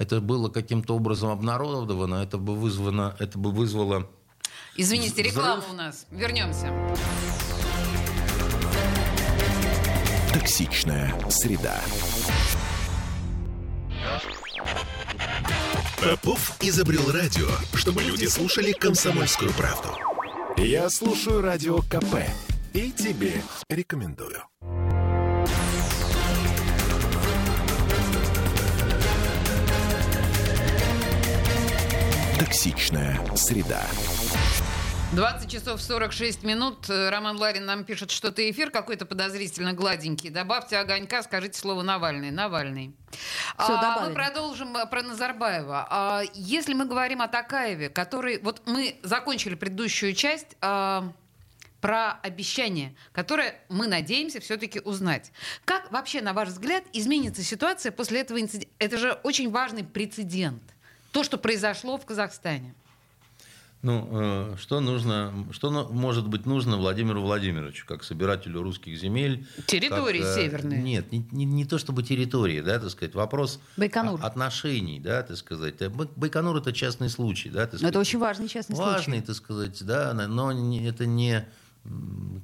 это 0.00 0.22
было 0.22 0.48
каким-то 0.48 0.96
образом 0.96 1.28
обнародовано, 1.28 2.16
это 2.16 2.38
бы 2.38 2.56
вызвано, 2.56 3.14
это 3.18 3.38
бы 3.38 3.52
вызвало 3.52 4.08
Извините, 4.74 5.22
реклама 5.22 5.60
Взрыв. 5.60 5.72
у 5.72 5.76
нас. 5.76 6.06
Вернемся. 6.10 6.72
Токсичная 10.32 11.14
среда. 11.28 11.78
Попов 16.02 16.56
изобрел 16.62 17.12
радио, 17.12 17.48
чтобы 17.74 18.02
люди 18.02 18.24
слушали 18.24 18.72
комсомольскую 18.72 19.52
правду. 19.52 19.90
Я 20.56 20.88
слушаю 20.88 21.42
радио 21.42 21.82
КП 21.82 22.24
и 22.72 22.90
тебе 22.90 23.42
рекомендую. 23.68 24.39
Токсичная 32.50 33.16
среда. 33.36 33.80
20 35.12 35.48
часов 35.48 35.80
46 35.80 36.42
минут. 36.42 36.86
Роман 36.88 37.36
Ларин 37.36 37.64
нам 37.64 37.84
пишет, 37.84 38.10
что-то 38.10 38.50
эфир 38.50 38.72
какой-то 38.72 39.06
подозрительно 39.06 39.72
гладенький. 39.72 40.30
Добавьте 40.30 40.76
огонька, 40.78 41.22
скажите 41.22 41.56
слово 41.56 41.82
Навальный. 41.82 42.32
Навальный. 42.32 42.92
Всё, 43.56 43.76
А, 43.78 44.04
мы 44.04 44.12
продолжим 44.14 44.76
э, 44.76 44.84
про 44.86 45.02
Назарбаева. 45.02 45.86
А, 45.88 46.22
если 46.34 46.74
мы 46.74 46.86
говорим 46.86 47.22
о 47.22 47.28
Такаеве, 47.28 47.88
который... 47.88 48.40
Вот 48.40 48.62
мы 48.66 48.96
закончили 49.04 49.54
предыдущую 49.54 50.12
часть 50.14 50.56
а, 50.60 51.12
про 51.80 52.14
обещание, 52.14 52.96
которое 53.12 53.60
мы 53.68 53.86
надеемся 53.86 54.40
все-таки 54.40 54.80
узнать. 54.80 55.30
Как 55.64 55.92
вообще, 55.92 56.20
на 56.20 56.32
ваш 56.32 56.48
взгляд, 56.48 56.82
изменится 56.92 57.44
ситуация 57.44 57.92
после 57.92 58.22
этого 58.22 58.40
инцидента? 58.40 58.74
Это 58.80 58.98
же 58.98 59.12
очень 59.22 59.52
важный 59.52 59.84
прецедент. 59.84 60.64
То, 61.12 61.24
что 61.24 61.38
произошло 61.38 61.98
в 61.98 62.06
Казахстане. 62.06 62.74
Ну, 63.82 64.06
э, 64.12 64.56
что 64.58 64.80
нужно, 64.80 65.32
что 65.52 65.70
может 65.90 66.28
быть 66.28 66.44
нужно 66.44 66.76
Владимиру 66.76 67.22
Владимировичу, 67.22 67.86
как 67.86 68.04
собирателю 68.04 68.60
русских 68.62 68.98
земель? 68.98 69.46
Территории 69.66 70.20
как, 70.20 70.28
э, 70.28 70.34
северные. 70.34 70.82
Нет, 70.82 71.10
не, 71.12 71.26
не- 71.30 71.46
не 71.46 71.64
то 71.64 71.78
чтобы 71.78 72.02
территории, 72.02 72.60
да, 72.60 72.78
так 72.78 72.90
сказать, 72.90 73.14
вопрос 73.14 73.58
Байконур. 73.78 74.20
отношений, 74.22 75.00
да, 75.00 75.22
так 75.22 75.38
сказать. 75.38 75.76
Э, 75.80 75.88
Бай- 75.88 76.10
Байконур 76.14 76.58
это 76.58 76.74
частный 76.74 77.08
случай, 77.08 77.48
да, 77.48 77.60
так 77.60 77.76
сказать. 77.76 77.88
это 77.90 77.98
очень 78.00 78.18
важный 78.18 78.48
частный 78.48 78.76
Важный, 78.76 79.14
случай. 79.14 79.26
так 79.28 79.36
сказать, 79.36 79.82
да, 79.82 80.12
но 80.12 80.52
это 80.52 81.06
не, 81.06 81.46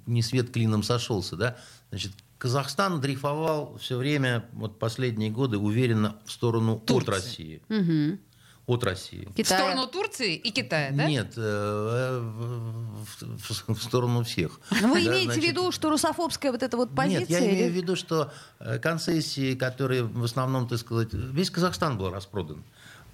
не 0.07 0.23
свет 0.23 0.51
клином 0.51 0.83
сошелся, 0.83 1.37
да. 1.37 1.59
Значит, 1.91 2.13
Казахстан 2.39 2.99
дрейфовал 3.01 3.77
все 3.79 3.99
время, 3.99 4.47
вот 4.53 4.79
последние 4.79 5.31
годы, 5.31 5.59
уверенно 5.59 6.17
в 6.25 6.33
сторону 6.33 6.79
Турции. 6.79 7.03
от 7.03 7.15
России. 7.15 7.63
Мгм. 7.69 8.19
От 8.67 8.83
России. 8.83 9.27
В 9.27 9.35
Китая. 9.35 9.61
сторону 9.61 9.87
Турции 9.87 10.35
и 10.35 10.51
Китая, 10.51 10.91
да? 10.93 11.05
Нет, 11.07 11.35
э, 11.37 12.21
в, 12.21 13.39
в- 13.39 13.69
в 13.79 13.83
сторону 13.83 14.25
всех. 14.25 14.59
Ну, 14.83 14.93
Вы 14.93 15.05
Да, 15.05 15.11
имеете 15.11 15.31
в 15.31 15.35
значит, 15.35 15.51
виду, 15.51 15.71
что 15.73 15.89
русофобская 15.91 16.51
вот 16.51 16.63
эта 16.63 16.77
вот 16.77 16.91
позиция? 16.95 17.21
Нет, 17.21 17.31
я 17.31 17.39
имею 17.41 17.69
в 17.69 17.71
или- 17.71 17.81
виду, 17.81 17.95
что 17.97 18.33
э, 18.59 18.79
концессии, 18.79 19.55
которые 19.55 20.03
в 20.03 20.25
основном, 20.25 20.67
так 20.67 20.79
сказать, 20.79 21.09
весь 21.13 21.51
Казахстан 21.51 21.97
был 21.97 22.11
распродан. 22.11 22.65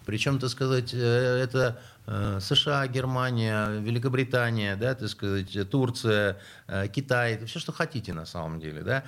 Причем, 0.06 0.38
так 0.38 0.50
сказать, 0.50 0.92
э, 0.94 0.96
это 0.98 1.80
США, 2.40 2.88
Германия, 2.88 3.68
Великобритания, 3.78 4.74
да, 4.74 4.94
так 4.96 5.08
сказать, 5.08 5.70
Турция, 5.70 6.36
Китай, 6.92 7.44
все, 7.46 7.60
что 7.60 7.70
хотите 7.72 8.12
на 8.12 8.26
самом 8.26 8.58
деле, 8.58 8.82
да. 8.82 9.04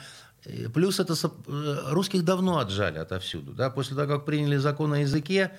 Плюс 0.72 1.00
это 1.00 1.14
русских 1.90 2.24
давно 2.24 2.58
отжали 2.58 2.98
отовсюду, 2.98 3.52
да. 3.52 3.70
После 3.70 3.96
того, 3.96 4.06
как 4.18 4.24
приняли 4.26 4.58
закон 4.58 4.92
о 4.92 4.98
языке, 5.00 5.50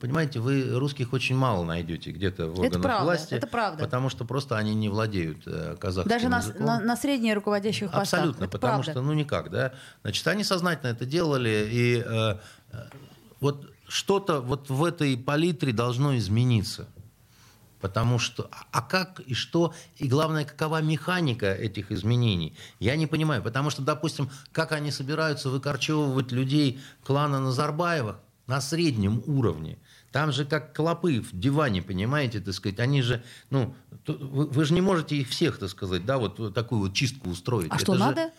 понимаете, 0.00 0.40
вы 0.40 0.78
русских 0.78 1.12
очень 1.12 1.36
мало 1.36 1.64
найдете 1.64 2.10
где-то 2.10 2.46
в 2.48 2.60
органах 2.60 2.82
правда, 2.82 3.04
власти, 3.04 3.34
это 3.34 3.46
правда. 3.46 3.84
потому 3.84 4.08
что 4.08 4.24
просто 4.24 4.56
они 4.56 4.74
не 4.74 4.88
владеют 4.88 5.42
э, 5.46 5.76
казахским 5.78 6.10
Даже 6.10 6.28
на, 6.28 6.38
языком. 6.38 6.66
на, 6.66 6.80
на 6.80 6.96
средние 6.96 7.34
руководящих 7.34 7.90
постах. 7.90 8.20
Абсолютно, 8.20 8.44
Это 8.44 8.52
потому 8.52 8.82
правда. 8.82 8.90
что, 8.92 9.02
ну 9.02 9.12
никак, 9.12 9.50
да. 9.50 9.72
Значит, 10.02 10.26
они 10.28 10.44
сознательно 10.44 10.90
это 10.90 11.04
делали, 11.04 11.68
и 11.70 12.02
э, 12.06 12.36
э, 12.72 12.76
вот 13.40 13.70
что-то 13.88 14.40
вот 14.40 14.70
в 14.70 14.84
этой 14.84 15.16
палитре 15.16 15.72
должно 15.72 16.16
измениться. 16.16 16.86
Потому 17.80 18.18
что, 18.18 18.48
а- 18.50 18.64
а 18.72 18.82
как 18.82 19.20
и 19.20 19.34
что, 19.34 19.74
и 19.98 20.08
главное, 20.08 20.44
какова 20.44 20.80
механика 20.80 21.52
этих 21.52 21.92
изменений, 21.92 22.56
я 22.80 22.96
не 22.96 23.06
понимаю. 23.06 23.42
Потому 23.42 23.70
что, 23.70 23.82
допустим, 23.82 24.30
как 24.50 24.72
они 24.72 24.90
собираются 24.90 25.50
выкорчевывать 25.50 26.32
людей 26.32 26.80
клана 27.04 27.38
Назарбаева 27.38 28.18
на 28.46 28.60
среднем 28.60 29.22
уровне. 29.26 29.78
Там 30.12 30.32
же 30.32 30.44
как 30.44 30.74
клопы 30.74 31.20
в 31.20 31.38
диване, 31.38 31.82
понимаете, 31.82 32.40
так 32.40 32.54
сказать, 32.54 32.78
они 32.80 33.02
же, 33.02 33.22
ну, 33.50 33.74
вы, 34.06 34.46
вы 34.46 34.64
же 34.64 34.72
не 34.72 34.80
можете 34.80 35.16
их 35.16 35.28
всех, 35.28 35.58
так 35.58 35.68
сказать, 35.68 36.06
да, 36.06 36.18
вот, 36.18 36.38
вот 36.38 36.54
такую 36.54 36.80
вот 36.82 36.94
чистку 36.94 37.30
устроить. 37.30 37.70
А 37.70 37.74
Это 37.74 37.84
что, 37.84 37.94
же- 37.94 37.98
надо? 38.00 38.30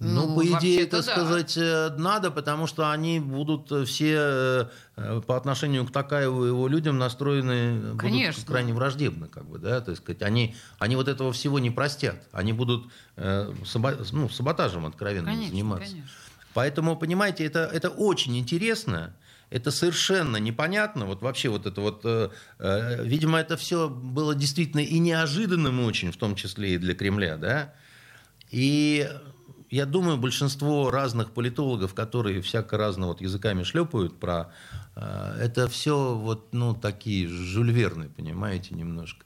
ну, 0.00 0.26
Ну, 0.28 0.36
по 0.36 0.44
идее, 0.44 0.82
это 0.82 0.98
да. 0.98 1.02
сказать 1.02 1.56
э, 1.56 1.94
надо, 1.96 2.30
потому 2.30 2.66
что 2.66 2.90
они 2.90 3.20
будут 3.20 3.70
э, 3.72 3.84
все 3.84 4.68
э, 4.96 5.20
по 5.26 5.36
отношению 5.36 5.86
к 5.86 5.92
Такаеву 5.92 6.44
и 6.44 6.48
его 6.48 6.68
людям 6.68 6.98
настроены 6.98 7.80
будут 7.92 8.00
Конечно. 8.00 8.44
крайне 8.44 8.72
враждебно, 8.74 9.28
как 9.28 9.44
бы, 9.48 9.58
да, 9.58 9.80
то 9.80 9.92
есть 9.92 10.02
сказать, 10.02 10.22
они, 10.22 10.54
они 10.78 10.94
вот 10.96 11.08
этого 11.08 11.32
всего 11.32 11.58
не 11.58 11.70
простят, 11.70 12.16
они 12.32 12.52
будут 12.52 12.88
э, 13.16 13.52
саба- 13.64 14.04
ну, 14.12 14.28
саботажем 14.28 14.84
откровенно 14.84 15.26
Конечно, 15.30 15.50
заниматься. 15.50 15.86
конечно. 15.90 16.10
Поэтому, 16.54 16.96
понимаете, 16.96 17.44
это, 17.44 17.60
это 17.72 17.88
очень 17.88 18.36
интересно, 18.36 19.14
это 19.50 19.70
совершенно 19.70 20.36
непонятно, 20.36 21.06
вот 21.06 21.22
вообще 21.22 21.48
вот 21.48 21.66
это 21.66 21.80
вот, 21.80 22.02
э, 22.04 22.30
э, 22.58 23.04
видимо, 23.04 23.38
это 23.38 23.56
все 23.56 23.88
было 23.88 24.34
действительно 24.34 24.80
и 24.80 24.98
неожиданным 24.98 25.80
очень, 25.80 26.12
в 26.12 26.16
том 26.16 26.34
числе 26.34 26.74
и 26.74 26.78
для 26.78 26.94
Кремля, 26.94 27.36
да, 27.36 27.74
и 28.50 29.08
я 29.70 29.84
думаю, 29.86 30.16
большинство 30.16 30.90
разных 30.90 31.32
политологов, 31.32 31.94
которые 31.94 32.40
всяко 32.40 32.78
разно 32.78 33.06
вот 33.06 33.20
языками 33.20 33.62
шлепают 33.62 34.18
про 34.18 34.52
э, 34.96 35.38
это 35.40 35.68
все 35.68 36.14
вот 36.14 36.52
ну 36.52 36.74
такие 36.74 37.28
Жюль 37.28 37.72
Верны, 37.72 38.08
понимаете, 38.08 38.74
немножко. 38.74 39.24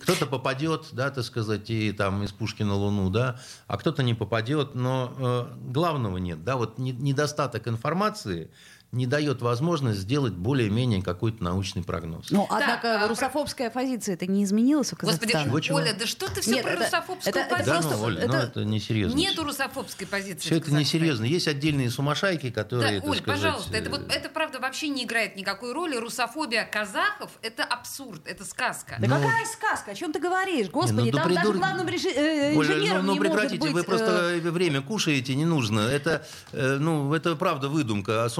Кто-то 0.00 0.26
попадет, 0.26 0.86
да, 0.92 1.10
так 1.10 1.24
сказать, 1.24 1.70
и 1.70 1.92
там 1.92 2.22
из 2.22 2.32
пушки 2.32 2.62
на 2.62 2.74
Луну, 2.74 3.10
да, 3.10 3.40
а 3.66 3.76
кто-то 3.76 4.02
не 4.02 4.14
попадет, 4.14 4.74
но 4.74 5.12
э, 5.18 5.70
главного 5.72 6.18
нет, 6.18 6.44
да, 6.44 6.56
вот 6.56 6.78
не- 6.78 6.92
недостаток 6.92 7.66
информации 7.68 8.50
не 8.92 9.06
дает 9.06 9.42
возможность 9.42 9.98
сделать 10.00 10.32
более-менее 10.32 11.02
какой-то 11.02 11.42
научный 11.42 11.82
прогноз. 11.82 12.26
Ну, 12.30 12.46
Так, 12.48 12.60
однако 12.62 13.04
а, 13.04 13.08
русофобская 13.08 13.68
позиция 13.68 14.14
это 14.14 14.26
не 14.26 14.44
изменилась 14.44 14.88
в 14.92 14.92
Господи, 14.92 15.18
Казахстане. 15.32 15.44
Чего, 15.46 15.60
чего? 15.60 15.76
Оля, 15.78 15.92
да 15.98 16.06
что 16.06 16.30
ты 16.32 16.40
все 16.40 16.52
Нет, 16.52 16.62
про 16.62 16.72
это- 16.72 16.84
русофобскую 16.84 17.30
это- 17.34 17.40
это 17.40 17.48
да, 17.50 17.56
позицию? 17.74 17.96
ну, 17.98 18.04
Оля, 18.04 18.16
ну 18.26 18.34
это- 18.34 18.46
это 18.46 18.64
несерьезно. 18.64 19.16
Нету 19.16 19.44
русофобской 19.44 20.06
позиции. 20.06 20.46
Все 20.46 20.56
это 20.56 20.72
несерьезно. 20.72 21.24
Есть 21.24 21.48
отдельные 21.48 21.90
сумасшайки, 21.90 22.48
Да, 22.48 22.62
которые, 22.62 23.00
так 23.00 23.10
Оль, 23.10 23.18
сказать, 23.18 23.42
пожалуйста, 23.42 23.76
это, 23.76 23.88
э, 23.88 23.90
вот, 23.90 24.02
это 24.10 24.28
правда 24.30 24.60
вообще 24.60 24.88
не 24.88 25.04
играет 25.04 25.36
никакой 25.36 25.72
роли. 25.72 25.96
Русофобия 25.96 26.64
казахов– 26.64 27.32
это 27.42 27.64
абсурд, 27.64 28.22
это 28.26 28.44
сказка. 28.44 28.96
Да 29.00 29.08
Ну, 29.08 29.16
какая 29.16 29.44
сказка? 29.46 29.90
О 29.90 29.94
чем 29.94 30.12
ты 30.12 30.20
говоришь? 30.20 30.70
Господи, 30.70 31.10
ну, 31.10 31.16
да 31.16 31.22
там 31.24 31.34
даже 31.34 31.48
придур- 31.48 31.56
главным 31.58 31.88
реши- 31.88 32.08
э, 32.14 32.56
Оля, 32.56 32.74
инженером 32.74 32.98
ну, 32.98 33.02
ну 33.08 33.12
не 33.14 33.18
может 33.18 33.32
прекратите, 33.32 33.60
быть... 33.62 33.72
вы 33.72 33.80
э, 33.80 33.84
просто 33.84 34.38
время 34.52 34.80
кушаете, 34.80 35.34
не 35.34 35.44
нужно. 35.44 35.80
Это, 35.80 36.24
э, 36.52 36.76
ну, 36.80 37.12
это 37.12 37.36
правда 37.36 37.68
выдумка. 37.68 38.24
А 38.24 38.30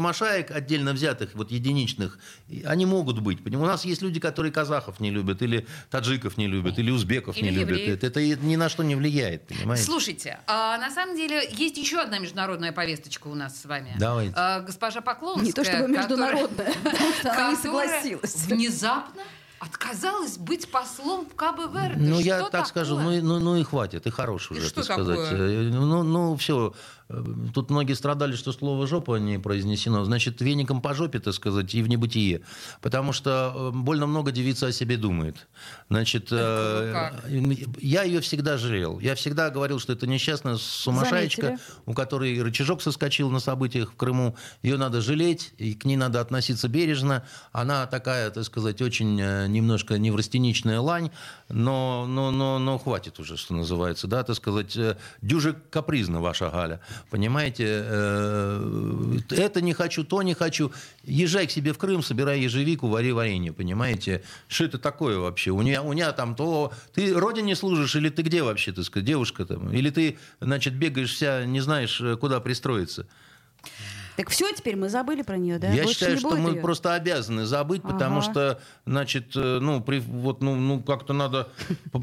сумасшаек 0.46 0.50
отдельно 0.50 0.92
взятых, 0.92 1.30
вот 1.34 1.50
единичных, 1.50 2.18
и 2.48 2.62
они 2.64 2.86
могут 2.86 3.20
быть. 3.20 3.38
У 3.46 3.64
нас 3.64 3.84
есть 3.84 4.02
люди, 4.02 4.20
которые 4.20 4.52
казахов 4.52 5.00
не 5.00 5.10
любят, 5.10 5.42
или 5.42 5.66
таджиков 5.90 6.36
не 6.36 6.46
любят, 6.46 6.78
или 6.78 6.90
узбеков 6.90 7.36
Или 7.36 7.50
не 7.50 7.64
любят. 7.64 7.78
Это, 7.78 8.06
это 8.06 8.20
и 8.20 8.36
ни 8.36 8.56
на 8.56 8.68
что 8.68 8.82
не 8.82 8.94
влияет, 8.94 9.46
понимаете? 9.46 9.84
Слушайте, 9.84 10.38
а 10.46 10.78
на 10.78 10.90
самом 10.90 11.16
деле 11.16 11.48
есть 11.52 11.76
еще 11.76 12.00
одна 12.00 12.18
международная 12.18 12.72
повесточка 12.72 13.28
у 13.28 13.34
нас 13.34 13.60
с 13.60 13.64
вами. 13.64 13.94
Давайте. 13.98 14.32
А, 14.36 14.60
госпожа 14.60 15.00
Поклонская. 15.00 15.46
Не 15.46 15.52
то 15.52 15.64
чтобы 15.64 15.94
которая- 15.94 15.98
международная, 16.02 16.72
она 17.24 17.50
не 17.50 17.56
согласилась. 17.56 18.34
Внезапно 18.46 19.22
отказалась 19.58 20.36
быть 20.36 20.70
послом 20.70 21.26
в 21.26 21.34
КБ-Верде. 21.34 21.96
Ну, 21.98 22.18
я 22.20 22.40
Что 22.40 22.50
так 22.50 22.66
скажу, 22.66 22.96
такое? 22.96 23.04
ну, 23.04 23.18
и- 23.18 23.22
ну, 23.22 23.40
ну 23.40 23.56
и 23.56 23.62
хватит, 23.64 24.06
и 24.06 24.10
хорош 24.10 24.50
И 24.50 24.54
уже, 24.54 24.66
что 24.66 24.76
так 24.76 24.84
сказать. 24.84 25.18
такое? 25.18 25.48
Э, 25.48 25.62
Ну, 25.70 26.02
ну, 26.02 26.36
все. 26.36 26.74
Тут 27.54 27.70
многие 27.70 27.92
страдали, 27.92 28.34
что 28.34 28.52
слово 28.52 28.86
«жопа» 28.86 29.16
не 29.16 29.38
произнесено. 29.38 30.04
Значит, 30.04 30.40
веником 30.40 30.80
по 30.80 30.92
жопе, 30.92 31.20
так 31.20 31.34
сказать, 31.34 31.72
и 31.74 31.82
в 31.82 31.88
небытие. 31.88 32.40
Потому 32.82 33.12
что 33.12 33.52
э, 33.54 33.70
больно 33.76 34.06
много 34.06 34.32
девица 34.32 34.66
о 34.66 34.72
себе 34.72 34.96
думает. 34.96 35.46
Значит, 35.88 36.28
э, 36.32 37.12
я 37.80 38.02
ее 38.02 38.20
всегда 38.20 38.58
жалел. 38.58 38.98
Я 38.98 39.14
всегда 39.14 39.50
говорил, 39.50 39.78
что 39.78 39.92
это 39.92 40.08
несчастная 40.08 40.56
сумасшедшая, 40.56 41.46
Заметили. 41.46 41.58
у 41.86 41.94
которой 41.94 42.42
рычажок 42.42 42.82
соскочил 42.82 43.30
на 43.30 43.38
событиях 43.38 43.92
в 43.92 43.96
Крыму. 43.96 44.36
Ее 44.62 44.76
надо 44.76 45.00
жалеть, 45.00 45.52
и 45.58 45.74
к 45.74 45.84
ней 45.84 45.96
надо 45.96 46.20
относиться 46.20 46.68
бережно. 46.68 47.24
Она 47.52 47.86
такая, 47.86 48.30
так 48.30 48.42
сказать, 48.42 48.82
очень 48.82 49.20
э, 49.20 49.46
немножко 49.46 49.96
неврастеничная 49.96 50.80
лань, 50.80 51.12
но, 51.48 52.04
но, 52.08 52.32
но, 52.32 52.58
но 52.58 52.78
хватит 52.78 53.20
уже, 53.20 53.36
что 53.36 53.54
называется, 53.54 54.08
да, 54.08 54.24
так 54.24 54.34
сказать, 54.34 54.76
э, 54.76 54.96
дюже 55.22 55.56
капризна 55.70 56.20
ваша 56.20 56.50
Галя. 56.50 56.80
Понимаете, 57.10 57.64
э, 57.68 59.18
это 59.30 59.60
не 59.60 59.72
хочу, 59.72 60.04
то 60.04 60.22
не 60.22 60.34
хочу. 60.34 60.72
Езжай 61.04 61.46
к 61.46 61.50
себе 61.50 61.72
в 61.72 61.78
Крым, 61.78 62.02
собирай 62.02 62.40
ежевику, 62.40 62.88
вари 62.88 63.12
варенье, 63.12 63.52
понимаете? 63.52 64.22
Что 64.48 64.64
это 64.64 64.78
такое 64.78 65.18
вообще? 65.18 65.50
У 65.50 65.62
нее, 65.62 65.80
у 65.80 65.92
нее 65.92 66.12
там 66.12 66.34
то... 66.34 66.72
Ты 66.94 67.14
родине 67.14 67.56
служишь 67.56 67.94
или 67.96 68.08
ты 68.08 68.22
где 68.22 68.42
вообще, 68.42 68.72
так 68.72 68.84
сказать, 68.84 69.06
девушка 69.06 69.44
там? 69.44 69.72
Или 69.72 69.90
ты, 69.90 70.18
значит, 70.40 70.74
бегаешь 70.74 71.14
вся, 71.14 71.44
не 71.44 71.60
знаешь, 71.60 72.00
э, 72.00 72.16
куда 72.16 72.40
пристроиться? 72.40 73.06
Так 74.16 74.30
все, 74.30 74.50
теперь 74.52 74.76
мы 74.76 74.88
забыли 74.88 75.22
про 75.22 75.36
нее, 75.36 75.58
да? 75.58 75.68
Я 75.68 75.82
Больше 75.82 75.94
считаю, 75.98 76.14
не 76.14 76.20
что 76.20 76.36
мы 76.36 76.50
её? 76.50 76.62
просто 76.62 76.94
обязаны 76.94 77.44
забыть, 77.44 77.82
потому 77.82 78.20
Ага. 78.20 78.30
что, 78.30 78.60
значит, 78.86 79.36
э, 79.36 79.58
ну, 79.60 79.82
при, 79.82 79.98
вот, 80.00 80.42
ну, 80.42 80.54
ну 80.56 80.82
как-то 80.82 81.12
надо, 81.12 81.48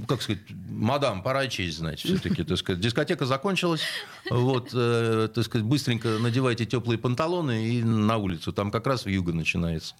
как 0.08 0.22
сказать, 0.22 0.42
мадам, 0.70 1.24
пора 1.24 1.48
честь 1.48 1.78
знать 1.78 2.00
все-таки, 2.00 2.44
так 2.44 2.58
сказать. 2.58 2.82
Дискотека 2.82 3.26
закончилась, 3.26 3.82
вот, 4.30 4.70
э, 4.74 5.28
так 5.34 5.44
сказать, 5.44 5.66
быстренько 5.66 6.08
надевайте 6.20 6.66
теплые 6.66 7.00
панталоны 7.00 7.66
и 7.66 7.84
на 7.84 8.18
улицу, 8.18 8.54
там 8.54 8.70
как 8.70 8.86
раз 8.86 9.06
вьюга 9.06 9.34
начинается. 9.34 9.96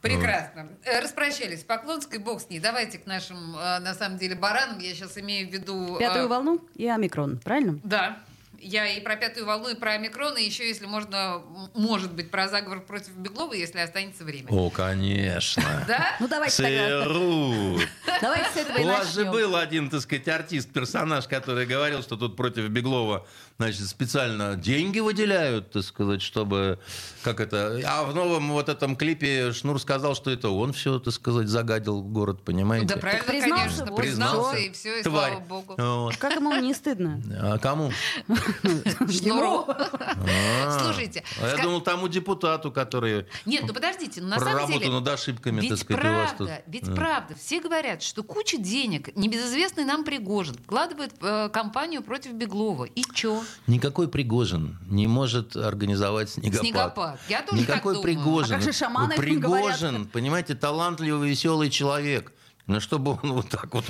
Прекрасно. 0.00 0.68
Э, 0.84 1.00
Распрощались. 1.00 1.64
Поклонской 1.64 2.18
бог 2.18 2.40
с 2.40 2.48
ней. 2.48 2.60
Давайте 2.60 2.98
к 2.98 3.06
нашим, 3.06 3.56
э, 3.56 3.78
на 3.80 3.94
самом 3.94 4.18
деле, 4.18 4.36
баранам. 4.36 4.78
Я 4.78 4.94
сейчас 4.94 5.18
имею 5.18 5.48
в 5.48 5.52
виду... 5.52 5.96
Пятую 5.98 6.28
волну 6.28 6.60
и 6.74 6.86
омикрон, 6.86 7.38
правильно? 7.38 7.80
Да. 7.82 8.18
Я 8.60 8.88
и 8.88 9.00
про 9.00 9.16
пятую 9.16 9.46
волну, 9.46 9.70
и 9.70 9.74
про 9.74 9.92
омикрон, 9.92 10.36
и 10.36 10.42
еще, 10.42 10.66
если 10.66 10.86
можно, 10.86 11.42
может 11.74 12.12
быть, 12.12 12.30
про 12.30 12.48
заговор 12.48 12.80
против 12.80 13.12
Беглова, 13.16 13.52
если 13.52 13.78
останется 13.80 14.24
время. 14.24 14.48
О, 14.50 14.70
конечно. 14.70 15.62
Да? 15.86 16.16
Ну 16.20 16.28
давайте 16.28 16.62
тогда. 16.62 17.04
Сыру. 17.04 17.78
Давайте 18.20 18.50
с 18.50 18.56
этого 18.56 18.78
У 18.78 18.84
вас 18.84 19.12
же 19.14 19.24
был 19.24 19.56
один, 19.56 19.90
так 19.90 20.00
сказать, 20.00 20.26
артист, 20.28 20.72
персонаж, 20.72 21.26
который 21.28 21.66
говорил, 21.66 22.02
что 22.02 22.16
тут 22.16 22.36
против 22.36 22.68
Беглова, 22.68 23.26
значит, 23.58 23.86
специально 23.86 24.54
деньги 24.56 25.00
выделяют, 25.00 25.70
так 25.70 25.82
сказать, 25.82 26.22
чтобы, 26.22 26.78
как 27.22 27.40
это, 27.40 27.80
а 27.86 28.04
в 28.04 28.14
новом 28.14 28.52
вот 28.52 28.68
этом 28.68 28.96
клипе 28.96 29.52
Шнур 29.52 29.80
сказал, 29.80 30.14
что 30.14 30.30
это 30.30 30.50
он 30.50 30.72
все, 30.72 30.98
так 30.98 31.14
сказать, 31.14 31.48
загадил 31.48 32.02
город, 32.02 32.42
понимаете? 32.44 32.86
Да, 32.94 32.96
правильно, 32.96 33.24
признался, 33.24 33.54
конечно. 33.56 33.86
вот 33.86 33.96
Признался, 33.96 34.56
и 34.58 34.72
все, 34.72 35.00
и 35.00 35.02
Тварь. 35.02 35.32
слава 35.32 35.44
богу. 35.44 35.74
Вот. 35.78 36.16
Как 36.16 36.34
ему 36.34 36.54
не 36.56 36.74
стыдно? 36.74 37.22
А 37.40 37.58
кому? 37.58 37.92
Шнуру. 39.10 39.64
А. 39.68 40.80
Слушайте, 40.82 41.24
А 41.40 41.48
я 41.48 41.62
думал, 41.62 41.80
тому 41.80 42.08
депутату, 42.08 42.70
который 42.70 43.26
Нет, 43.44 43.64
ну 43.66 43.72
подождите, 43.72 44.20
ну 44.20 44.28
на 44.28 44.38
самом 44.38 44.70
деле... 44.70 44.90
над 44.90 45.08
ошибками, 45.08 45.60
Ведь 45.60 45.70
так 45.70 45.78
сказать, 45.78 46.04
у 46.04 46.08
вас 46.08 46.30
тут. 46.30 46.48
правда, 46.48 46.62
ведь 46.66 46.94
правда, 46.94 47.34
все 47.40 47.60
говорят, 47.60 48.02
что 48.02 48.22
куча 48.22 48.58
денег 48.58 49.14
небезызвестный 49.16 49.84
нам 49.84 50.04
Пригожин 50.04 50.54
вкладывает 50.54 51.12
в 51.20 51.24
э, 51.24 51.48
кампанию 51.48 52.02
против 52.02 52.32
Беглова. 52.32 52.84
И 52.84 53.02
чё? 53.14 53.42
Никакой 53.66 54.08
Пригожин 54.08 54.78
не 54.88 55.06
может 55.06 55.56
организовать 55.56 56.30
снегопад. 56.30 56.60
Снегопад. 56.60 57.20
Я 57.28 57.42
тоже 57.42 57.62
Никакой 57.62 57.94
так 57.94 58.02
думаю. 58.02 58.02
Пригожин. 58.02 58.54
А 58.54 58.58
как 58.58 58.62
же 58.64 58.72
шаманы 58.72 59.16
Пригожин, 59.16 60.06
понимаете, 60.06 60.54
талантливый, 60.54 61.30
веселый 61.30 61.70
человек. 61.70 62.32
Но 62.66 62.80
чтобы 62.80 63.12
он 63.22 63.32
вот 63.32 63.48
так 63.48 63.72
вот 63.74 63.84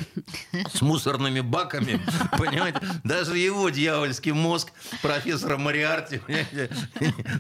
с 0.73 0.83
мусорными 0.83 1.41
баками, 1.41 2.01
понимаете, 2.39 2.81
даже 3.05 3.39
его 3.39 3.71
дьявольский 3.71 4.33
мозг 4.33 4.71
профессора 5.01 5.57
Мариарти, 5.57 6.19
понимаете, 6.19 6.71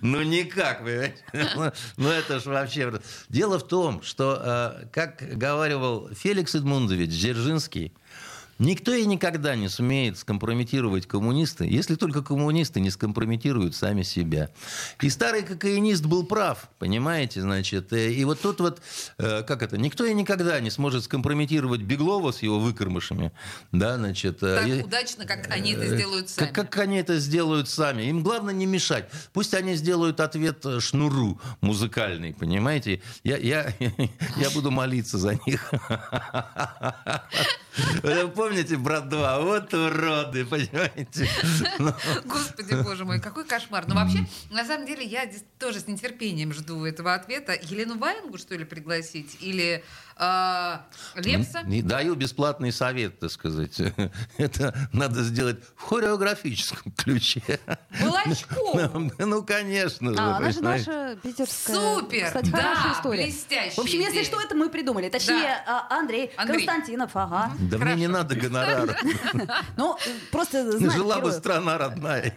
ну 0.00 0.22
никак, 0.22 0.82
понимаете. 0.82 1.22
Ну, 1.32 1.72
Ну 1.98 2.08
это 2.08 2.40
ж 2.40 2.46
вообще... 2.46 3.00
Дело 3.28 3.58
в 3.58 3.66
том, 3.68 4.02
что, 4.02 4.40
э, 4.82 4.86
как 4.90 5.22
говаривал 5.36 6.08
Феликс 6.14 6.54
Эдмундович 6.54 7.10
Дзержинский, 7.10 7.92
Никто 8.58 8.92
и 8.94 9.04
никогда 9.04 9.54
не 9.54 9.68
сумеет 9.68 10.18
скомпрометировать 10.18 11.06
коммуниста, 11.06 11.64
если 11.64 11.94
только 11.94 12.22
коммунисты 12.22 12.80
не 12.80 12.90
скомпрометируют 12.90 13.74
сами 13.74 14.02
себя. 14.02 14.48
И 15.02 15.10
старый 15.10 15.42
кокаинист 15.42 16.04
был 16.06 16.24
прав, 16.24 16.68
понимаете, 16.78 17.42
значит. 17.42 17.92
э, 17.92 18.12
И 18.12 18.24
вот 18.24 18.40
тут 18.40 18.60
вот, 18.60 18.80
э, 19.18 19.42
как 19.42 19.62
это, 19.62 19.76
никто 19.76 20.04
и 20.06 20.14
никогда 20.14 20.58
не 20.60 20.70
сможет 20.70 21.04
скомпрометировать 21.04 21.82
Беглова 21.82 22.32
с 22.32 22.42
его 22.42 22.58
выкормышами, 22.58 23.30
да, 23.72 23.96
значит. 23.96 24.42
э, 24.42 24.56
Так 24.60 24.68
и- 24.68 24.82
удачно, 24.82 25.26
как 25.26 25.50
они 25.50 25.72
это 25.72 25.86
сделают 25.86 26.30
сами. 26.30 26.46
Как, 26.50 26.70
как 26.70 26.78
они 26.82 26.96
это 26.98 27.18
сделают 27.18 27.68
сами? 27.68 28.04
Им 28.04 28.22
главное 28.22 28.54
не 28.54 28.66
мешать. 28.66 29.10
Пусть 29.32 29.52
они 29.54 29.74
сделают 29.74 30.20
ответ 30.20 30.64
шнуру 30.80 31.38
музыкальный, 31.60 32.32
понимаете? 32.34 33.02
Я, 33.22 33.36
я, 33.36 33.72
я 34.36 34.50
буду 34.54 34.70
молиться 34.70 35.18
за 35.18 35.34
них. 35.46 35.72
Помните, 38.34 38.76
брат 38.76 39.08
2? 39.08 39.40
Вот 39.40 39.74
уроды, 39.74 40.44
понимаете? 40.44 41.28
Ну, 41.78 41.92
Господи, 42.24 42.74
боже 42.82 43.04
мой, 43.04 43.20
какой 43.20 43.44
кошмар. 43.44 43.86
Но 43.86 43.94
вообще, 43.94 44.26
на 44.50 44.64
самом 44.64 44.86
деле, 44.86 45.04
я 45.04 45.30
тоже 45.58 45.80
с 45.80 45.86
нетерпением 45.86 46.52
жду 46.52 46.84
этого 46.84 47.14
ответа. 47.14 47.52
Елену 47.60 47.98
Ваенгу, 47.98 48.38
что 48.38 48.56
ли, 48.56 48.64
пригласить? 48.64 49.36
Или 49.40 49.84
Лепса? 50.18 51.62
Не 51.64 51.82
даю 51.82 52.14
бесплатный 52.14 52.72
совет, 52.72 53.18
так 53.18 53.30
сказать. 53.30 53.78
Это 54.38 54.74
надо 54.92 55.22
сделать 55.22 55.58
в 55.76 55.82
хореографическом 55.82 56.92
ключе. 56.96 57.42
Волочкову? 58.00 59.10
Ну, 59.18 59.42
конечно 59.44 60.12
же. 60.14 60.18
А, 60.20 60.36
она 60.36 60.50
же 60.52 60.60
наша 60.62 61.16
питерская. 61.22 61.76
Супер! 61.76 62.26
Кстати, 62.26 62.50
Да, 62.50 62.58
хорошая 62.58 62.92
история. 62.94 63.24
блестящая 63.24 63.70
В 63.74 63.78
общем, 63.80 64.00
если 64.00 64.22
что, 64.24 64.40
это 64.40 64.54
мы 64.54 64.68
придумали. 64.70 65.08
Точнее, 65.08 65.62
а, 65.66 65.86
Андрей, 65.98 66.30
Андрей. 66.36 66.64
Константинов, 66.66 67.10
ага. 67.14 67.52
Да 67.60 67.78
мне 67.78 67.94
не 67.94 68.08
надо 68.08 68.34
гонорара. 68.36 68.96
Ну, 69.76 69.96
просто 70.30 70.78
Жила 70.90 71.20
бы 71.20 71.32
страна 71.32 71.76
родная. 71.78 72.34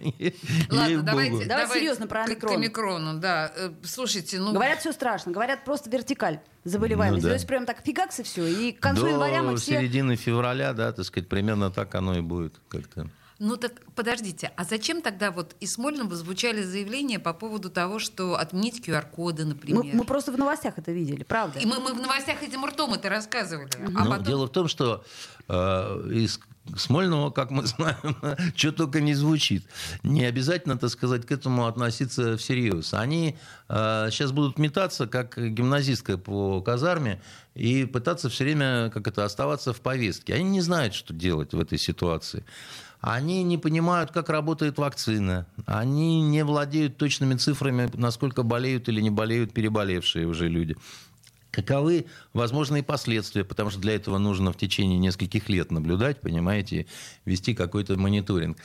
Ладно, 0.69 1.01
давайте, 1.03 1.45
Давай 1.45 1.67
серьезно 1.69 2.07
про 2.07 2.23
к- 2.23 2.27
К 2.27 2.29
омикрон. 2.31 2.55
омикрону, 2.55 3.19
да. 3.19 3.51
Э, 3.55 3.71
Слушайте, 3.83 4.39
ну... 4.39 4.51
Говорят, 4.53 4.79
все 4.79 4.91
страшно. 4.91 5.31
Говорят, 5.31 5.63
просто 5.63 5.89
вертикаль 5.89 6.39
заболеваемости. 6.63 7.23
Ну 7.23 7.27
да. 7.27 7.29
То 7.29 7.35
есть 7.35 7.47
прям 7.47 7.65
так 7.65 7.81
фигакс 7.83 8.19
и 8.19 8.23
все. 8.23 8.45
И 8.45 8.71
к 8.71 8.79
концу 8.79 9.03
До 9.03 9.07
января 9.09 9.43
мы 9.43 9.57
все... 9.57 9.79
середины 9.79 10.15
февраля, 10.15 10.73
да, 10.73 10.91
так 10.91 11.05
сказать, 11.05 11.29
примерно 11.29 11.71
так 11.71 11.93
оно 11.95 12.17
и 12.17 12.21
будет 12.21 12.59
как-то. 12.69 13.09
Ну 13.39 13.55
так 13.55 13.71
подождите, 13.95 14.51
а 14.57 14.65
зачем 14.65 15.01
тогда 15.01 15.31
вот 15.31 15.55
из 15.61 15.73
Смольного 15.73 16.13
звучали 16.13 16.61
заявления 16.61 17.19
по 17.19 17.33
поводу 17.33 17.69
того, 17.69 17.97
что 17.97 18.37
отменить 18.37 18.85
QR-коды, 18.85 19.45
например? 19.45 19.83
Мы, 19.85 19.93
мы 19.93 20.03
просто 20.03 20.33
в 20.33 20.37
новостях 20.37 20.77
это 20.77 20.91
видели, 20.91 21.23
правда. 21.23 21.57
И 21.59 21.65
мы, 21.65 21.79
мы 21.79 21.93
в 21.93 22.01
новостях 22.01 22.43
этим 22.43 22.65
ртом 22.65 22.93
это 22.93 23.07
рассказывали. 23.07 23.69
А 23.77 24.03
Ну, 24.03 24.09
потом... 24.09 24.23
Дело 24.25 24.47
в 24.47 24.51
том, 24.51 24.67
что 24.67 25.05
э, 25.47 25.53
из 26.11 26.41
Смольного, 26.77 27.29
как 27.31 27.51
мы 27.51 27.65
знаем, 27.65 28.17
что 28.55 28.71
только 28.71 29.01
не 29.01 29.13
звучит. 29.13 29.65
Не 30.03 30.25
обязательно, 30.25 30.77
так 30.77 30.89
сказать, 30.89 31.25
к 31.25 31.31
этому 31.31 31.67
относиться 31.67 32.37
всерьез. 32.37 32.93
Они 32.93 33.37
э, 33.67 34.07
сейчас 34.11 34.31
будут 34.31 34.57
метаться, 34.57 35.07
как 35.07 35.37
гимназистка 35.37 36.17
по 36.17 36.61
казарме, 36.61 37.21
и 37.55 37.85
пытаться 37.85 38.29
все 38.29 38.45
время, 38.45 38.89
как 38.89 39.07
это, 39.07 39.25
оставаться 39.25 39.73
в 39.73 39.81
повестке. 39.81 40.33
Они 40.33 40.49
не 40.49 40.61
знают, 40.61 40.93
что 40.93 41.13
делать 41.13 41.53
в 41.53 41.59
этой 41.59 41.77
ситуации. 41.77 42.45
Они 43.01 43.43
не 43.43 43.57
понимают, 43.57 44.11
как 44.11 44.29
работает 44.29 44.77
вакцина. 44.77 45.47
Они 45.65 46.21
не 46.21 46.43
владеют 46.43 46.97
точными 46.97 47.35
цифрами, 47.35 47.89
насколько 47.93 48.43
болеют 48.43 48.89
или 48.89 48.99
не 48.99 49.09
болеют 49.09 49.53
переболевшие 49.53 50.27
уже 50.27 50.49
люди. 50.49 50.75
Каковы 51.51 52.05
возможные 52.33 52.83
последствия, 52.83 53.43
потому 53.43 53.71
что 53.71 53.79
для 53.79 53.95
этого 53.95 54.17
нужно 54.19 54.53
в 54.53 54.57
течение 54.57 54.99
нескольких 54.99 55.49
лет 55.49 55.71
наблюдать, 55.71 56.21
понимаете, 56.21 56.85
вести 57.25 57.55
какой-то 57.55 57.97
мониторинг. 57.97 58.57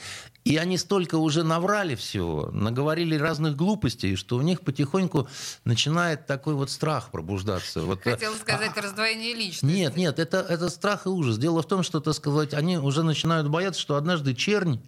И 0.43 0.57
они 0.57 0.77
столько 0.77 1.15
уже 1.15 1.43
наврали 1.43 1.95
всего, 1.95 2.51
наговорили 2.51 3.15
разных 3.15 3.55
глупостей, 3.55 4.15
что 4.15 4.37
у 4.37 4.41
них 4.41 4.61
потихоньку 4.61 5.27
начинает 5.63 6.27
такой 6.27 6.53
вот 6.53 6.69
страх 6.69 7.09
пробуждаться. 7.09 7.81
Вот, 7.81 8.05
э, 8.05 8.11
Хотела 8.11 8.35
сказать 8.35 8.77
раздвоение 8.77 9.33
личности. 9.33 9.65
нет, 9.65 9.97
нет, 9.97 10.19
это, 10.19 10.37
это 10.37 10.69
страх 10.69 11.07
и 11.07 11.09
ужас. 11.09 11.39
Дело 11.39 11.63
в 11.63 11.67
том, 11.67 11.81
что, 11.81 11.99
так 11.99 12.13
сказать, 12.13 12.53
они 12.53 12.77
уже 12.77 13.01
начинают 13.01 13.49
бояться, 13.49 13.81
что 13.81 13.95
однажды 13.95 14.35
чернь 14.35 14.79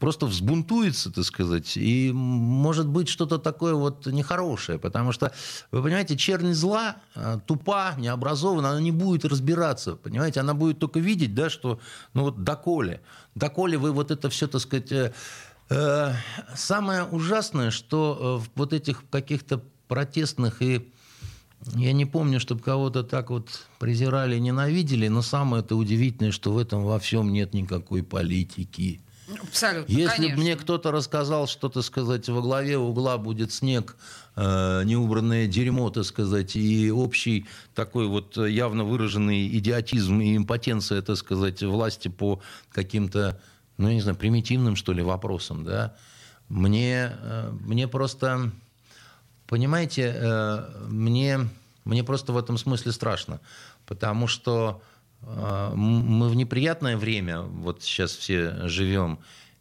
просто 0.00 0.26
взбунтуется, 0.26 1.12
так 1.12 1.24
сказать, 1.24 1.76
и 1.76 2.10
может 2.12 2.88
быть 2.88 3.08
что-то 3.08 3.38
такое 3.38 3.74
вот 3.74 4.06
нехорошее, 4.06 4.78
потому 4.78 5.12
что, 5.12 5.32
вы 5.70 5.82
понимаете, 5.82 6.16
чернь 6.16 6.54
зла 6.54 6.96
э, 7.14 7.38
тупа, 7.46 7.94
необразована, 7.98 8.70
она 8.70 8.80
не 8.80 8.92
будет 8.92 9.26
разбираться, 9.26 9.94
понимаете, 9.94 10.40
она 10.40 10.54
будет 10.54 10.78
только 10.78 11.00
видеть, 11.00 11.34
да, 11.34 11.50
что, 11.50 11.78
ну 12.14 12.22
вот 12.22 12.42
доколе, 12.42 13.02
доколе 13.34 13.76
вы 13.76 13.92
вот 13.92 14.10
это 14.10 14.30
все, 14.30 14.48
так 14.48 14.62
сказать, 14.62 14.90
э, 14.90 15.12
э, 15.68 16.12
самое 16.56 17.04
ужасное, 17.04 17.70
что 17.70 18.40
э, 18.42 18.44
в 18.44 18.58
вот 18.58 18.72
этих 18.72 19.04
каких-то 19.10 19.62
протестных 19.86 20.62
и 20.62 20.90
я 21.74 21.92
не 21.92 22.06
помню, 22.06 22.40
чтобы 22.40 22.62
кого-то 22.62 23.02
так 23.02 23.28
вот 23.28 23.66
презирали, 23.78 24.38
ненавидели, 24.38 25.08
но 25.08 25.20
самое 25.20 25.62
это 25.62 25.76
удивительное, 25.76 26.32
что 26.32 26.52
в 26.52 26.58
этом 26.58 26.84
во 26.84 26.98
всем 26.98 27.30
нет 27.30 27.52
никакой 27.52 28.02
политики. 28.02 29.02
Абсолютно, 29.42 29.92
Если 29.92 30.28
бы 30.28 30.36
мне 30.36 30.56
кто-то 30.56 30.90
рассказал, 30.90 31.46
что, 31.46 31.68
так 31.68 31.84
сказать, 31.84 32.28
во 32.28 32.40
главе 32.40 32.78
угла 32.78 33.18
будет 33.18 33.52
снег, 33.52 33.96
э, 34.36 34.82
неубранное 34.84 35.46
дерьмо, 35.46 35.90
так 35.90 36.04
сказать, 36.04 36.56
и 36.56 36.90
общий 36.90 37.46
такой 37.74 38.06
вот 38.06 38.36
явно 38.36 38.84
выраженный 38.84 39.48
идиотизм 39.58 40.20
и 40.20 40.36
импотенция, 40.36 41.02
так 41.02 41.16
сказать, 41.16 41.62
власти 41.62 42.08
по 42.08 42.40
каким-то, 42.72 43.40
ну, 43.76 43.88
я 43.88 43.94
не 43.94 44.00
знаю, 44.00 44.16
примитивным, 44.16 44.76
что 44.76 44.92
ли, 44.92 45.02
вопросам, 45.02 45.64
да, 45.64 45.96
мне, 46.48 47.12
э, 47.12 47.50
мне 47.60 47.86
просто, 47.88 48.50
понимаете, 49.46 50.14
э, 50.16 50.86
мне, 50.88 51.48
мне 51.84 52.04
просто 52.04 52.32
в 52.32 52.36
этом 52.36 52.58
смысле 52.58 52.92
страшно, 52.92 53.40
потому 53.86 54.26
что 54.26 54.82
э, 54.82 54.99
мы 55.22 56.28
в 56.28 56.34
неприятное 56.34 56.96
время 56.96 57.42
вот 57.42 57.82
сейчас 57.82 58.12
все 58.12 58.68
живем, 58.68 59.18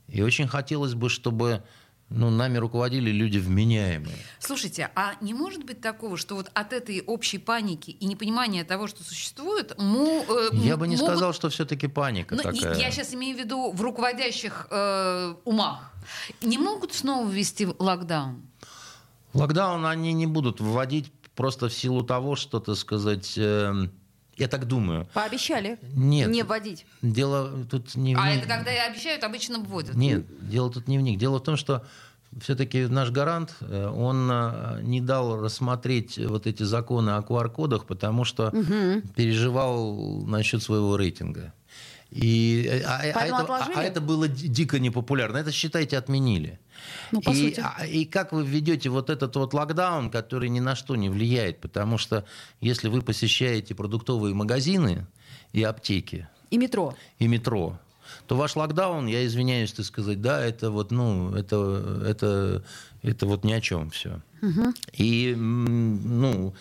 и 0.08 0.22
очень 0.22 0.48
хотелось 0.48 0.94
бы, 0.94 1.10
чтобы 1.10 1.64
ну, 2.10 2.32
нами 2.32 2.58
руководили 2.58 3.12
люди 3.12 3.38
вменяемые. 3.38 4.16
Слушайте, 4.40 4.90
а 4.96 5.14
не 5.22 5.36
может 5.36 5.64
быть 5.64 5.80
такого, 5.80 6.18
что 6.18 6.36
вот 6.36 6.50
от 6.56 6.74
этой 6.74 7.02
общей 7.02 7.38
паники 7.38 7.92
и 7.92 8.06
непонимания 8.08 8.64
того, 8.64 8.88
что 8.88 9.04
существует, 9.04 9.78
му, 9.80 10.26
э, 10.28 10.50
Я 10.54 10.76
бы 10.76 10.88
не 10.88 10.96
могут- 10.96 11.12
сказал, 11.12 11.34
что 11.34 11.50
все-таки 11.50 11.88
паника 11.88 12.34
Ну, 12.36 12.52
не- 12.52 12.60
такая. 12.62 12.80
я 12.80 12.90
сейчас 12.90 13.14
имею 13.14 13.38
в 13.38 13.40
виду 13.40 13.72
в 13.72 13.80
руководящих 13.82 14.68
э, 14.72 15.36
умах. 15.46 15.94
Не 16.42 16.58
могут 16.58 16.94
снова 16.94 17.30
ввести 17.30 17.68
локдаун? 17.78 18.42
Локдаун 19.34 19.86
они 19.86 20.12
не 20.14 20.26
будут 20.26 20.60
вводить 20.60 21.12
просто 21.36 21.70
в 21.70 21.74
силу 21.74 22.02
того, 22.04 22.36
что, 22.36 22.60
так 22.60 22.76
сказать, 22.76 23.34
э, 23.38 23.88
я 24.40 24.48
так 24.48 24.66
думаю. 24.66 25.08
Пообещали 25.14 25.78
Нет. 25.94 26.30
не 26.30 26.44
вводить. 26.44 26.86
Дело 27.02 27.66
тут 27.70 27.96
не 27.96 28.16
в 28.16 28.20
А 28.20 28.30
это 28.30 28.48
когда 28.48 28.72
и 28.74 28.78
обещают, 28.78 29.24
обычно 29.24 29.60
вводят. 29.60 29.96
Нет, 29.96 30.26
дело 30.50 30.72
тут 30.72 30.88
не 30.88 30.98
в 30.98 31.02
них. 31.02 31.20
Дело 31.20 31.40
в 31.40 31.44
том, 31.44 31.58
что 31.58 31.86
все-таки 32.42 32.86
наш 32.86 33.10
гарант, 33.12 33.56
э, 33.62 33.88
он 33.88 34.30
э, 34.32 34.80
не 34.84 35.02
дал 35.02 35.42
рассмотреть 35.42 36.18
вот 36.18 36.48
эти 36.48 36.64
законы 36.64 37.12
о 37.12 37.22
QR-кодах, 37.22 37.86
потому 37.86 38.24
что 38.24 38.52
переживал 39.16 40.22
насчет 40.26 40.64
своего 40.64 40.96
рейтинга. 40.96 41.54
И, 42.12 42.68
э, 42.68 42.82
а, 42.86 43.02
а 43.04 43.14
Поэтому 43.14 43.42
это, 43.42 43.54
а- 43.54 43.58
отложили? 43.58 43.78
а 43.78 43.84
это 43.84 44.02
было 44.02 44.28
ди- 44.28 44.48
дико 44.48 44.80
непопулярно. 44.80 45.38
Это, 45.38 45.52
считайте, 45.52 45.98
отменили. 45.98 46.60
Ну, 47.12 47.22
по 47.22 47.32
и, 47.32 47.36
сути. 47.36 47.64
а- 47.64 47.86
и 47.86 48.06
как 48.06 48.32
вы 48.34 48.46
введете 48.46 48.90
вот 48.90 49.10
этот 49.10 49.36
вот 49.36 49.54
локдаун, 49.54 50.10
который 50.10 50.50
ни 50.50 50.60
на 50.60 50.76
что 50.76 50.96
не 50.96 51.10
влияет? 51.10 51.60
Потому 51.60 51.98
что 51.98 52.24
если 52.62 52.88
вы 52.90 53.02
посещаете 53.02 53.76
продуктовые 53.76 54.34
магазины 54.36 55.06
и 55.54 55.64
аптеки, 55.64 56.28
И 56.52 56.58
метро. 56.58 56.96
и 57.20 57.28
метро, 57.28 57.80
то 58.28 58.36
ваш 58.36 58.56
локдаун, 58.56 59.08
я 59.08 59.26
извиняюсь, 59.26 59.72
так 59.74 59.86
сказать, 59.86 60.22
да, 60.22 60.44
это 60.44 60.72
вот, 60.72 60.92
ну, 60.92 61.34
это, 61.36 62.04
это, 62.08 62.64
это 63.04 63.26
вот 63.28 63.44
ни 63.44 63.52
о 63.54 63.62
чем 63.62 63.90
все. 63.92 64.22
И, 64.94 65.34
м, 65.34 66.22
ну, 66.22 66.54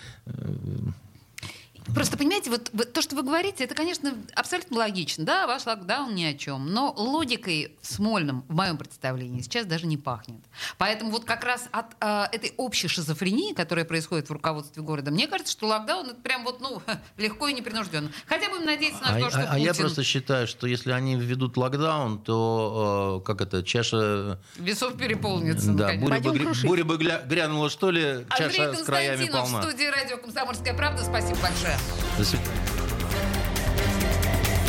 Просто 1.94 2.16
понимаете, 2.16 2.50
вот, 2.50 2.70
вот 2.72 2.92
то, 2.92 3.02
что 3.02 3.16
вы 3.16 3.22
говорите, 3.22 3.64
это, 3.64 3.74
конечно, 3.74 4.14
абсолютно 4.34 4.78
логично. 4.78 5.24
Да, 5.24 5.46
ваш 5.46 5.66
локдаун 5.66 6.14
ни 6.14 6.24
о 6.24 6.34
чем. 6.34 6.72
Но 6.72 6.92
логикой 6.96 7.76
Смольным, 7.82 8.44
в 8.48 8.54
моем 8.54 8.76
представлении, 8.76 9.40
сейчас 9.42 9.66
даже 9.66 9.86
не 9.86 9.96
пахнет. 9.96 10.40
Поэтому 10.76 11.10
вот 11.10 11.24
как 11.24 11.44
раз 11.44 11.68
от 11.72 11.86
э, 12.00 12.24
этой 12.32 12.52
общей 12.56 12.88
шизофрении, 12.88 13.52
которая 13.54 13.84
происходит 13.84 14.28
в 14.28 14.32
руководстве 14.32 14.82
города, 14.82 15.10
мне 15.10 15.26
кажется, 15.26 15.52
что 15.52 15.66
локдаун 15.66 16.06
это 16.06 16.16
прям 16.16 16.44
вот, 16.44 16.60
ну, 16.60 16.82
легко 17.16 17.48
и 17.48 17.52
непринужденно. 17.54 18.10
Хотя 18.26 18.50
будем 18.50 18.66
надеяться 18.66 19.02
на 19.02 19.16
а, 19.16 19.20
то, 19.20 19.30
что 19.30 19.38
а- 19.40 19.48
а 19.52 19.58
я 19.58 19.70
Путин 19.70 19.82
просто 19.84 20.04
считаю, 20.04 20.46
что 20.46 20.66
если 20.66 20.92
они 20.92 21.16
введут 21.16 21.56
локдаун, 21.56 22.18
то, 22.22 23.20
э, 23.22 23.26
как 23.26 23.40
это, 23.40 23.62
чаша, 23.62 24.38
весов 24.56 24.96
переполнится. 24.98 25.72
да, 25.72 25.94
буря 25.94 26.20
бы, 26.20 26.30
гря- 26.36 26.66
буря 26.66 26.84
бы 26.84 26.96
гля- 26.96 27.26
грянула, 27.26 27.70
что 27.70 27.90
ли, 27.90 28.26
Андрей 28.28 28.50
чаша 28.58 28.74
с 28.74 28.82
краями 28.82 29.26
Константинов 29.26 29.42
полна. 29.52 29.60
в 29.60 29.64
студии 29.70 29.86
радио 29.86 30.16
«Комсомольская 30.18 30.74
правда». 30.74 31.02
Спасибо 31.02 31.38
большое. 31.40 31.77
До 32.16 32.24
свидания. 32.24 32.48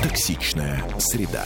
Токсичная 0.01 0.83
среда. 0.99 1.45